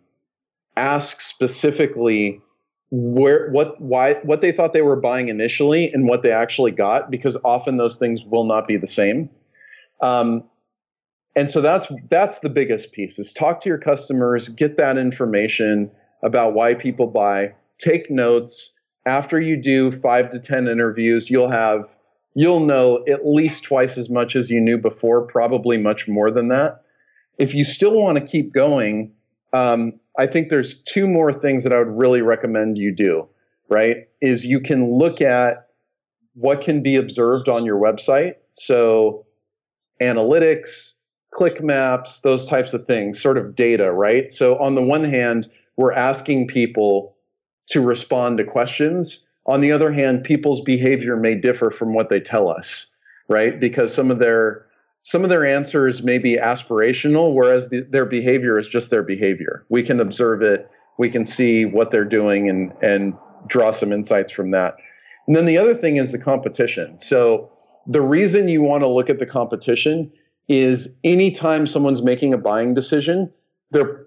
ask 0.77 1.19
specifically 1.19 2.41
where 2.89 3.49
what 3.49 3.81
why 3.81 4.13
what 4.23 4.41
they 4.41 4.51
thought 4.51 4.71
they 4.73 4.81
were 4.81 4.95
buying 4.95 5.27
initially 5.27 5.91
and 5.91 6.07
what 6.07 6.21
they 6.21 6.31
actually 6.31 6.71
got 6.71 7.09
because 7.09 7.35
often 7.43 7.77
those 7.77 7.97
things 7.97 8.23
will 8.23 8.45
not 8.45 8.67
be 8.67 8.77
the 8.77 8.87
same. 8.87 9.29
Um, 9.99 10.43
and 11.35 11.49
so 11.49 11.59
that's 11.59 11.91
that's 12.09 12.39
the 12.39 12.49
biggest 12.49 12.91
piece 12.91 13.17
is 13.17 13.33
talk 13.33 13.61
to 13.61 13.69
your 13.69 13.79
customers 13.79 14.49
get 14.49 14.77
that 14.77 14.97
information 14.97 15.89
about 16.21 16.53
why 16.53 16.75
people 16.75 17.07
buy. 17.07 17.55
Take 17.79 18.11
notes. 18.11 18.79
After 19.05 19.41
you 19.41 19.57
do 19.57 19.91
five 19.91 20.29
to 20.29 20.39
ten 20.39 20.67
interviews 20.67 21.29
you'll 21.29 21.49
have 21.49 21.93
you'll 22.35 22.65
know 22.65 23.03
at 23.07 23.25
least 23.25 23.63
twice 23.63 23.97
as 23.97 24.09
much 24.09 24.35
as 24.35 24.49
you 24.49 24.59
knew 24.59 24.77
before 24.77 25.27
probably 25.27 25.77
much 25.77 26.07
more 26.07 26.31
than 26.31 26.49
that 26.49 26.81
if 27.37 27.53
you 27.53 27.63
still 27.63 27.93
want 27.93 28.17
to 28.17 28.25
keep 28.25 28.53
going 28.53 29.13
um, 29.53 29.99
I 30.17 30.27
think 30.27 30.49
there's 30.49 30.81
two 30.81 31.07
more 31.07 31.31
things 31.31 31.63
that 31.63 31.73
I 31.73 31.79
would 31.79 31.95
really 31.95 32.21
recommend 32.21 32.77
you 32.77 32.93
do, 32.93 33.29
right? 33.69 34.07
Is 34.21 34.45
you 34.45 34.59
can 34.59 34.91
look 34.91 35.21
at 35.21 35.67
what 36.33 36.61
can 36.61 36.81
be 36.81 36.95
observed 36.95 37.47
on 37.47 37.63
your 37.63 37.79
website. 37.79 38.35
So 38.51 39.27
analytics, 40.01 40.99
click 41.31 41.63
maps, 41.63 42.21
those 42.21 42.47
types 42.47 42.73
of 42.73 42.87
things, 42.87 43.21
sort 43.21 43.37
of 43.37 43.55
data, 43.55 43.91
right? 43.91 44.31
So 44.31 44.57
on 44.57 44.75
the 44.75 44.81
one 44.81 45.03
hand, 45.03 45.49
we're 45.77 45.93
asking 45.93 46.47
people 46.47 47.15
to 47.69 47.81
respond 47.81 48.39
to 48.39 48.43
questions. 48.43 49.29
On 49.45 49.61
the 49.61 49.71
other 49.71 49.91
hand, 49.91 50.23
people's 50.23 50.61
behavior 50.61 51.17
may 51.17 51.35
differ 51.35 51.69
from 51.69 51.93
what 51.93 52.09
they 52.09 52.19
tell 52.19 52.49
us, 52.49 52.93
right? 53.27 53.59
Because 53.59 53.93
some 53.93 54.11
of 54.11 54.19
their 54.19 54.65
some 55.05 55.23
of 55.23 55.29
their 55.29 55.45
answers 55.45 56.01
may 56.01 56.17
be 56.17 56.37
aspirational, 56.37 57.33
whereas 57.33 57.69
the, 57.69 57.81
their 57.81 58.05
behavior 58.05 58.57
is 58.57 58.67
just 58.67 58.89
their 58.89 59.03
behavior. 59.03 59.65
We 59.67 59.83
can 59.83 59.99
observe 59.99 60.41
it, 60.41 60.69
we 60.97 61.09
can 61.09 61.25
see 61.25 61.65
what 61.65 61.91
they're 61.91 62.05
doing, 62.05 62.49
and 62.49 62.73
and 62.81 63.13
draw 63.47 63.71
some 63.71 63.91
insights 63.91 64.31
from 64.31 64.51
that. 64.51 64.77
And 65.27 65.35
then 65.35 65.45
the 65.45 65.57
other 65.57 65.73
thing 65.73 65.97
is 65.97 66.11
the 66.11 66.19
competition. 66.19 66.99
So 66.99 67.51
the 67.85 68.01
reason 68.01 68.47
you 68.47 68.61
want 68.61 68.83
to 68.83 68.87
look 68.87 69.09
at 69.09 69.19
the 69.19 69.25
competition 69.25 70.11
is 70.47 70.99
anytime 71.03 71.67
someone's 71.67 72.01
making 72.01 72.33
a 72.33 72.37
buying 72.37 72.73
decision, 72.73 73.31
they're 73.71 74.05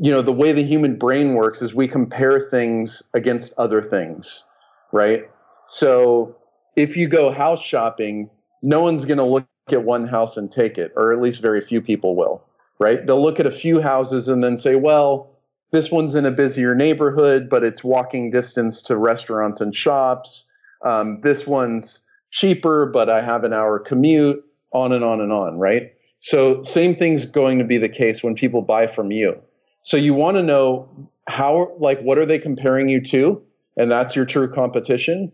you 0.00 0.10
know 0.12 0.22
the 0.22 0.32
way 0.32 0.52
the 0.52 0.62
human 0.62 0.96
brain 0.96 1.34
works 1.34 1.60
is 1.60 1.74
we 1.74 1.88
compare 1.88 2.38
things 2.38 3.02
against 3.14 3.58
other 3.58 3.82
things, 3.82 4.48
right? 4.92 5.28
So 5.66 6.36
if 6.76 6.96
you 6.96 7.08
go 7.08 7.32
house 7.32 7.62
shopping, 7.62 8.30
no 8.62 8.80
one's 8.80 9.04
going 9.04 9.18
to 9.18 9.24
look 9.24 9.46
at 9.70 9.84
one 9.84 10.06
house 10.06 10.36
and 10.36 10.50
take 10.50 10.78
it, 10.78 10.92
or 10.96 11.12
at 11.12 11.20
least 11.20 11.40
very 11.40 11.60
few 11.60 11.80
people 11.80 12.16
will, 12.16 12.44
right? 12.78 13.04
They'll 13.06 13.22
look 13.22 13.40
at 13.40 13.46
a 13.46 13.50
few 13.50 13.80
houses 13.80 14.28
and 14.28 14.42
then 14.42 14.56
say, 14.56 14.74
well, 14.74 15.30
this 15.72 15.90
one's 15.90 16.14
in 16.14 16.26
a 16.26 16.30
busier 16.30 16.74
neighborhood, 16.74 17.48
but 17.48 17.64
it's 17.64 17.82
walking 17.82 18.30
distance 18.30 18.82
to 18.82 18.96
restaurants 18.96 19.60
and 19.60 19.74
shops. 19.74 20.44
Um, 20.84 21.20
this 21.22 21.46
one's 21.46 22.06
cheaper, 22.30 22.86
but 22.86 23.08
I 23.08 23.22
have 23.22 23.44
an 23.44 23.52
hour 23.52 23.78
commute, 23.78 24.44
on 24.72 24.92
and 24.92 25.04
on 25.04 25.20
and 25.20 25.32
on, 25.32 25.58
right? 25.58 25.92
So, 26.18 26.62
same 26.62 26.94
thing's 26.94 27.26
going 27.26 27.58
to 27.58 27.64
be 27.64 27.78
the 27.78 27.88
case 27.88 28.22
when 28.22 28.34
people 28.34 28.62
buy 28.62 28.86
from 28.86 29.10
you. 29.10 29.40
So, 29.82 29.96
you 29.96 30.14
want 30.14 30.36
to 30.36 30.42
know 30.42 31.10
how, 31.28 31.74
like, 31.78 32.00
what 32.00 32.18
are 32.18 32.26
they 32.26 32.38
comparing 32.38 32.88
you 32.88 33.00
to? 33.02 33.42
And 33.76 33.90
that's 33.90 34.14
your 34.14 34.26
true 34.26 34.52
competition. 34.52 35.32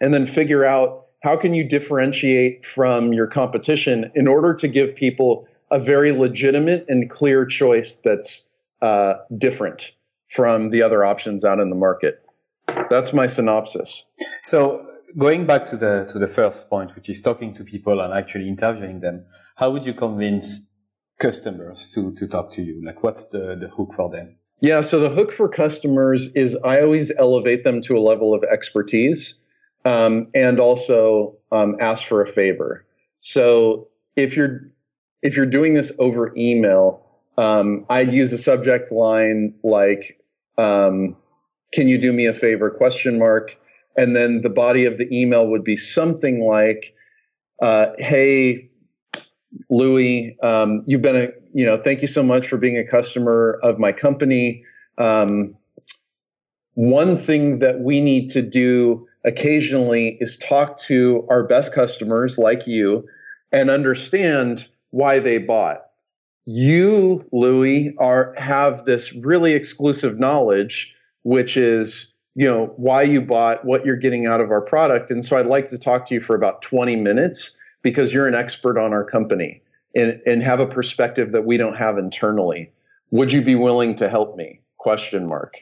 And 0.00 0.14
then 0.14 0.26
figure 0.26 0.64
out 0.64 1.06
how 1.22 1.36
can 1.36 1.52
you 1.52 1.64
differentiate 1.68 2.64
from 2.64 3.12
your 3.12 3.26
competition 3.26 4.10
in 4.14 4.26
order 4.26 4.54
to 4.54 4.68
give 4.68 4.96
people 4.96 5.46
a 5.70 5.78
very 5.78 6.12
legitimate 6.12 6.86
and 6.88 7.10
clear 7.10 7.44
choice 7.44 8.00
that's 8.00 8.50
uh, 8.80 9.14
different 9.36 9.92
from 10.28 10.70
the 10.70 10.82
other 10.82 11.04
options 11.04 11.44
out 11.44 11.60
in 11.60 11.68
the 11.68 11.76
market? 11.76 12.22
That's 12.88 13.12
my 13.12 13.26
synopsis. 13.26 14.10
So 14.42 14.86
going 15.18 15.46
back 15.46 15.64
to 15.66 15.76
the 15.76 16.06
to 16.10 16.18
the 16.18 16.26
first 16.26 16.70
point, 16.70 16.94
which 16.94 17.08
is 17.08 17.20
talking 17.20 17.52
to 17.54 17.64
people 17.64 18.00
and 18.00 18.14
actually 18.14 18.48
interviewing 18.48 19.00
them, 19.00 19.26
how 19.56 19.70
would 19.70 19.84
you 19.84 19.94
convince 19.94 20.74
customers 21.18 21.92
to 21.94 22.14
to 22.14 22.26
talk 22.26 22.50
to 22.52 22.62
you? 22.62 22.82
Like, 22.84 23.02
what's 23.02 23.26
the 23.26 23.56
the 23.60 23.68
hook 23.68 23.92
for 23.94 24.08
them? 24.10 24.36
Yeah, 24.60 24.82
so 24.82 25.00
the 25.00 25.08
hook 25.08 25.32
for 25.32 25.48
customers 25.48 26.34
is 26.34 26.56
I 26.56 26.80
always 26.82 27.10
elevate 27.16 27.64
them 27.64 27.80
to 27.82 27.96
a 27.96 28.00
level 28.00 28.34
of 28.34 28.44
expertise 28.44 29.42
um, 29.86 30.28
and 30.34 30.60
also 30.60 31.36
um, 31.50 31.76
ask 31.80 32.04
for 32.04 32.20
a 32.20 32.26
favor. 32.26 32.84
So 33.18 33.88
if 34.16 34.36
you're 34.36 34.60
if 35.22 35.36
you're 35.36 35.46
doing 35.46 35.74
this 35.74 35.92
over 35.98 36.32
email, 36.36 37.06
um, 37.38 37.84
I'd 37.88 38.12
use 38.12 38.32
a 38.32 38.38
subject 38.38 38.92
line 38.92 39.54
like 39.62 40.20
um, 40.58 41.16
"Can 41.72 41.88
you 41.88 41.98
do 41.98 42.12
me 42.12 42.26
a 42.26 42.34
favor?" 42.34 42.70
question 42.70 43.18
mark, 43.18 43.56
and 43.96 44.14
then 44.14 44.42
the 44.42 44.50
body 44.50 44.84
of 44.84 44.98
the 44.98 45.08
email 45.10 45.46
would 45.46 45.64
be 45.64 45.76
something 45.76 46.44
like, 46.44 46.94
uh, 47.62 47.86
"Hey, 47.98 48.70
Louis, 49.70 50.36
um, 50.42 50.82
you've 50.86 51.02
been 51.02 51.16
a 51.16 51.28
you 51.52 51.64
know 51.64 51.76
thank 51.76 52.02
you 52.02 52.08
so 52.08 52.22
much 52.22 52.48
for 52.48 52.56
being 52.56 52.78
a 52.78 52.86
customer 52.86 53.58
of 53.62 53.78
my 53.78 53.92
company." 53.92 54.64
Um, 54.98 55.56
one 56.74 57.16
thing 57.16 57.58
that 57.58 57.80
we 57.80 58.00
need 58.00 58.30
to 58.30 58.42
do 58.42 59.06
occasionally 59.24 60.16
is 60.20 60.38
talk 60.38 60.78
to 60.78 61.26
our 61.28 61.46
best 61.46 61.74
customers 61.74 62.38
like 62.38 62.66
you 62.66 63.06
and 63.52 63.70
understand 63.70 64.66
why 64.90 65.18
they 65.18 65.38
bought. 65.38 65.82
You, 66.46 67.26
Louis, 67.32 67.94
are 67.98 68.34
have 68.38 68.84
this 68.84 69.14
really 69.14 69.52
exclusive 69.52 70.18
knowledge, 70.18 70.96
which 71.22 71.56
is 71.56 72.14
you 72.34 72.46
know 72.46 72.72
why 72.76 73.02
you 73.02 73.20
bought, 73.20 73.64
what 73.64 73.84
you're 73.84 73.96
getting 73.96 74.26
out 74.26 74.40
of 74.40 74.50
our 74.50 74.62
product, 74.62 75.10
and 75.10 75.24
so 75.24 75.38
I'd 75.38 75.46
like 75.46 75.66
to 75.66 75.78
talk 75.78 76.06
to 76.06 76.14
you 76.14 76.20
for 76.20 76.34
about 76.34 76.62
20 76.62 76.96
minutes 76.96 77.58
because 77.82 78.12
you're 78.12 78.26
an 78.26 78.34
expert 78.34 78.78
on 78.78 78.92
our 78.92 79.04
company 79.04 79.62
and, 79.94 80.20
and 80.26 80.42
have 80.42 80.60
a 80.60 80.66
perspective 80.66 81.32
that 81.32 81.44
we 81.44 81.56
don't 81.56 81.76
have 81.76 81.98
internally. 81.98 82.72
Would 83.10 83.32
you 83.32 83.42
be 83.42 83.54
willing 83.54 83.96
to 83.96 84.08
help 84.08 84.36
me? 84.36 84.60
Question 84.78 85.26
mark. 85.26 85.54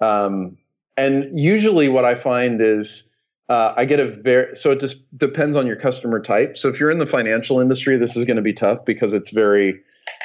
Um, 0.00 0.56
and 0.96 1.38
usually 1.38 1.88
what 1.88 2.04
I 2.04 2.14
find 2.14 2.60
is 2.60 3.14
uh, 3.48 3.74
I 3.76 3.84
get 3.84 4.00
a 4.00 4.06
very 4.06 4.56
so 4.56 4.72
it 4.72 4.80
just 4.80 5.04
depends 5.16 5.56
on 5.56 5.66
your 5.66 5.76
customer 5.76 6.20
type. 6.20 6.58
So 6.58 6.68
if 6.68 6.80
you're 6.80 6.90
in 6.90 6.98
the 6.98 7.06
financial 7.06 7.60
industry, 7.60 7.96
this 7.96 8.16
is 8.16 8.24
going 8.24 8.36
to 8.36 8.42
be 8.42 8.52
tough 8.52 8.84
because 8.84 9.12
it's 9.12 9.30
very 9.30 9.80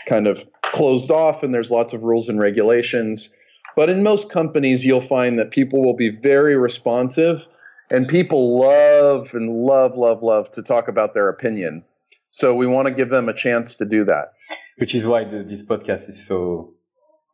kind 0.08 0.28
of 0.28 0.46
closed 0.62 1.12
off 1.12 1.44
and 1.44 1.54
there's 1.54 1.70
lots 1.70 1.94
of 1.94 2.04
rules 2.04 2.30
and 2.30 2.40
regulations. 2.40 3.34
But 3.76 3.90
in 3.90 4.04
most 4.04 4.32
companies, 4.32 4.86
you'll 4.86 5.02
find 5.02 5.38
that 5.40 5.52
people 5.52 5.84
will 5.84 5.96
be 5.96 6.10
very 6.10 6.58
responsive 6.58 7.48
and 7.90 8.08
people 8.08 8.60
love 8.60 9.34
and 9.34 9.66
love, 9.66 9.98
love, 9.98 10.24
love 10.24 10.50
to 10.52 10.64
talk 10.64 10.88
about 10.88 11.14
their 11.14 11.30
opinion. 11.30 11.84
So 12.32 12.56
we 12.56 12.66
want 12.66 12.88
to 12.88 12.94
give 12.94 13.10
them 13.10 13.28
a 13.28 13.34
chance 13.34 13.76
to 13.76 13.86
do 13.86 14.06
that. 14.06 14.32
Which 14.78 14.96
is 14.96 15.06
why 15.06 15.26
the, 15.26 15.44
this 15.44 15.64
podcast 15.64 16.08
is 16.08 16.26
so 16.26 16.74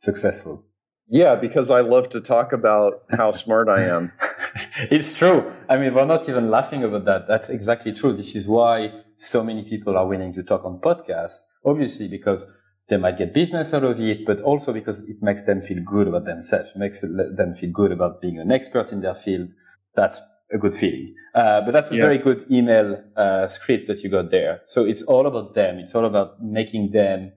successful. 0.01 0.63
Yeah, 1.07 1.35
because 1.35 1.69
I 1.69 1.81
love 1.81 2.09
to 2.09 2.19
talk 2.19 2.51
about 2.51 3.03
how 3.11 3.31
smart 3.31 3.69
I 3.69 3.83
am. 3.83 4.11
it's 4.91 5.13
true. 5.13 5.49
I 5.69 5.77
mean, 5.77 5.93
we're 5.93 6.05
not 6.05 6.27
even 6.27 6.49
laughing 6.49 6.83
about 6.83 7.05
that. 7.05 7.27
That's 7.27 7.47
exactly 7.47 7.93
true. 7.93 8.11
This 8.11 8.35
is 8.35 8.47
why 8.47 9.03
so 9.15 9.43
many 9.43 9.63
people 9.63 9.95
are 9.95 10.07
willing 10.07 10.33
to 10.33 10.41
talk 10.41 10.65
on 10.65 10.79
podcasts, 10.79 11.43
obviously, 11.63 12.07
because 12.07 12.51
they 12.89 12.97
might 12.97 13.19
get 13.19 13.35
business 13.35 13.75
out 13.75 13.83
of 13.83 14.01
it, 14.01 14.25
but 14.25 14.41
also 14.41 14.73
because 14.73 15.03
it 15.03 15.17
makes 15.21 15.43
them 15.43 15.61
feel 15.61 15.81
good 15.85 16.07
about 16.07 16.25
themselves, 16.25 16.71
it 16.73 16.79
makes 16.79 17.01
them 17.01 17.53
feel 17.53 17.71
good 17.71 17.91
about 17.91 18.19
being 18.19 18.39
an 18.39 18.51
expert 18.51 18.91
in 18.91 19.01
their 19.01 19.15
field. 19.15 19.49
That's 19.95 20.19
a 20.51 20.57
good 20.57 20.75
feeling. 20.75 21.13
Uh, 21.35 21.61
but 21.61 21.71
that's 21.71 21.91
a 21.91 21.95
yeah. 21.95 22.03
very 22.03 22.17
good 22.17 22.45
email 22.51 23.03
uh, 23.15 23.47
script 23.47 23.87
that 23.87 23.99
you 23.99 24.09
got 24.09 24.31
there. 24.31 24.61
So 24.65 24.85
it's 24.85 25.03
all 25.03 25.27
about 25.27 25.53
them. 25.53 25.77
It's 25.77 25.93
all 25.93 26.05
about 26.05 26.41
making 26.41 26.91
them 26.91 27.33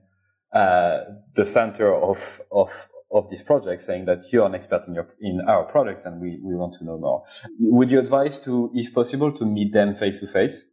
uh, 0.53 1.01
the 1.35 1.45
center 1.45 1.93
of 1.93 2.41
of 2.51 2.89
of 3.11 3.29
this 3.29 3.41
project 3.41 3.81
saying 3.81 4.05
that 4.05 4.23
you're 4.31 4.45
an 4.45 4.55
expert 4.55 4.87
in 4.87 4.95
your 4.95 5.07
in 5.19 5.41
our 5.47 5.63
product 5.63 6.05
and 6.05 6.21
we, 6.21 6.39
we 6.43 6.55
want 6.55 6.73
to 6.73 6.85
know 6.85 6.97
more. 6.97 7.23
Would 7.59 7.91
you 7.91 7.99
advise 7.99 8.39
to, 8.41 8.71
if 8.73 8.93
possible, 8.93 9.31
to 9.33 9.45
meet 9.45 9.73
them 9.73 9.93
face 9.95 10.21
to 10.21 10.27
face? 10.27 10.67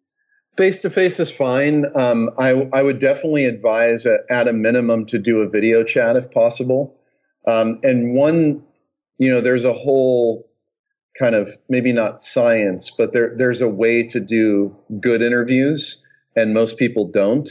Face 0.56 0.80
to 0.80 0.90
face 0.90 1.20
is 1.20 1.30
fine. 1.30 1.84
Um, 1.94 2.30
I, 2.38 2.68
I 2.72 2.82
would 2.82 2.98
definitely 2.98 3.44
advise 3.44 4.06
at, 4.06 4.20
at, 4.28 4.48
a 4.48 4.52
minimum 4.52 5.06
to 5.06 5.18
do 5.18 5.40
a 5.40 5.48
video 5.48 5.84
chat 5.84 6.16
if 6.16 6.30
possible. 6.32 6.98
Um, 7.46 7.78
and 7.84 8.16
one, 8.16 8.64
you 9.18 9.30
know, 9.30 9.40
there's 9.40 9.64
a 9.64 9.72
whole 9.72 10.47
kind 11.18 11.34
of 11.34 11.50
maybe 11.68 11.92
not 11.92 12.20
science, 12.20 12.90
but 12.90 13.12
there 13.12 13.34
there's 13.36 13.60
a 13.60 13.68
way 13.68 14.06
to 14.08 14.20
do 14.20 14.76
good 15.00 15.22
interviews, 15.22 16.02
and 16.36 16.54
most 16.54 16.78
people 16.78 17.08
don't. 17.08 17.48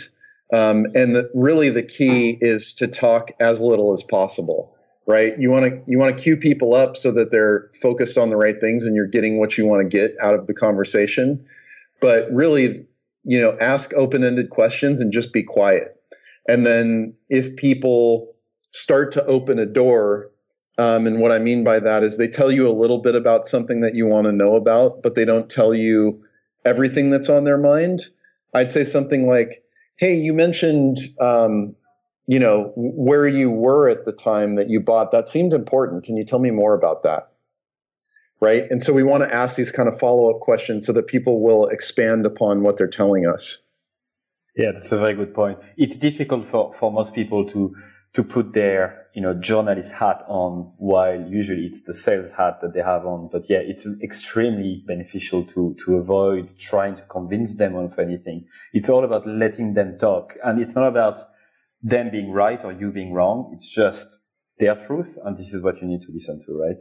Um, 0.54 0.86
and 0.96 1.14
the, 1.14 1.30
really, 1.34 1.70
the 1.70 1.84
key 1.84 2.38
is 2.40 2.74
to 2.76 2.88
talk 2.88 3.32
as 3.40 3.62
little 3.62 3.92
as 3.94 4.04
possible 4.04 4.74
right? 5.08 5.40
You 5.40 5.50
want 5.50 5.66
to 5.66 5.82
you 5.88 5.98
want 5.98 6.16
to 6.16 6.22
cue 6.22 6.38
people 6.38 6.76
up 6.76 6.96
so 6.98 7.12
that 7.14 7.32
they're 7.32 7.70
focused 7.82 8.18
on 8.18 8.30
the 8.30 8.36
right 8.36 8.60
things 8.60 8.84
and 8.84 8.94
you're 8.94 9.08
getting 9.08 9.40
what 9.40 9.58
you 9.58 9.66
want 9.66 9.90
to 9.90 9.98
get 9.98 10.12
out 10.22 10.36
of 10.36 10.46
the 10.46 10.54
conversation. 10.54 11.48
But 12.00 12.32
really, 12.32 12.86
you 13.24 13.42
know, 13.42 13.58
ask 13.60 13.94
open-ended 13.96 14.52
questions 14.52 15.02
and 15.02 15.12
just 15.12 15.34
be 15.34 15.42
quiet. 15.42 15.96
And 16.48 16.66
then 16.66 17.16
if 17.30 17.56
people 17.56 18.36
start 18.72 19.14
to 19.14 19.26
open 19.26 19.58
a 19.58 19.66
door, 19.66 20.30
um, 20.78 21.08
and 21.08 21.20
what 21.20 21.32
I 21.32 21.40
mean 21.40 21.64
by 21.64 21.80
that 21.80 22.04
is 22.04 22.18
they 22.18 22.28
tell 22.28 22.52
you 22.52 22.68
a 22.68 22.74
little 22.74 23.00
bit 23.00 23.16
about 23.16 23.48
something 23.48 23.82
that 23.82 23.96
you 23.96 24.06
want 24.06 24.26
to 24.26 24.32
know 24.32 24.56
about, 24.56 25.02
but 25.02 25.16
they 25.16 25.26
don't 25.26 25.50
tell 25.50 25.74
you 25.74 26.24
everything 26.66 27.10
that's 27.10 27.30
on 27.30 27.44
their 27.44 27.58
mind. 27.58 28.02
I'd 28.54 28.72
say 28.72 28.84
something 28.84 29.28
like, 29.28 29.64
"Hey, 29.96 30.16
you 30.16 30.34
mentioned 30.34 30.98
um, 31.20 31.76
you 32.28 32.40
know, 32.40 32.74
where 32.76 33.26
you 33.26 33.50
were 33.50 33.90
at 33.90 34.04
the 34.04 34.12
time 34.12 34.58
that 34.58 34.70
you 34.70 34.82
bought, 34.82 35.12
that 35.12 35.28
seemed 35.28 35.54
important. 35.54 36.04
Can 36.04 36.18
you 36.18 36.26
tell 36.26 36.40
me 36.40 36.52
more 36.52 36.74
about 36.74 37.04
that? 37.04 37.32
Right. 38.40 38.66
And 38.70 38.84
so 38.84 38.94
we 38.94 39.02
want 39.02 39.24
to 39.24 39.34
ask 39.34 39.56
these 39.56 39.72
kind 39.72 39.90
of 39.90 39.98
follow 39.98 40.30
up 40.30 40.42
questions 40.42 40.86
so 40.86 40.94
that 40.94 41.08
people 41.08 41.42
will 41.42 41.68
expand 41.68 42.26
upon 42.26 42.62
what 42.62 42.78
they're 42.78 42.88
telling 42.88 43.26
us. 43.26 43.64
Yeah, 44.56 44.72
that's 44.74 44.92
a 44.92 45.00
very 45.00 45.16
good 45.16 45.34
point. 45.34 45.60
It's 45.78 45.98
difficult 45.98 46.46
for, 46.46 46.74
for 46.74 46.92
most 46.92 47.16
people 47.16 47.48
to 47.48 47.76
to 48.14 48.24
put 48.24 48.54
their 48.54 49.07
you 49.18 49.22
know 49.26 49.34
journalist 49.34 49.94
hat 49.94 50.20
on 50.28 50.52
while 50.78 51.20
usually 51.40 51.64
it's 51.70 51.82
the 51.88 51.94
sales 51.94 52.32
hat 52.40 52.56
that 52.62 52.74
they 52.74 52.84
have 52.92 53.06
on 53.06 53.28
but 53.32 53.44
yeah 53.50 53.64
it's 53.72 53.88
extremely 54.10 54.84
beneficial 54.86 55.44
to 55.44 55.76
to 55.84 55.98
avoid 55.98 56.46
trying 56.72 56.96
to 56.96 57.04
convince 57.16 57.58
them 57.62 57.74
of 57.76 57.98
anything 57.98 58.46
it's 58.74 58.90
all 58.90 59.04
about 59.04 59.26
letting 59.28 59.74
them 59.74 59.98
talk 59.98 60.36
and 60.44 60.62
it's 60.62 60.76
not 60.76 60.88
about 60.88 61.18
them 61.82 62.10
being 62.10 62.32
right 62.32 62.64
or 62.64 62.72
you 62.72 62.92
being 62.92 63.14
wrong. 63.14 63.52
It's 63.54 63.68
just 63.68 64.22
their 64.60 64.76
truth, 64.76 65.18
and 65.24 65.38
this 65.38 65.54
is 65.54 65.64
what 65.64 65.82
you 65.82 65.88
need 65.88 66.02
to 66.02 66.12
listen 66.12 66.40
to, 66.46 66.60
right? 66.60 66.78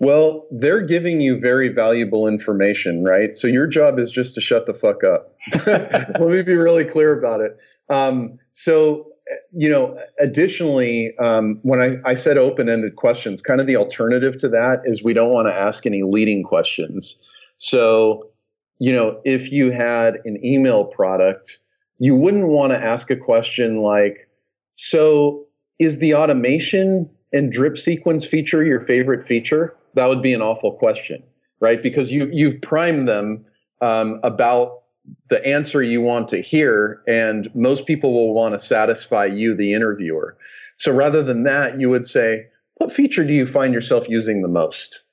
Well, 0.00 0.46
they're 0.52 0.86
giving 0.86 1.20
you 1.20 1.40
very 1.40 1.70
valuable 1.70 2.28
information, 2.28 3.02
right? 3.02 3.34
So 3.34 3.48
your 3.48 3.66
job 3.66 3.98
is 3.98 4.12
just 4.12 4.36
to 4.36 4.40
shut 4.40 4.66
the 4.66 4.74
fuck 4.74 5.02
up. 5.02 5.34
Let 5.66 6.20
me 6.20 6.42
be 6.42 6.54
really 6.54 6.84
clear 6.84 7.18
about 7.18 7.40
it. 7.40 7.58
Um, 7.88 8.38
so, 8.52 9.06
you 9.52 9.68
know, 9.68 9.98
additionally, 10.18 11.16
um, 11.18 11.60
when 11.62 11.80
I, 11.80 12.10
I 12.10 12.14
said 12.14 12.38
open 12.38 12.68
ended 12.68 12.96
questions, 12.96 13.42
kind 13.42 13.60
of 13.60 13.66
the 13.66 13.76
alternative 13.76 14.38
to 14.38 14.48
that 14.50 14.82
is 14.84 15.02
we 15.02 15.14
don't 15.14 15.32
want 15.32 15.48
to 15.48 15.54
ask 15.54 15.86
any 15.86 16.02
leading 16.02 16.42
questions. 16.42 17.20
So, 17.56 18.30
you 18.78 18.92
know, 18.92 19.20
if 19.24 19.50
you 19.52 19.70
had 19.70 20.18
an 20.24 20.44
email 20.44 20.84
product, 20.84 21.58
you 21.98 22.14
wouldn't 22.14 22.46
want 22.46 22.72
to 22.72 22.78
ask 22.78 23.10
a 23.10 23.16
question 23.16 23.78
like, 23.78 24.28
so 24.72 25.46
is 25.78 25.98
the 25.98 26.14
automation 26.14 27.10
and 27.32 27.50
drip 27.50 27.76
sequence 27.76 28.24
feature 28.24 28.64
your 28.64 28.80
favorite 28.80 29.26
feature? 29.26 29.76
That 29.94 30.06
would 30.06 30.22
be 30.22 30.32
an 30.32 30.42
awful 30.42 30.72
question, 30.72 31.22
right? 31.60 31.82
Because 31.82 32.12
you 32.12 32.28
you've 32.32 32.62
primed 32.62 33.08
them 33.08 33.44
um, 33.80 34.20
about 34.22 34.82
the 35.28 35.44
answer 35.46 35.82
you 35.82 36.00
want 36.00 36.28
to 36.28 36.40
hear, 36.40 37.02
and 37.06 37.54
most 37.54 37.86
people 37.86 38.12
will 38.12 38.34
want 38.34 38.54
to 38.54 38.58
satisfy 38.58 39.26
you, 39.26 39.54
the 39.54 39.72
interviewer. 39.72 40.36
So 40.76 40.92
rather 40.92 41.22
than 41.22 41.42
that, 41.44 41.78
you 41.78 41.90
would 41.90 42.04
say, 42.04 42.46
what 42.76 42.92
feature 42.92 43.24
do 43.24 43.32
you 43.32 43.46
find 43.46 43.74
yourself 43.74 44.08
using 44.08 44.42
the 44.42 44.48
most? 44.48 45.06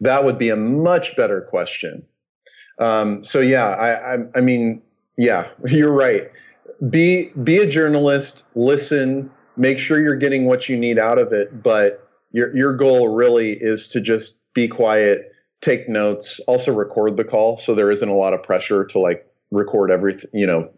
That 0.00 0.24
would 0.24 0.38
be 0.38 0.48
a 0.48 0.56
much 0.56 1.16
better 1.16 1.42
question. 1.42 2.04
Um, 2.78 3.22
so 3.22 3.40
yeah, 3.40 3.66
I, 3.66 4.14
I, 4.14 4.18
I 4.36 4.40
mean, 4.40 4.82
yeah, 5.16 5.48
you're 5.66 5.92
right. 5.92 6.30
Be 6.88 7.30
be 7.42 7.58
a 7.58 7.66
journalist, 7.66 8.48
listen, 8.56 9.30
make 9.56 9.78
sure 9.78 10.00
you're 10.00 10.16
getting 10.16 10.46
what 10.46 10.68
you 10.68 10.76
need 10.76 10.98
out 10.98 11.18
of 11.18 11.32
it, 11.32 11.62
but 11.62 12.08
your 12.32 12.54
your 12.56 12.76
goal 12.76 13.08
really 13.08 13.52
is 13.52 13.88
to 13.88 14.00
just 14.00 14.40
be 14.54 14.66
quiet, 14.66 15.22
take 15.62 15.88
notes, 15.88 16.40
also 16.46 16.74
record 16.74 17.16
the 17.16 17.24
call 17.24 17.56
so 17.56 17.74
there 17.74 17.90
isn't 17.90 18.08
a 18.08 18.14
lot 18.14 18.34
of 18.34 18.42
pressure 18.42 18.84
to 18.84 18.98
like 18.98 19.26
record 19.50 19.90
everything, 19.90 20.30
you 20.34 20.46
know, 20.46 20.68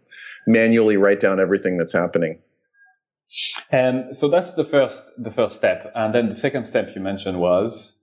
manually 0.47 0.95
write 0.95 1.19
down 1.19 1.39
everything 1.39 1.77
that's 1.77 1.93
happening. 1.93 2.39
And 3.71 4.05
um, 4.05 4.13
so 4.13 4.29
that's 4.29 4.53
the 4.53 4.63
first 4.63 5.01
the 5.17 5.31
first 5.31 5.55
step, 5.55 5.91
and 5.95 6.13
then 6.13 6.29
the 6.29 6.35
second 6.35 6.65
step 6.65 6.95
you 6.95 7.01
mentioned 7.01 7.39
was 7.39 7.95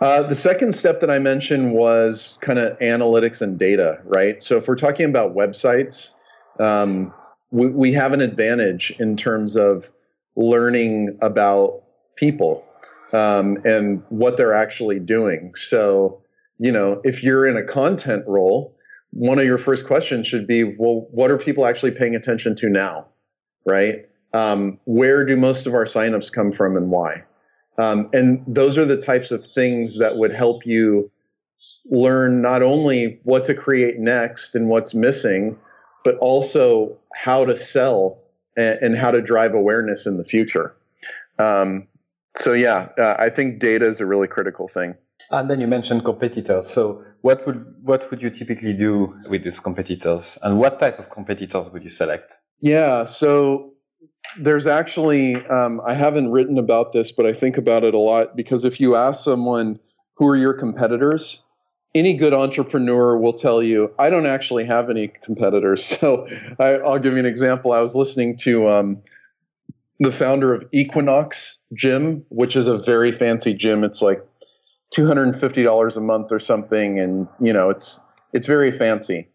uh, 0.00 0.22
the 0.22 0.34
second 0.34 0.74
step 0.74 1.00
that 1.00 1.10
I 1.10 1.18
mentioned 1.18 1.72
was 1.72 2.38
kind 2.40 2.58
of 2.58 2.78
analytics 2.78 3.42
and 3.42 3.58
data, 3.58 4.00
right? 4.04 4.42
So 4.42 4.56
if 4.56 4.66
we're 4.66 4.76
talking 4.76 5.06
about 5.06 5.34
websites, 5.34 6.14
um, 6.58 7.12
we, 7.50 7.68
we 7.68 7.92
have 7.92 8.12
an 8.12 8.20
advantage 8.20 8.94
in 8.98 9.16
terms 9.16 9.56
of 9.56 9.92
learning 10.34 11.18
about 11.20 11.82
people 12.16 12.64
um, 13.12 13.58
and 13.64 14.02
what 14.08 14.36
they're 14.36 14.54
actually 14.54 14.98
doing. 14.98 15.54
So, 15.54 16.22
you 16.58 16.72
know, 16.72 17.00
if 17.04 17.22
you're 17.22 17.46
in 17.46 17.56
a 17.56 17.64
content 17.64 18.24
role, 18.26 18.76
one 19.12 19.38
of 19.38 19.44
your 19.44 19.58
first 19.58 19.86
questions 19.86 20.26
should 20.26 20.46
be, 20.46 20.64
well, 20.64 21.06
what 21.10 21.30
are 21.30 21.38
people 21.38 21.66
actually 21.66 21.92
paying 21.92 22.14
attention 22.14 22.56
to 22.56 22.68
now, 22.68 23.06
right? 23.66 24.08
Um, 24.32 24.78
where 24.84 25.26
do 25.26 25.36
most 25.36 25.66
of 25.66 25.74
our 25.74 25.84
signups 25.84 26.32
come 26.32 26.52
from 26.52 26.76
and 26.76 26.90
why? 26.90 27.24
Um, 27.78 28.08
and 28.12 28.42
those 28.46 28.78
are 28.78 28.84
the 28.84 28.96
types 28.96 29.30
of 29.30 29.46
things 29.46 29.98
that 29.98 30.16
would 30.16 30.32
help 30.32 30.64
you 30.64 31.10
learn 31.90 32.42
not 32.42 32.62
only 32.62 33.20
what 33.24 33.44
to 33.46 33.54
create 33.54 33.98
next 33.98 34.54
and 34.54 34.68
what's 34.68 34.94
missing, 34.94 35.58
but 36.04 36.16
also 36.18 36.96
how 37.14 37.44
to 37.44 37.56
sell 37.56 38.18
and, 38.56 38.78
and 38.80 38.96
how 38.96 39.10
to 39.10 39.20
drive 39.20 39.54
awareness 39.54 40.06
in 40.06 40.16
the 40.16 40.24
future. 40.24 40.74
Um, 41.38 41.88
so 42.36 42.52
yeah, 42.52 42.88
uh, 42.98 43.14
I 43.18 43.28
think 43.30 43.58
data 43.58 43.86
is 43.86 44.00
a 44.00 44.06
really 44.06 44.28
critical 44.28 44.68
thing. 44.68 44.94
And 45.30 45.48
then 45.48 45.60
you 45.60 45.66
mentioned 45.66 46.04
competitors. 46.04 46.68
So 46.68 47.04
what 47.20 47.46
would 47.46 47.74
what 47.82 48.10
would 48.10 48.22
you 48.22 48.30
typically 48.30 48.72
do 48.72 49.16
with 49.28 49.44
these 49.44 49.60
competitors, 49.60 50.38
and 50.42 50.58
what 50.58 50.78
type 50.78 50.98
of 50.98 51.08
competitors 51.08 51.70
would 51.70 51.82
you 51.82 51.90
select? 51.90 52.38
Yeah, 52.60 53.04
so 53.04 53.72
there's 54.38 54.66
actually 54.66 55.36
um, 55.46 55.80
I 55.86 55.94
haven't 55.94 56.30
written 56.30 56.58
about 56.58 56.92
this, 56.92 57.12
but 57.12 57.26
I 57.26 57.32
think 57.32 57.56
about 57.56 57.84
it 57.84 57.94
a 57.94 57.98
lot 57.98 58.36
because 58.36 58.64
if 58.64 58.80
you 58.80 58.96
ask 58.96 59.24
someone 59.24 59.78
who 60.16 60.28
are 60.28 60.36
your 60.36 60.54
competitors, 60.54 61.44
any 61.94 62.16
good 62.16 62.32
entrepreneur 62.32 63.16
will 63.16 63.32
tell 63.32 63.62
you 63.62 63.92
I 63.98 64.10
don't 64.10 64.26
actually 64.26 64.64
have 64.64 64.90
any 64.90 65.08
competitors. 65.08 65.82
So 66.02 66.28
I, 66.58 66.78
will 66.78 66.98
give 66.98 67.12
you 67.12 67.18
an 67.18 67.26
example. 67.26 67.72
I 67.72 67.80
was 67.80 67.94
listening 67.94 68.36
to 68.38 68.68
um, 68.68 69.02
the 70.02 70.12
founder 70.12 70.54
of 70.54 70.64
Equinox 70.72 71.64
Gym, 71.74 72.24
which 72.28 72.56
is 72.56 72.66
a 72.66 72.78
very 72.78 73.12
fancy 73.12 73.54
gym. 73.54 73.84
It's 73.84 74.02
like 74.02 74.24
two 74.90 75.06
hundred 75.06 75.28
and 75.28 75.40
fifty 75.40 75.62
dollars 75.62 75.96
a 75.96 76.00
month 76.00 76.32
or 76.32 76.40
something, 76.40 76.98
and 76.98 77.28
you 77.40 77.52
know 77.52 77.70
it's 77.70 78.00
it's 78.32 78.46
very 78.46 78.70
fancy. 78.70 79.28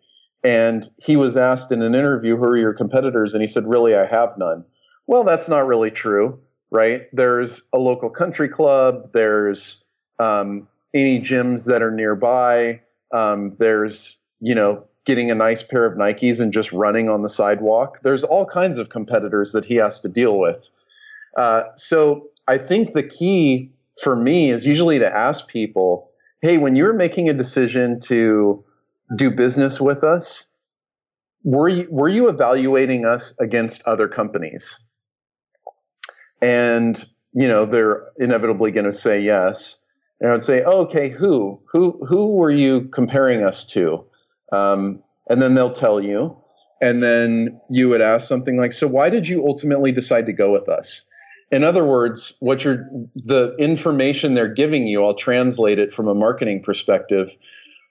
And 0.44 0.88
he 0.98 1.16
was 1.16 1.36
asked 1.36 1.72
in 1.72 1.82
an 1.82 1.96
interview, 1.96 2.38
"Who 2.38 2.44
are 2.44 2.58
your 2.58 2.74
competitors?" 2.74 3.34
And 3.34 3.42
he 3.42 3.48
said, 3.48 3.68
"Really, 3.68 3.96
I 3.96 4.06
have 4.06 4.38
none." 4.38 4.66
Well, 5.08 5.24
that's 5.24 5.48
not 5.50 5.66
really 5.68 5.92
true, 5.92 6.40
right? 6.70 7.04
There's 7.14 7.62
a 7.74 7.78
local 7.78 8.10
country 8.10 8.50
club. 8.50 9.12
There's 9.14 9.84
um, 10.20 10.68
any 10.94 11.20
gyms 11.20 11.66
that 11.68 11.82
are 11.82 11.92
nearby. 11.92 12.82
Um, 13.14 13.52
there's, 13.52 14.18
you 14.42 14.54
know, 14.54 14.87
getting 15.08 15.32
a 15.32 15.36
nice 15.36 15.64
pair 15.64 15.86
of 15.86 15.98
Nikes 15.98 16.40
and 16.40 16.54
just 16.54 16.72
running 16.72 17.10
on 17.10 17.24
the 17.24 17.30
sidewalk. 17.30 18.02
There's 18.04 18.24
all 18.24 18.46
kinds 18.46 18.78
of 18.78 18.90
competitors 18.90 19.54
that 19.54 19.66
he 19.66 19.76
has 19.78 20.00
to 20.02 20.10
deal 20.10 20.38
with. 20.38 20.70
Uh, 21.36 21.64
so 21.76 22.28
I 22.48 22.60
think 22.60 22.94
the 22.94 23.02
key 23.02 23.72
for 24.04 24.16
me 24.16 24.52
is 24.52 24.68
usually 24.68 25.00
to 25.00 25.12
ask 25.12 25.48
people, 25.48 26.12
hey, 26.42 26.60
when 26.60 26.76
you're 26.76 26.94
making 26.94 27.30
a 27.30 27.34
decision 27.34 28.00
to 28.02 28.64
do 29.16 29.32
business 29.32 29.82
with 29.82 30.04
us, 30.04 30.48
were 31.44 31.70
you, 31.70 31.88
were 31.90 32.10
you 32.10 32.30
evaluating 32.30 33.06
us 33.06 33.40
against 33.40 33.82
other 33.88 34.08
companies? 34.08 34.88
and 36.42 37.06
you 37.34 37.48
know 37.48 37.66
they're 37.66 38.08
inevitably 38.18 38.72
going 38.72 38.86
to 38.86 38.92
say 38.92 39.20
yes 39.20 39.82
and 40.20 40.30
i 40.30 40.34
would 40.34 40.44
say 40.44 40.64
oh, 40.64 40.82
okay 40.82 41.10
who 41.10 41.60
who 41.72 42.06
who 42.08 42.36
were 42.36 42.52
you 42.52 42.82
comparing 42.90 43.44
us 43.44 43.66
to 43.66 44.04
um, 44.52 45.04
and 45.30 45.42
then 45.42 45.54
they'll 45.54 45.74
tell 45.74 46.02
you 46.02 46.38
and 46.82 47.02
then 47.02 47.60
you 47.70 47.90
would 47.90 48.02
ask 48.02 48.28
something 48.28 48.58
like 48.58 48.72
so 48.72 48.88
why 48.88 49.10
did 49.10 49.28
you 49.28 49.46
ultimately 49.46 49.92
decide 49.92 50.26
to 50.28 50.34
go 50.34 50.52
with 50.52 50.70
us 50.70 51.10
in 51.52 51.64
other 51.64 51.84
words 51.84 52.36
what 52.40 52.64
you're 52.64 52.90
the 53.16 53.56
information 53.58 54.36
they're 54.36 54.54
giving 54.54 54.88
you 54.88 55.04
i'll 55.04 55.16
translate 55.16 55.80
it 55.80 55.92
from 55.92 56.08
a 56.08 56.14
marketing 56.14 56.62
perspective 56.62 57.36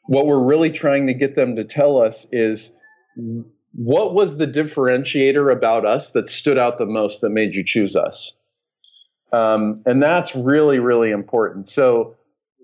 what 0.06 0.26
we're 0.26 0.42
really 0.42 0.70
trying 0.70 1.08
to 1.08 1.14
get 1.14 1.34
them 1.34 1.56
to 1.56 1.64
tell 1.64 2.00
us 2.00 2.26
is 2.32 2.74
what 3.76 4.14
was 4.14 4.38
the 4.38 4.46
differentiator 4.46 5.52
about 5.52 5.84
us 5.84 6.12
that 6.12 6.28
stood 6.28 6.58
out 6.58 6.78
the 6.78 6.86
most 6.86 7.20
that 7.20 7.30
made 7.30 7.54
you 7.54 7.64
choose 7.64 7.96
us? 7.96 8.38
Um, 9.32 9.82
and 9.84 10.02
that's 10.02 10.34
really, 10.34 10.78
really 10.78 11.10
important. 11.10 11.66
So, 11.66 12.16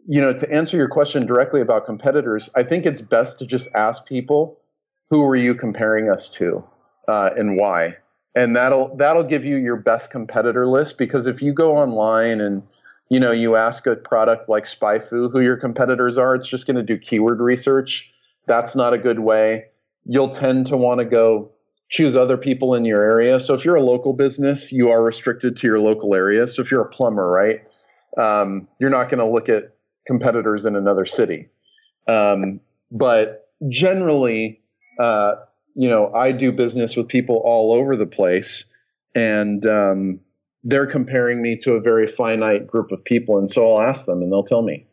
you 0.06 0.20
know, 0.20 0.32
to 0.32 0.52
answer 0.52 0.76
your 0.76 0.88
question 0.88 1.26
directly 1.26 1.60
about 1.60 1.86
competitors, 1.86 2.50
I 2.54 2.62
think 2.62 2.86
it's 2.86 3.00
best 3.00 3.38
to 3.38 3.46
just 3.46 3.68
ask 3.74 4.04
people, 4.06 4.58
who 5.10 5.22
were 5.22 5.36
you 5.36 5.54
comparing 5.54 6.10
us 6.10 6.28
to 6.30 6.64
uh, 7.08 7.30
and 7.36 7.56
why? 7.56 7.96
and 8.34 8.56
that'll 8.56 8.96
that'll 8.96 9.24
give 9.24 9.44
you 9.44 9.56
your 9.56 9.76
best 9.76 10.10
competitor 10.10 10.66
list 10.66 10.98
because 10.98 11.26
if 11.26 11.42
you 11.42 11.52
go 11.52 11.76
online 11.76 12.40
and 12.40 12.62
you 13.08 13.20
know 13.20 13.32
you 13.32 13.56
ask 13.56 13.86
a 13.86 13.96
product 13.96 14.48
like 14.48 14.64
SpyFu 14.64 15.30
who 15.30 15.40
your 15.40 15.56
competitors 15.56 16.18
are, 16.18 16.34
it's 16.34 16.48
just 16.48 16.66
going 16.66 16.76
to 16.76 16.82
do 16.82 16.98
keyword 16.98 17.40
research. 17.40 18.10
That's 18.46 18.74
not 18.74 18.94
a 18.94 18.98
good 18.98 19.20
way. 19.20 19.66
You'll 20.04 20.30
tend 20.30 20.66
to 20.68 20.76
want 20.76 20.98
to 20.98 21.04
go 21.04 21.52
choose 21.88 22.16
other 22.16 22.38
people 22.38 22.74
in 22.74 22.84
your 22.84 23.02
area. 23.02 23.38
So 23.38 23.54
if 23.54 23.64
you're 23.64 23.76
a 23.76 23.82
local 23.82 24.14
business, 24.14 24.72
you 24.72 24.90
are 24.90 25.02
restricted 25.02 25.56
to 25.56 25.66
your 25.66 25.78
local 25.78 26.14
area. 26.14 26.48
So 26.48 26.62
if 26.62 26.70
you're 26.70 26.80
a 26.80 26.88
plumber, 26.88 27.28
right, 27.28 27.60
um, 28.16 28.66
you're 28.80 28.90
not 28.90 29.10
going 29.10 29.18
to 29.18 29.30
look 29.30 29.50
at 29.50 29.74
competitors 30.06 30.64
in 30.64 30.76
another 30.76 31.04
city. 31.04 31.48
Um, 32.06 32.60
but 32.90 33.48
generally, 33.68 34.60
uh, 34.98 35.34
you 35.74 35.88
know, 35.88 36.12
I 36.12 36.32
do 36.32 36.52
business 36.52 36.96
with 36.96 37.08
people 37.08 37.40
all 37.44 37.72
over 37.72 37.96
the 37.96 38.06
place, 38.06 38.66
and 39.14 39.64
um, 39.66 40.20
they're 40.62 40.86
comparing 40.86 41.40
me 41.40 41.56
to 41.62 41.74
a 41.74 41.80
very 41.80 42.06
finite 42.06 42.66
group 42.66 42.92
of 42.92 43.04
people. 43.04 43.38
And 43.38 43.50
so 43.50 43.76
I'll 43.76 43.82
ask 43.82 44.06
them, 44.06 44.22
and 44.22 44.30
they'll 44.30 44.44
tell 44.44 44.62
me. 44.62 44.86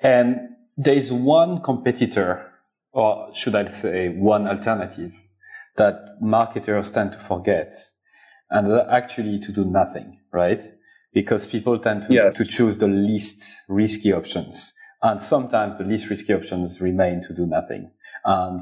And 0.00 0.36
there's 0.76 1.12
one 1.12 1.60
competitor, 1.60 2.50
or 2.92 3.34
should 3.34 3.54
I 3.54 3.66
say, 3.66 4.08
one 4.08 4.46
alternative 4.46 5.12
that 5.76 6.20
marketers 6.20 6.90
tend 6.90 7.12
to 7.12 7.18
forget, 7.18 7.72
and 8.50 8.72
actually 8.90 9.38
to 9.40 9.52
do 9.52 9.64
nothing, 9.64 10.20
right? 10.32 10.60
Because 11.12 11.46
people 11.46 11.78
tend 11.78 12.02
to, 12.02 12.12
yes. 12.12 12.36
to 12.36 12.44
choose 12.44 12.78
the 12.78 12.86
least 12.86 13.62
risky 13.68 14.12
options. 14.12 14.74
And 15.02 15.20
sometimes 15.20 15.78
the 15.78 15.84
least 15.84 16.10
risky 16.10 16.34
options 16.34 16.80
remain 16.80 17.20
to 17.22 17.34
do 17.34 17.46
nothing. 17.46 17.90
And 18.24 18.60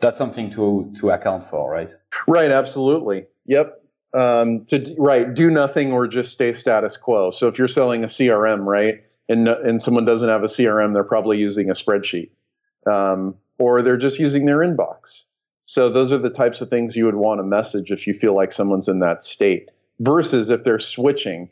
that's 0.00 0.18
something 0.18 0.50
to 0.50 0.92
to 1.00 1.10
account 1.10 1.46
for, 1.46 1.70
right? 1.70 1.90
Right, 2.28 2.50
absolutely. 2.50 3.26
Yep. 3.46 3.80
Um, 4.12 4.64
to 4.66 4.94
right, 4.98 5.34
do 5.34 5.50
nothing 5.50 5.92
or 5.92 6.06
just 6.06 6.32
stay 6.32 6.52
status 6.52 6.96
quo. 6.96 7.30
So 7.30 7.48
if 7.48 7.58
you're 7.58 7.68
selling 7.68 8.04
a 8.04 8.06
CRM, 8.06 8.64
right, 8.64 9.02
and 9.28 9.48
and 9.48 9.80
someone 9.80 10.04
doesn't 10.04 10.28
have 10.28 10.42
a 10.42 10.48
CRM, 10.48 10.92
they're 10.92 11.04
probably 11.04 11.38
using 11.38 11.70
a 11.70 11.72
spreadsheet, 11.72 12.30
um, 12.86 13.36
or 13.58 13.82
they're 13.82 13.96
just 13.96 14.18
using 14.18 14.44
their 14.44 14.58
inbox. 14.58 15.30
So 15.64 15.88
those 15.88 16.12
are 16.12 16.18
the 16.18 16.30
types 16.30 16.60
of 16.60 16.68
things 16.68 16.94
you 16.94 17.06
would 17.06 17.14
want 17.14 17.40
to 17.40 17.44
message 17.44 17.90
if 17.90 18.06
you 18.06 18.12
feel 18.12 18.36
like 18.36 18.52
someone's 18.52 18.88
in 18.88 19.00
that 19.00 19.22
state. 19.22 19.70
Versus 20.00 20.50
if 20.50 20.64
they're 20.64 20.80
switching 20.80 21.48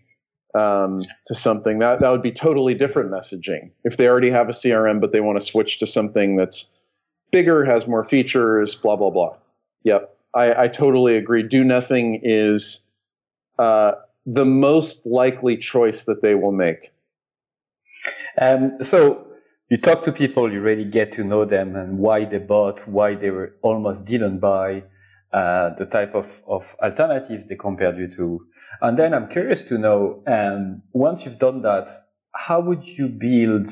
um, 0.54 1.02
to 1.26 1.34
something 1.34 1.78
that 1.78 2.00
that 2.00 2.10
would 2.10 2.22
be 2.22 2.32
totally 2.32 2.74
different 2.74 3.10
messaging. 3.10 3.70
If 3.84 3.96
they 3.96 4.08
already 4.08 4.30
have 4.30 4.48
a 4.48 4.52
CRM 4.52 5.00
but 5.00 5.12
they 5.12 5.20
want 5.20 5.40
to 5.40 5.46
switch 5.46 5.78
to 5.80 5.86
something 5.86 6.36
that's 6.36 6.72
bigger, 7.30 7.64
has 7.64 7.86
more 7.86 8.04
features, 8.04 8.74
blah 8.74 8.96
blah 8.96 9.10
blah. 9.10 9.36
Yep, 9.84 10.16
I, 10.34 10.64
I 10.64 10.68
totally 10.68 11.16
agree. 11.16 11.42
Do 11.42 11.64
nothing 11.64 12.20
is 12.22 12.86
uh, 13.58 13.92
the 14.26 14.44
most 14.44 15.06
likely 15.06 15.56
choice 15.56 16.04
that 16.06 16.22
they 16.22 16.34
will 16.34 16.52
make. 16.52 16.92
Um, 18.40 18.82
so 18.82 19.26
you 19.68 19.76
talk 19.76 20.02
to 20.02 20.12
people, 20.12 20.52
you 20.52 20.60
really 20.60 20.84
get 20.84 21.12
to 21.12 21.24
know 21.24 21.44
them 21.44 21.76
and 21.76 21.98
why 21.98 22.24
they 22.24 22.38
bought, 22.38 22.86
why 22.86 23.14
they 23.14 23.30
were 23.30 23.54
almost 23.62 24.06
didn't 24.06 24.38
buy, 24.38 24.84
uh, 25.32 25.70
the 25.78 25.86
type 25.86 26.14
of, 26.14 26.42
of 26.46 26.74
alternatives 26.82 27.46
they 27.46 27.56
compared 27.56 27.96
you 27.96 28.08
to. 28.08 28.46
And 28.80 28.98
then 28.98 29.14
I'm 29.14 29.28
curious 29.28 29.64
to 29.64 29.78
know, 29.78 30.22
um, 30.26 30.82
once 30.92 31.24
you've 31.24 31.38
done 31.38 31.62
that, 31.62 31.88
how 32.34 32.60
would 32.60 32.84
you 32.84 33.08
build 33.08 33.68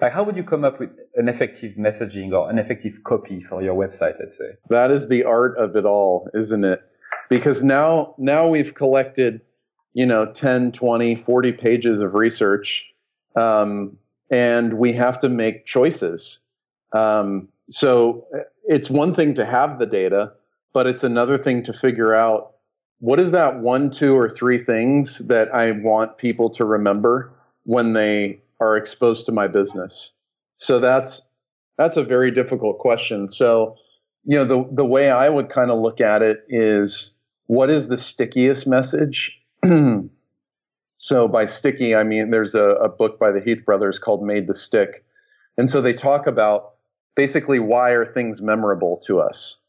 like, 0.00 0.12
how 0.12 0.22
would 0.22 0.36
you 0.36 0.44
come 0.44 0.64
up 0.64 0.80
with 0.80 0.90
an 1.16 1.28
effective 1.28 1.74
messaging 1.74 2.32
or 2.32 2.48
an 2.48 2.58
effective 2.58 3.04
copy 3.04 3.42
for 3.42 3.62
your 3.62 3.74
website, 3.74 4.18
let's 4.18 4.38
say? 4.38 4.56
That 4.70 4.90
is 4.90 5.08
the 5.08 5.24
art 5.24 5.58
of 5.58 5.76
it 5.76 5.84
all, 5.84 6.28
isn't 6.34 6.64
it? 6.64 6.80
Because 7.28 7.62
now, 7.62 8.14
now 8.16 8.48
we've 8.48 8.74
collected, 8.74 9.42
you 9.92 10.06
know, 10.06 10.24
10, 10.24 10.72
20, 10.72 11.16
40 11.16 11.52
pages 11.52 12.00
of 12.00 12.14
research, 12.14 12.86
um, 13.36 13.98
and 14.30 14.74
we 14.74 14.92
have 14.92 15.18
to 15.18 15.28
make 15.28 15.66
choices. 15.66 16.42
Um, 16.92 17.48
so 17.68 18.26
it's 18.64 18.88
one 18.88 19.14
thing 19.14 19.34
to 19.34 19.44
have 19.44 19.78
the 19.78 19.86
data, 19.86 20.32
but 20.72 20.86
it's 20.86 21.04
another 21.04 21.38
thing 21.38 21.62
to 21.64 21.72
figure 21.72 22.14
out 22.14 22.54
what 23.00 23.18
is 23.18 23.32
that 23.32 23.60
one, 23.60 23.90
two, 23.90 24.14
or 24.14 24.28
three 24.28 24.58
things 24.58 25.26
that 25.28 25.54
I 25.54 25.70
want 25.70 26.18
people 26.18 26.50
to 26.50 26.64
remember 26.64 27.32
when 27.64 27.94
they 27.94 28.42
are 28.60 28.76
exposed 28.76 29.26
to 29.26 29.32
my 29.32 29.48
business? 29.48 30.16
So 30.58 30.78
that's 30.80 31.26
that's 31.78 31.96
a 31.96 32.04
very 32.04 32.30
difficult 32.30 32.78
question. 32.78 33.30
So, 33.30 33.76
you 34.24 34.36
know, 34.36 34.44
the 34.44 34.68
the 34.70 34.84
way 34.84 35.10
I 35.10 35.28
would 35.28 35.48
kind 35.48 35.70
of 35.70 35.78
look 35.78 36.00
at 36.00 36.22
it 36.22 36.44
is 36.48 37.14
what 37.46 37.70
is 37.70 37.88
the 37.88 37.96
stickiest 37.96 38.66
message? 38.66 39.40
so 40.96 41.26
by 41.26 41.46
sticky, 41.46 41.94
I 41.94 42.04
mean 42.04 42.30
there's 42.30 42.54
a, 42.54 42.68
a 42.68 42.88
book 42.88 43.18
by 43.18 43.32
the 43.32 43.40
Heath 43.40 43.64
brothers 43.64 43.98
called 43.98 44.22
Made 44.22 44.46
to 44.48 44.54
Stick. 44.54 45.04
And 45.56 45.68
so 45.68 45.80
they 45.80 45.94
talk 45.94 46.26
about 46.26 46.74
basically 47.16 47.58
why 47.58 47.90
are 47.90 48.06
things 48.06 48.40
memorable 48.40 48.98
to 49.06 49.20
us. 49.20 49.59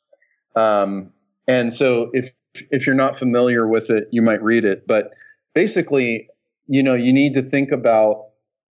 Um, 0.55 1.11
and 1.47 1.73
so 1.73 2.09
if 2.13 2.31
if 2.69 2.85
you're 2.85 2.95
not 2.95 3.15
familiar 3.15 3.67
with 3.67 3.89
it, 3.89 4.09
you 4.11 4.21
might 4.21 4.43
read 4.43 4.65
it. 4.65 4.85
But 4.87 5.11
basically, 5.53 6.27
you 6.67 6.83
know, 6.83 6.93
you 6.93 7.13
need 7.13 7.35
to 7.35 7.41
think 7.41 7.71
about 7.71 8.27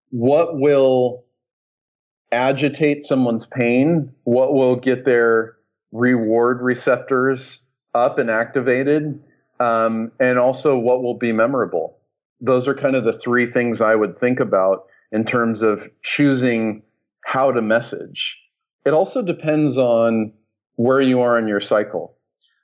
what 0.09 0.59
will 0.59 1.25
agitate 2.31 3.03
someone's 3.03 3.45
pain, 3.45 4.13
what 4.23 4.53
will 4.53 4.75
get 4.75 5.05
their 5.05 5.55
reward 5.91 6.61
receptors 6.61 7.65
up 7.93 8.17
and 8.17 8.29
activated, 8.29 9.21
um, 9.59 10.11
and 10.19 10.39
also 10.39 10.77
what 10.77 11.03
will 11.03 11.17
be 11.17 11.31
memorable. 11.31 11.97
Those 12.41 12.67
are 12.67 12.73
kind 12.73 12.95
of 12.95 13.03
the 13.03 13.13
three 13.13 13.45
things 13.45 13.81
I 13.81 13.95
would 13.95 14.17
think 14.17 14.39
about 14.39 14.85
in 15.11 15.25
terms 15.25 15.61
of 15.61 15.87
choosing 16.01 16.81
how 17.23 17.51
to 17.51 17.61
message. 17.61 18.39
It 18.85 18.93
also 18.93 19.23
depends 19.23 19.77
on 19.77 20.33
where 20.75 21.01
you 21.01 21.21
are 21.21 21.37
in 21.37 21.47
your 21.47 21.59
cycle. 21.59 22.15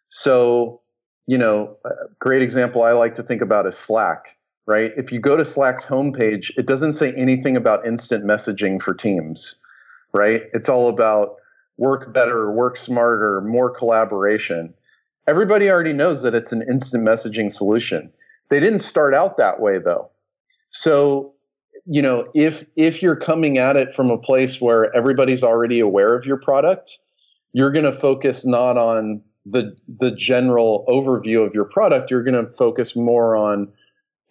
So, 0.07 0.81
you 1.27 1.37
know, 1.37 1.77
a 1.85 1.89
great 2.19 2.41
example 2.41 2.83
I 2.83 2.93
like 2.93 3.15
to 3.15 3.23
think 3.23 3.41
about 3.41 3.67
is 3.67 3.77
Slack 3.77 4.39
right? 4.69 4.91
If 4.95 5.11
you 5.11 5.19
go 5.19 5.35
to 5.35 5.43
Slack's 5.43 5.83
homepage, 5.83 6.51
it 6.55 6.67
doesn't 6.67 6.93
say 6.93 7.11
anything 7.13 7.57
about 7.57 7.87
instant 7.87 8.23
messaging 8.23 8.79
for 8.79 8.93
teams, 8.93 9.59
right? 10.13 10.43
It's 10.53 10.69
all 10.69 10.89
about 10.89 11.37
work 11.77 12.13
better, 12.13 12.51
work 12.51 12.77
smarter, 12.77 13.41
more 13.41 13.71
collaboration. 13.71 14.75
Everybody 15.25 15.71
already 15.71 15.93
knows 15.93 16.21
that 16.21 16.35
it's 16.35 16.51
an 16.51 16.63
instant 16.69 17.03
messaging 17.03 17.51
solution. 17.51 18.11
They 18.49 18.59
didn't 18.59 18.79
start 18.79 19.15
out 19.15 19.37
that 19.37 19.59
way 19.59 19.79
though. 19.79 20.11
So, 20.69 21.33
you 21.87 22.03
know, 22.03 22.29
if 22.35 22.63
if 22.75 23.01
you're 23.01 23.15
coming 23.15 23.57
at 23.57 23.75
it 23.75 23.91
from 23.91 24.11
a 24.11 24.19
place 24.19 24.61
where 24.61 24.95
everybody's 24.95 25.43
already 25.43 25.79
aware 25.79 26.15
of 26.15 26.27
your 26.27 26.37
product, 26.37 26.99
you're 27.53 27.71
going 27.71 27.85
to 27.85 27.93
focus 27.93 28.45
not 28.45 28.77
on 28.77 29.21
the 29.45 29.75
the 29.87 30.11
general 30.11 30.85
overview 30.87 31.45
of 31.45 31.53
your 31.53 31.65
product, 31.65 32.11
you're 32.11 32.23
going 32.23 32.45
to 32.45 32.51
focus 32.51 32.95
more 32.95 33.35
on 33.35 33.71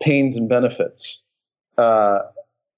pains 0.02 0.36
and 0.36 0.48
benefits. 0.48 1.24
Uh, 1.76 2.20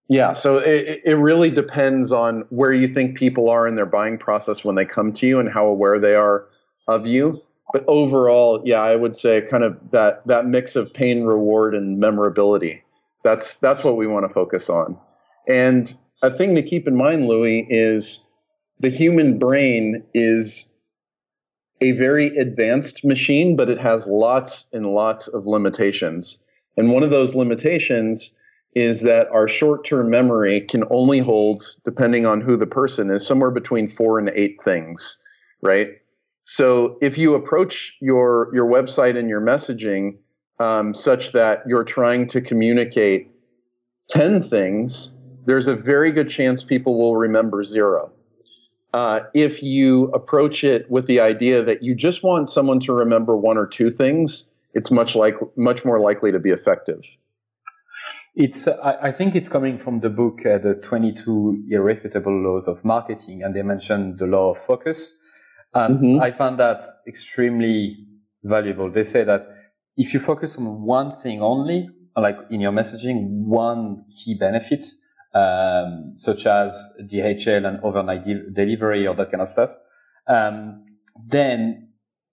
yeah, 0.09 0.33
so 0.33 0.57
it, 0.57 1.03
it 1.05 1.15
really 1.15 1.51
depends 1.51 2.11
on 2.11 2.45
where 2.51 2.73
you 2.73 2.89
think 2.89 3.17
people 3.17 3.49
are 3.49 3.67
in 3.67 3.77
their 3.77 3.87
buying 3.87 4.19
process 4.19 4.65
when 4.65 4.75
they 4.75 4.85
come 4.85 5.13
to 5.13 5.27
you 5.27 5.39
and 5.39 5.49
how 5.49 5.67
aware 5.67 6.01
they 6.01 6.15
are 6.15 6.47
of 6.89 7.07
you. 7.07 7.41
But 7.73 7.85
overall, 7.87 8.61
yeah, 8.65 8.81
I 8.81 8.97
would 8.97 9.15
say 9.15 9.43
kind 9.43 9.63
of 9.63 9.79
that 9.93 10.27
that 10.27 10.47
mix 10.47 10.75
of 10.75 10.93
pain, 10.93 11.23
reward, 11.23 11.75
and 11.75 11.99
memorability. 11.99 12.83
That's 13.23 13.57
that's 13.57 13.85
what 13.85 13.97
we 13.97 14.07
want 14.07 14.27
to 14.27 14.35
focus 14.35 14.69
on. 14.69 14.99
And 15.47 15.95
a 16.23 16.31
thing 16.31 16.55
to 16.57 16.63
keep 16.63 16.89
in 16.89 16.97
mind, 16.97 17.29
Louis, 17.29 17.67
is 17.71 18.27
the 18.81 18.89
human 18.91 19.39
brain 19.39 20.03
is 20.15 20.75
a 21.83 21.93
very 21.93 22.29
advanced 22.37 23.05
machine, 23.05 23.57
but 23.57 23.71
it 23.71 23.79
has 23.79 24.07
lots 24.07 24.69
and 24.73 24.87
lots 24.87 25.29
of 25.29 25.47
limitations. 25.47 26.45
And 26.77 26.93
one 26.93 27.03
of 27.03 27.11
those 27.11 27.35
limitations 27.35 28.39
is 28.75 29.03
that 29.03 29.29
our 29.29 29.49
short 29.49 29.85
term 29.85 30.11
memory 30.11 30.63
can 30.63 30.85
only 30.91 31.19
hold, 31.19 31.63
depending 31.85 32.25
on 32.25 32.41
who 32.41 32.57
the 32.57 32.67
person 32.67 33.11
is, 33.11 33.27
somewhere 33.27 33.51
between 33.51 33.89
four 33.89 34.19
and 34.19 34.31
eight 34.31 34.63
things, 34.63 35.23
right? 35.63 35.91
So 36.45 36.99
if 37.03 37.19
you 37.19 37.35
approach 37.35 37.97
your, 38.01 38.51
your 38.55 38.67
website 38.67 39.19
and 39.19 39.29
your 39.29 39.41
messaging 39.41 40.17
um, 40.59 40.95
such 40.95 41.33
that 41.33 41.65
you're 41.67 41.85
trying 41.85 42.27
to 42.29 42.41
communicate 42.41 43.31
10 44.09 44.43
things, 44.43 45.17
there's 45.47 45.67
a 45.67 45.77
very 45.77 46.11
good 46.13 46.29
chance 46.29 46.63
people 46.63 46.99
will 46.99 47.17
remember 47.17 47.65
zero. 47.65 48.13
Uh, 48.93 49.21
if 49.35 49.63
you 49.63 50.07
approach 50.09 50.65
it 50.65 50.91
with 50.91 51.07
the 51.07 51.21
idea 51.21 51.63
that 51.63 51.83
you 51.83 51.95
just 51.95 52.25
want 52.25 52.51
someone 52.51 52.81
to 52.81 52.93
remember 52.93 53.37
one 53.37 53.57
or 53.57 53.67
two 53.67 53.91
things, 53.91 54.51
it's 54.75 54.91
much 54.91 55.15
like 55.15 55.35
much 55.57 55.85
more 55.85 56.01
likely 56.01 56.33
to 56.33 56.39
be 56.39 56.51
effective. 56.51 57.01
It's 58.35 58.67
I, 58.67 58.97
I 59.03 59.13
think 59.13 59.35
it's 59.35 59.49
coming 59.49 59.79
from 59.79 60.01
the 60.01 60.11
book 60.11 60.45
uh, 60.47 60.59
the 60.59 60.75
22 60.75 61.65
irrefutable 61.71 62.33
laws 62.33 62.69
of 62.69 62.85
marketing 62.85 63.43
and 63.43 63.55
they 63.55 63.63
mentioned 63.63 64.19
the 64.19 64.27
law 64.27 64.51
of 64.51 64.59
focus 64.59 65.15
and 65.75 65.99
mm-hmm. 65.99 66.21
I 66.21 66.31
found 66.31 66.59
that 66.59 66.83
extremely 67.07 68.07
valuable. 68.43 68.91
They 68.91 69.03
say 69.03 69.25
that 69.25 69.47
if 69.97 70.13
you 70.15 70.21
focus 70.21 70.59
on 70.59 70.83
one 70.83 71.11
thing 71.11 71.43
only, 71.43 71.89
like 72.17 72.39
in 72.51 72.61
your 72.61 72.73
messaging, 72.73 73.45
one 73.45 74.05
key 74.25 74.35
benefit, 74.35 74.85
um, 75.35 76.15
such 76.17 76.47
as 76.47 76.89
DHL 77.03 77.67
and 77.67 77.81
overnight 77.83 78.25
de- 78.25 78.51
delivery 78.51 79.07
or 79.07 79.15
that 79.15 79.31
kind 79.31 79.43
of 79.43 79.49
stuff, 79.49 79.71
um, 80.27 80.85
then 81.27 81.93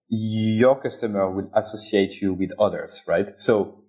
your 0.10 0.80
customer 0.80 1.30
will 1.30 1.50
associate 1.54 2.22
you 2.22 2.34
with 2.34 2.52
others, 2.60 3.04
right? 3.08 3.30
So, 3.38 3.84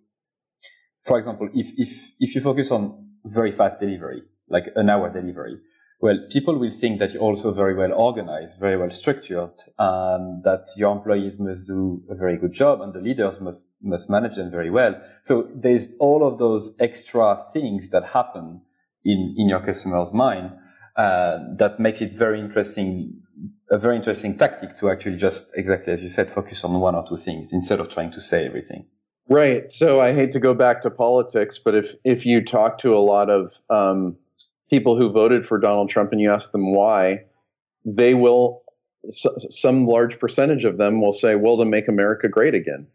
for 1.04 1.18
example, 1.18 1.48
if 1.54 1.68
if 1.76 2.10
if 2.18 2.34
you 2.34 2.40
focus 2.40 2.70
on 2.70 3.06
very 3.24 3.52
fast 3.52 3.80
delivery, 3.80 4.22
like 4.48 4.68
an 4.74 4.90
hour 4.90 5.10
delivery, 5.10 5.58
well, 6.00 6.16
people 6.30 6.56
will 6.58 6.70
think 6.70 7.00
that 7.00 7.12
you're 7.12 7.22
also 7.22 7.52
very 7.52 7.74
well 7.74 7.92
organized, 7.92 8.58
very 8.60 8.76
well 8.76 8.90
structured, 8.90 9.54
and 9.78 10.44
that 10.44 10.66
your 10.76 10.92
employees 10.92 11.40
must 11.40 11.66
do 11.66 12.04
a 12.08 12.14
very 12.14 12.36
good 12.36 12.52
job 12.52 12.80
and 12.80 12.94
the 12.94 13.00
leaders 13.00 13.40
must, 13.40 13.72
must 13.82 14.08
manage 14.08 14.36
them 14.36 14.50
very 14.50 14.70
well. 14.70 15.00
So 15.22 15.50
there's 15.52 15.96
all 15.98 16.26
of 16.26 16.38
those 16.38 16.76
extra 16.78 17.36
things 17.52 17.88
that 17.90 18.04
happen 18.04 18.62
in, 19.12 19.34
in 19.40 19.48
your 19.48 19.62
customer's 19.68 20.12
mind, 20.12 20.46
uh, 20.96 21.38
that 21.56 21.78
makes 21.78 22.00
it 22.00 22.12
very 22.12 22.38
interesting, 22.40 23.22
a 23.70 23.78
very 23.78 23.96
interesting 23.96 24.36
tactic 24.36 24.76
to 24.76 24.90
actually 24.90 25.16
just 25.16 25.44
exactly 25.56 25.92
as 25.92 26.02
you 26.02 26.08
said, 26.08 26.30
focus 26.30 26.64
on 26.64 26.72
one 26.80 26.94
or 26.94 27.04
two 27.06 27.16
things 27.16 27.52
instead 27.52 27.80
of 27.80 27.88
trying 27.88 28.12
to 28.12 28.20
say 28.20 28.46
everything. 28.46 28.86
Right. 29.28 29.70
So 29.70 30.00
I 30.00 30.14
hate 30.18 30.32
to 30.32 30.40
go 30.40 30.54
back 30.54 30.82
to 30.82 30.90
politics, 30.90 31.60
but 31.64 31.74
if, 31.74 31.94
if 32.04 32.24
you 32.24 32.44
talk 32.44 32.78
to 32.78 32.96
a 32.96 33.02
lot 33.12 33.28
of, 33.28 33.42
um, 33.68 34.16
people 34.70 34.98
who 34.98 35.10
voted 35.10 35.46
for 35.46 35.58
Donald 35.58 35.88
Trump 35.88 36.12
and 36.12 36.20
you 36.20 36.32
ask 36.32 36.52
them 36.52 36.74
why, 36.74 37.24
they 37.84 38.14
will, 38.14 38.62
some 39.10 39.86
large 39.86 40.18
percentage 40.18 40.64
of 40.64 40.76
them 40.76 41.00
will 41.00 41.12
say, 41.12 41.34
well, 41.34 41.56
to 41.58 41.64
make 41.64 41.88
America 41.88 42.28
great 42.28 42.54
again. 42.54 42.86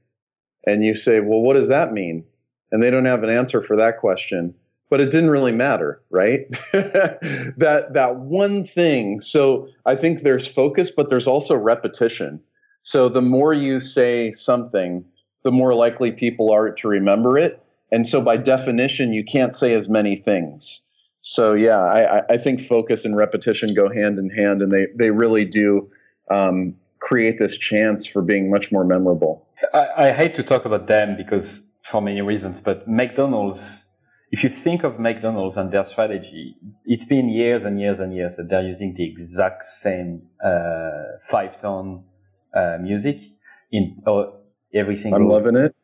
And 0.66 0.84
you 0.84 0.95
say, 0.95 1.20
well, 1.20 1.41
what 1.41 1.55
does 1.55 1.70
that 1.70 1.91
mean? 1.91 2.26
And 2.72 2.82
they 2.82 2.89
don't 2.89 3.05
have 3.05 3.24
an 3.24 3.30
answer 3.30 3.61
for 3.61 3.78
that 3.78 3.99
question. 3.99 4.55
But 4.94 5.02
it 5.02 5.10
didn't 5.10 5.32
really 5.32 5.54
matter, 5.54 6.04
right? 6.12 6.41
that 6.72 7.88
that 7.94 8.16
one 8.18 8.64
thing. 8.64 9.22
So 9.22 9.70
I 9.88 9.96
think 9.96 10.22
there's 10.22 10.46
focus, 10.46 10.91
but 10.91 11.10
there's 11.10 11.26
also 11.26 11.56
repetition. 11.56 12.41
So 12.82 13.10
the 13.10 13.20
more 13.20 13.56
you 13.56 13.80
say 13.80 14.34
something, 14.34 15.04
the 15.44 15.50
more 15.50 15.74
likely 15.74 16.12
people 16.12 16.52
are 16.52 16.74
to 16.74 16.88
remember 16.88 17.39
it. 17.39 17.60
And 17.91 18.06
so 18.06 18.22
by 18.22 18.38
definition, 18.38 19.14
you 19.14 19.24
can't 19.24 19.56
say 19.56 19.74
as 19.74 19.89
many 19.89 20.16
things. 20.16 20.88
So 21.22 21.54
yeah, 21.54 21.80
I, 21.80 22.34
I 22.34 22.38
think 22.38 22.62
focus 22.62 23.04
and 23.04 23.18
repetition 23.18 23.74
go 23.74 23.91
hand 23.91 24.20
in 24.20 24.30
hand, 24.30 24.62
and 24.62 24.72
they 24.72 24.86
they 24.96 25.10
really 25.10 25.46
do 25.46 25.89
um, 26.30 26.76
create 27.00 27.39
this 27.39 27.58
chance 27.58 28.06
for 28.06 28.22
being 28.22 28.52
much 28.52 28.72
more 28.72 28.86
memorable. 28.86 29.48
I, 29.74 29.88
I 29.98 30.12
hate 30.12 30.36
to 30.36 30.44
talk 30.44 30.66
about 30.66 30.86
them 30.86 31.18
because 31.18 31.64
for 31.82 32.00
many 32.00 32.22
reasons, 32.22 32.62
but 32.62 32.88
McDonald's. 32.88 33.89
If 34.34 34.41
you 34.43 34.49
think 34.49 34.84
of 34.84 34.99
McDonald's 34.99 35.57
and 35.57 35.71
their 35.71 35.86
strategy, 35.86 36.57
it's 36.86 37.05
been 37.05 37.29
years 37.29 37.65
and 37.65 37.79
years 37.79 37.99
and 37.99 38.11
years 38.19 38.36
that 38.38 38.47
they're 38.49 38.67
using 38.73 38.95
the 38.95 39.05
exact 39.11 39.61
same 39.63 40.23
uh, 40.43 41.19
five 41.21 41.59
tone 41.59 42.05
uh, 42.53 42.77
music 42.81 43.19
in 43.71 44.01
uh, 44.07 44.23
every 44.73 44.95
single. 44.95 45.21
I'm 45.21 45.29
loving 45.29 45.55
it. 45.65 45.75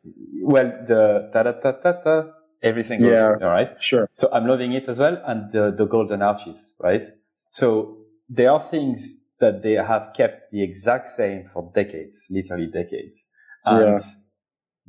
Well, 0.42 0.68
the 0.84 1.30
ta 1.32 1.44
ta 1.44 1.52
ta 1.52 1.72
ta 1.82 1.92
ta 2.04 2.16
every 2.62 2.82
single 2.82 3.10
yeah, 3.10 3.34
all 3.40 3.48
right 3.48 3.70
sure 3.82 4.08
so 4.12 4.28
i'm 4.32 4.46
loving 4.46 4.72
it 4.72 4.88
as 4.88 4.98
well 4.98 5.20
and 5.26 5.50
the, 5.50 5.72
the 5.76 5.86
golden 5.86 6.20
arches 6.22 6.74
right 6.78 7.02
so 7.50 7.96
there 8.28 8.50
are 8.50 8.60
things 8.60 9.24
that 9.40 9.62
they 9.62 9.72
have 9.72 10.10
kept 10.14 10.50
the 10.52 10.62
exact 10.62 11.08
same 11.08 11.48
for 11.52 11.70
decades 11.74 12.26
literally 12.30 12.66
decades 12.66 13.28
and 13.64 13.98
yeah. 13.98 14.04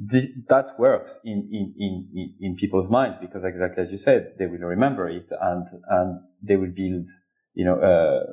Th- 0.09 0.29
that 0.47 0.79
works 0.79 1.19
in, 1.23 1.49
in, 1.51 1.73
in, 1.77 2.33
in 2.39 2.55
people's 2.55 2.89
minds 2.89 3.17
because 3.21 3.43
exactly 3.43 3.83
as 3.83 3.91
you 3.91 3.97
said 3.97 4.33
they 4.37 4.47
will 4.47 4.59
remember 4.59 5.09
it 5.09 5.29
and 5.41 5.67
and 5.89 6.19
they 6.41 6.55
will 6.55 6.71
build 6.75 7.07
you 7.53 7.65
know 7.65 7.79
uh, 7.79 8.31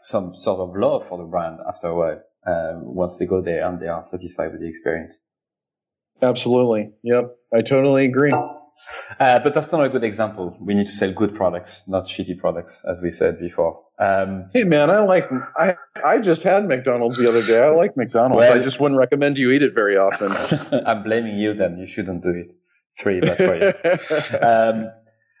some 0.00 0.34
sort 0.34 0.60
of 0.60 0.76
love 0.76 1.06
for 1.06 1.18
the 1.18 1.24
brand 1.24 1.58
after 1.68 1.88
a 1.88 1.94
while 1.94 2.20
uh, 2.46 2.72
once 2.82 3.18
they 3.18 3.26
go 3.26 3.40
there 3.40 3.66
and 3.66 3.80
they 3.80 3.88
are 3.88 4.02
satisfied 4.02 4.50
with 4.50 4.60
the 4.60 4.68
experience 4.68 5.20
Absolutely. 6.22 6.92
Yep. 7.02 7.36
I 7.52 7.62
totally 7.62 8.04
agree. 8.04 8.32
Uh, 9.20 9.38
but 9.38 9.54
that's 9.54 9.70
not 9.70 9.84
a 9.84 9.88
good 9.88 10.04
example. 10.04 10.56
We 10.60 10.74
need 10.74 10.86
to 10.86 10.92
sell 10.92 11.12
good 11.12 11.34
products, 11.34 11.88
not 11.88 12.06
shitty 12.06 12.38
products, 12.38 12.84
as 12.88 13.00
we 13.00 13.10
said 13.10 13.38
before. 13.38 13.80
Um, 13.98 14.46
hey 14.52 14.64
man, 14.64 14.90
I 14.90 15.00
like 15.00 15.28
I 15.56 15.76
I 16.04 16.18
just 16.18 16.42
had 16.42 16.66
McDonald's 16.66 17.18
the 17.18 17.28
other 17.28 17.42
day. 17.42 17.60
I 17.62 17.70
like 17.70 17.96
McDonald's. 17.96 18.38
Well, 18.38 18.58
I 18.58 18.60
just 18.60 18.80
wouldn't 18.80 18.98
recommend 18.98 19.38
you 19.38 19.52
eat 19.52 19.62
it 19.62 19.74
very 19.74 19.96
often. 19.96 20.30
I'm 20.86 21.02
blaming 21.02 21.38
you 21.38 21.54
then. 21.54 21.78
You 21.78 21.86
shouldn't 21.86 22.22
do 22.22 22.30
it. 22.30 22.56
Really 23.04 23.20
bad 23.20 23.36
for 23.36 23.56
you. 23.56 24.38
um, 24.46 24.90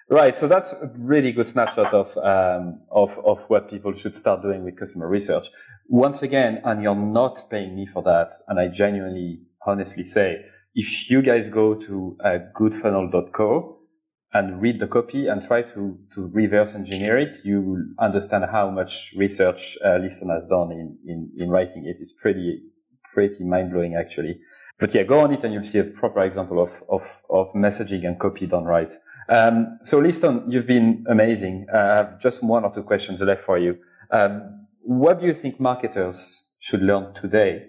right. 0.08 0.38
So 0.38 0.46
that's 0.46 0.72
a 0.74 0.92
really 0.98 1.32
good 1.32 1.46
snapshot 1.46 1.92
of 1.92 2.16
um, 2.18 2.80
of 2.90 3.18
of 3.24 3.48
what 3.48 3.68
people 3.68 3.92
should 3.94 4.16
start 4.16 4.42
doing 4.42 4.64
with 4.64 4.76
customer 4.76 5.08
research. 5.08 5.48
Once 5.88 6.22
again, 6.22 6.60
and 6.64 6.82
you're 6.82 6.94
not 6.94 7.42
paying 7.50 7.74
me 7.74 7.86
for 7.86 8.02
that, 8.04 8.30
and 8.48 8.60
I 8.60 8.68
genuinely, 8.68 9.40
honestly 9.66 10.04
say 10.04 10.44
if 10.74 11.10
you 11.10 11.22
guys 11.22 11.48
go 11.48 11.74
to 11.74 12.16
uh, 12.24 12.38
goodfunnel.co 12.54 13.78
and 14.34 14.62
read 14.62 14.80
the 14.80 14.86
copy 14.86 15.26
and 15.26 15.42
try 15.42 15.60
to, 15.62 15.98
to 16.14 16.30
reverse 16.32 16.74
engineer 16.74 17.18
it, 17.18 17.34
you 17.44 17.60
will 17.60 17.84
understand 17.98 18.44
how 18.50 18.70
much 18.70 19.12
research 19.16 19.76
uh, 19.84 19.96
Liston 19.96 20.30
has 20.30 20.46
done 20.46 20.72
in, 20.72 20.96
in, 21.06 21.30
in 21.36 21.50
writing 21.50 21.84
it. 21.84 21.96
It's 22.00 22.12
pretty, 22.12 22.62
pretty 23.12 23.44
mind 23.44 23.72
blowing 23.72 23.94
actually. 23.94 24.38
But 24.78 24.94
yeah, 24.94 25.02
go 25.02 25.20
on 25.20 25.32
it 25.32 25.44
and 25.44 25.52
you'll 25.52 25.62
see 25.62 25.78
a 25.78 25.84
proper 25.84 26.22
example 26.22 26.62
of, 26.62 26.82
of, 26.88 27.22
of 27.28 27.52
messaging 27.52 28.06
and 28.06 28.18
copy 28.18 28.46
done 28.46 28.64
right. 28.64 28.90
Um, 29.28 29.68
so 29.84 29.98
Liston, 29.98 30.50
you've 30.50 30.66
been 30.66 31.04
amazing. 31.08 31.66
Uh, 31.72 31.76
I 31.76 31.96
have 31.96 32.20
just 32.20 32.42
one 32.42 32.64
or 32.64 32.72
two 32.72 32.82
questions 32.82 33.20
left 33.20 33.42
for 33.42 33.58
you. 33.58 33.76
Um, 34.10 34.66
what 34.80 35.20
do 35.20 35.26
you 35.26 35.34
think 35.34 35.60
marketers 35.60 36.48
should 36.58 36.82
learn 36.82 37.12
today 37.12 37.66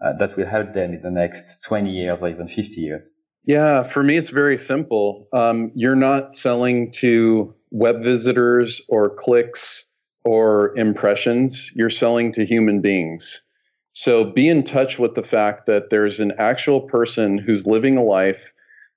uh, 0.00 0.12
that 0.18 0.36
will 0.36 0.46
help 0.46 0.72
them 0.72 0.94
in 0.94 1.02
the 1.02 1.10
next 1.10 1.62
20 1.64 1.90
years 1.90 2.22
or 2.22 2.28
even 2.28 2.48
50 2.48 2.80
years? 2.80 3.10
Yeah, 3.44 3.82
for 3.82 4.02
me, 4.02 4.16
it's 4.16 4.30
very 4.30 4.58
simple. 4.58 5.26
Um, 5.32 5.72
you're 5.74 5.96
not 5.96 6.32
selling 6.32 6.92
to 6.92 7.54
web 7.70 8.02
visitors 8.02 8.82
or 8.88 9.10
clicks 9.10 9.92
or 10.24 10.76
impressions, 10.76 11.70
you're 11.74 11.90
selling 11.90 12.32
to 12.32 12.44
human 12.44 12.82
beings. 12.82 13.46
So 13.92 14.24
be 14.24 14.48
in 14.48 14.62
touch 14.62 14.98
with 14.98 15.14
the 15.14 15.22
fact 15.22 15.66
that 15.66 15.90
there's 15.90 16.20
an 16.20 16.32
actual 16.38 16.82
person 16.82 17.38
who's 17.38 17.66
living 17.66 17.96
a 17.96 18.02
life, 18.02 18.52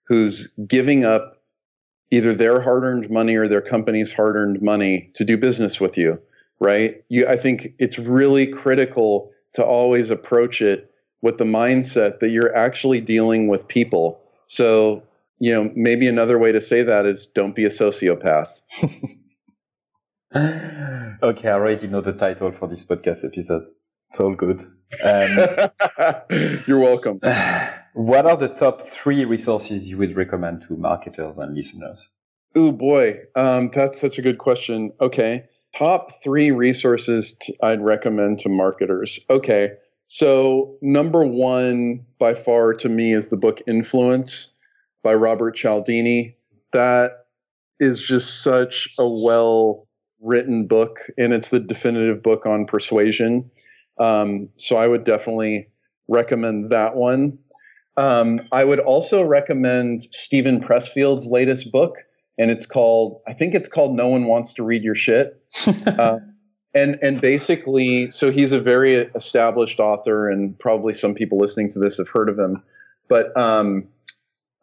who's 0.07 0.47
giving 0.67 1.05
up 1.05 1.37
either 2.11 2.33
their 2.33 2.59
hard 2.59 2.83
earned 2.83 3.09
money 3.09 3.35
or 3.35 3.47
their 3.47 3.61
company's 3.61 4.11
hard 4.11 4.35
earned 4.35 4.61
money 4.61 5.09
to 5.15 5.23
do 5.23 5.37
business 5.37 5.79
with 5.79 5.97
you, 5.97 6.19
right? 6.59 7.03
You, 7.07 7.27
I 7.27 7.37
think 7.37 7.73
it's 7.79 7.97
really 7.97 8.47
critical 8.47 9.31
to 9.53 9.65
always 9.65 10.09
approach 10.09 10.61
it 10.61 10.90
with 11.21 11.37
the 11.37 11.43
mindset 11.45 12.19
that 12.19 12.29
you're 12.29 12.55
actually 12.55 13.01
dealing 13.01 13.47
with 13.47 13.67
people. 13.67 14.21
So, 14.45 15.03
you 15.39 15.53
know, 15.53 15.71
maybe 15.75 16.07
another 16.07 16.37
way 16.37 16.51
to 16.51 16.61
say 16.61 16.83
that 16.83 17.05
is 17.05 17.25
don't 17.25 17.55
be 17.55 17.65
a 17.65 17.69
sociopath. 17.69 18.61
okay, 21.23 21.49
I 21.49 21.53
already 21.53 21.87
know 21.87 22.01
the 22.01 22.13
title 22.13 22.51
for 22.51 22.67
this 22.67 22.85
podcast 22.85 23.25
episode. 23.25 23.67
It's 24.09 24.19
all 24.19 24.35
good. 24.35 24.61
Um, 25.03 25.37
you're 26.67 26.79
welcome. 26.79 27.19
What 27.93 28.25
are 28.25 28.37
the 28.37 28.47
top 28.47 28.79
three 28.79 29.25
resources 29.25 29.89
you 29.89 29.97
would 29.97 30.15
recommend 30.15 30.61
to 30.61 30.77
marketers 30.77 31.37
and 31.37 31.53
listeners? 31.53 32.09
Oh 32.55 32.71
boy, 32.71 33.19
um, 33.35 33.69
that's 33.73 33.99
such 33.99 34.17
a 34.17 34.21
good 34.21 34.37
question. 34.37 34.93
Okay, 35.01 35.49
top 35.75 36.11
three 36.23 36.51
resources 36.51 37.35
t- 37.41 37.53
I'd 37.61 37.81
recommend 37.81 38.39
to 38.39 38.49
marketers. 38.49 39.19
Okay, 39.29 39.73
so, 40.13 40.75
number 40.81 41.23
one 41.25 42.05
by 42.19 42.33
far 42.33 42.73
to 42.73 42.89
me 42.89 43.13
is 43.13 43.29
the 43.29 43.37
book 43.37 43.61
Influence 43.65 44.51
by 45.03 45.13
Robert 45.13 45.55
Cialdini. 45.55 46.35
That 46.73 47.27
is 47.79 48.01
just 48.01 48.43
such 48.43 48.89
a 48.99 49.07
well 49.07 49.87
written 50.19 50.67
book, 50.67 50.99
and 51.17 51.31
it's 51.31 51.49
the 51.49 51.61
definitive 51.61 52.21
book 52.21 52.45
on 52.45 52.65
persuasion. 52.65 53.51
Um, 54.01 54.49
so, 54.57 54.75
I 54.75 54.85
would 54.85 55.05
definitely 55.05 55.69
recommend 56.09 56.71
that 56.71 56.97
one. 56.97 57.39
Um, 57.95 58.41
I 58.51 58.65
would 58.65 58.79
also 58.79 59.23
recommend 59.23 60.01
Steven 60.01 60.59
Pressfield's 60.59 61.27
latest 61.27 61.71
book, 61.71 61.95
and 62.37 62.51
it's 62.51 62.65
called, 62.65 63.21
I 63.29 63.31
think 63.31 63.55
it's 63.55 63.69
called 63.69 63.95
No 63.95 64.09
One 64.09 64.25
Wants 64.25 64.55
to 64.55 64.63
Read 64.63 64.83
Your 64.83 64.93
Shit. 64.93 65.41
uh, 65.87 66.17
and 66.73 66.99
and 67.01 67.19
basically 67.21 68.11
so 68.11 68.31
he's 68.31 68.51
a 68.51 68.59
very 68.59 68.95
established 68.95 69.79
author 69.79 70.29
and 70.29 70.57
probably 70.59 70.93
some 70.93 71.13
people 71.13 71.37
listening 71.37 71.69
to 71.69 71.79
this 71.79 71.97
have 71.97 72.09
heard 72.09 72.29
of 72.29 72.37
him 72.37 72.63
but 73.07 73.35
um, 73.39 73.87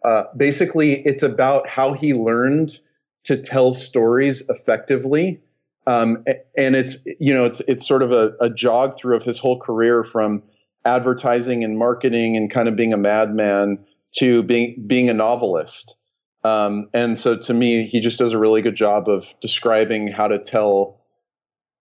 uh, 0.04 0.24
basically 0.36 0.94
it's 1.04 1.22
about 1.22 1.68
how 1.68 1.92
he 1.92 2.14
learned 2.14 2.78
to 3.24 3.36
tell 3.36 3.74
stories 3.74 4.48
effectively 4.48 5.40
um, 5.88 6.24
and 6.56 6.76
it's 6.76 7.06
you 7.18 7.32
know 7.32 7.46
it's 7.46 7.60
it's 7.60 7.86
sort 7.86 8.02
of 8.02 8.12
a, 8.12 8.32
a, 8.40 8.50
jog 8.50 8.94
through 8.96 9.16
of 9.16 9.24
his 9.24 9.38
whole 9.38 9.58
career 9.58 10.04
from 10.04 10.42
advertising 10.84 11.64
and 11.64 11.78
marketing 11.78 12.36
and 12.36 12.50
kind 12.50 12.68
of 12.68 12.76
being 12.76 12.92
a 12.92 12.98
madman 12.98 13.78
to 14.16 14.42
being 14.42 14.84
being 14.86 15.08
a 15.08 15.14
novelist. 15.14 15.96
Um, 16.44 16.88
and 16.92 17.16
so 17.16 17.36
to 17.36 17.54
me, 17.54 17.86
he 17.86 18.00
just 18.00 18.18
does 18.18 18.32
a 18.32 18.38
really 18.38 18.62
good 18.62 18.76
job 18.76 19.08
of 19.08 19.26
describing 19.40 20.08
how 20.08 20.28
to 20.28 20.38
tell 20.38 20.97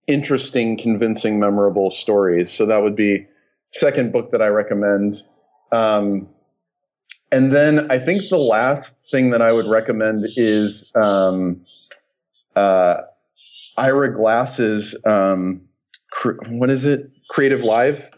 interesting, 0.07 0.77
convincing, 0.77 1.39
memorable 1.39 1.91
stories. 1.91 2.51
So 2.51 2.67
that 2.67 2.81
would 2.81 2.95
be 2.95 3.27
second 3.69 4.11
book 4.11 4.31
that 4.31 4.41
I 4.41 4.47
recommend. 4.47 5.15
Um, 5.71 6.29
and 7.31 7.51
then 7.51 7.91
I 7.91 7.99
think 7.99 8.29
the 8.29 8.37
last 8.37 9.11
thing 9.11 9.31
that 9.31 9.41
I 9.41 9.51
would 9.51 9.67
recommend 9.67 10.25
is 10.37 10.91
um, 10.95 11.65
uh, 12.55 13.01
Ira 13.75 14.15
Glass's 14.15 15.03
um, 15.05 15.67
what 16.47 16.69
is 16.69 16.85
it? 16.85 17.11
Creative 17.29 17.63
Live, 17.63 18.09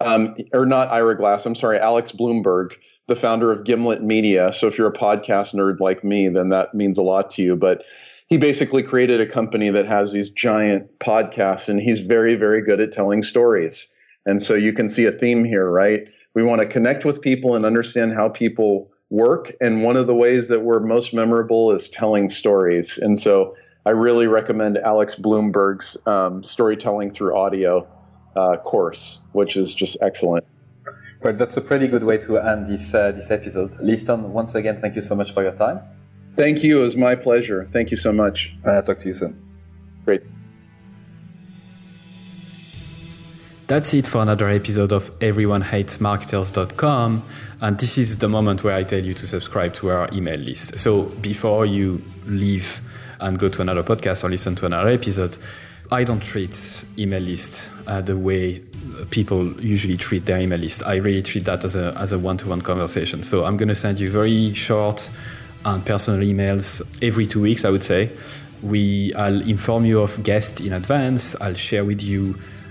um, 0.00 0.36
or 0.52 0.64
not 0.64 0.88
Ira 0.88 1.16
Glass? 1.16 1.44
I'm 1.44 1.54
sorry, 1.54 1.78
Alex 1.78 2.12
Blumberg, 2.12 2.72
the 3.06 3.14
founder 3.14 3.52
of 3.52 3.64
Gimlet 3.64 4.02
Media. 4.02 4.52
So 4.52 4.66
if 4.66 4.78
you're 4.78 4.88
a 4.88 4.92
podcast 4.92 5.54
nerd 5.54 5.78
like 5.80 6.02
me, 6.02 6.28
then 6.28 6.48
that 6.48 6.74
means 6.74 6.96
a 6.96 7.02
lot 7.02 7.30
to 7.30 7.42
you. 7.42 7.56
But 7.56 7.84
he 8.30 8.38
basically 8.38 8.84
created 8.84 9.20
a 9.20 9.26
company 9.26 9.70
that 9.70 9.86
has 9.86 10.12
these 10.12 10.30
giant 10.30 11.00
podcasts, 11.00 11.68
and 11.68 11.80
he's 11.80 11.98
very, 11.98 12.36
very 12.36 12.62
good 12.62 12.80
at 12.80 12.92
telling 12.92 13.22
stories. 13.22 13.92
And 14.24 14.40
so 14.40 14.54
you 14.54 14.72
can 14.72 14.88
see 14.88 15.04
a 15.06 15.12
theme 15.12 15.44
here, 15.44 15.68
right? 15.68 16.02
We 16.34 16.44
want 16.44 16.62
to 16.62 16.66
connect 16.66 17.04
with 17.04 17.20
people 17.20 17.56
and 17.56 17.66
understand 17.66 18.12
how 18.12 18.28
people 18.28 18.92
work. 19.10 19.52
And 19.60 19.82
one 19.82 19.96
of 19.96 20.06
the 20.06 20.14
ways 20.14 20.48
that 20.48 20.60
we're 20.60 20.78
most 20.78 21.12
memorable 21.12 21.72
is 21.72 21.88
telling 21.88 22.30
stories. 22.30 22.98
And 22.98 23.18
so 23.18 23.56
I 23.84 23.90
really 23.90 24.28
recommend 24.28 24.78
Alex 24.78 25.16
Blumberg's 25.16 25.96
um, 26.06 26.44
storytelling 26.44 27.12
through 27.12 27.36
audio 27.36 27.88
uh, 28.36 28.58
course, 28.58 29.22
which 29.32 29.56
is 29.56 29.74
just 29.74 29.96
excellent. 30.02 30.44
Well, 31.20 31.34
that's 31.34 31.56
a 31.56 31.60
pretty 31.60 31.88
good 31.88 32.04
way 32.04 32.18
to 32.18 32.38
end 32.38 32.68
this 32.68 32.94
uh, 32.94 33.10
this 33.10 33.30
episode. 33.30 33.76
Liston, 33.80 34.32
once 34.32 34.54
again, 34.54 34.76
thank 34.76 34.94
you 34.94 35.02
so 35.02 35.14
much 35.16 35.34
for 35.34 35.42
your 35.42 35.52
time. 35.52 35.80
Thank 36.40 36.64
you. 36.64 36.78
It 36.78 36.82
was 36.84 36.96
my 36.96 37.16
pleasure. 37.16 37.68
Thank 37.70 37.90
you 37.90 37.98
so 37.98 38.14
much. 38.14 38.54
And 38.64 38.72
I'll 38.72 38.82
talk 38.82 38.98
to 39.00 39.08
you 39.08 39.12
soon. 39.12 39.38
Great. 40.06 40.22
That's 43.66 43.92
it 43.92 44.06
for 44.06 44.22
another 44.22 44.48
episode 44.48 44.90
of 44.90 45.10
EveryoneHatesMarketers.com. 45.18 47.22
And 47.60 47.78
this 47.78 47.98
is 47.98 48.16
the 48.16 48.30
moment 48.30 48.64
where 48.64 48.74
I 48.74 48.84
tell 48.84 49.04
you 49.04 49.12
to 49.12 49.26
subscribe 49.26 49.74
to 49.74 49.90
our 49.90 50.08
email 50.14 50.38
list. 50.38 50.80
So 50.80 51.02
before 51.02 51.66
you 51.66 52.02
leave 52.24 52.80
and 53.20 53.38
go 53.38 53.50
to 53.50 53.60
another 53.60 53.82
podcast 53.82 54.24
or 54.24 54.30
listen 54.30 54.54
to 54.54 54.64
another 54.64 54.88
episode, 54.88 55.36
I 55.92 56.04
don't 56.04 56.22
treat 56.22 56.86
email 56.96 57.20
list 57.20 57.70
uh, 57.86 58.00
the 58.00 58.16
way 58.16 58.60
people 59.10 59.60
usually 59.60 59.98
treat 59.98 60.24
their 60.24 60.40
email 60.40 60.60
list. 60.60 60.82
I 60.86 60.96
really 60.96 61.22
treat 61.22 61.44
that 61.44 61.66
as 61.66 61.76
a, 61.76 61.94
as 61.98 62.12
a 62.12 62.18
one-to-one 62.18 62.62
conversation. 62.62 63.22
So 63.24 63.44
I'm 63.44 63.58
going 63.58 63.68
to 63.68 63.74
send 63.74 64.00
you 64.00 64.10
very 64.10 64.54
short 64.54 65.10
and 65.64 65.84
personal 65.84 66.20
emails 66.20 66.82
every 67.02 67.26
two 67.26 67.40
weeks, 67.40 67.64
I 67.64 67.70
would 67.70 67.82
say. 67.82 68.10
We, 68.62 69.14
I'll 69.14 69.42
inform 69.42 69.84
you 69.84 70.00
of 70.00 70.22
guests 70.22 70.60
in 70.60 70.72
advance. 70.72 71.34
I'll 71.40 71.54
share 71.54 71.84
with 71.84 72.02
you 72.02 72.38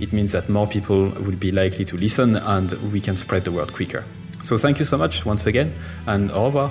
it 0.00 0.12
means 0.12 0.32
that 0.32 0.48
more 0.48 0.66
people 0.66 1.10
will 1.10 1.36
be 1.36 1.50
likely 1.52 1.84
to 1.84 1.96
listen 1.96 2.36
and 2.36 2.72
we 2.92 3.00
can 3.00 3.16
spread 3.16 3.44
the 3.44 3.52
word 3.52 3.72
quicker. 3.72 4.04
So, 4.42 4.56
thank 4.56 4.78
you 4.78 4.84
so 4.84 4.96
much 4.96 5.26
once 5.26 5.46
again, 5.46 5.74
and 6.06 6.30
au 6.30 6.46
revoir. 6.46 6.70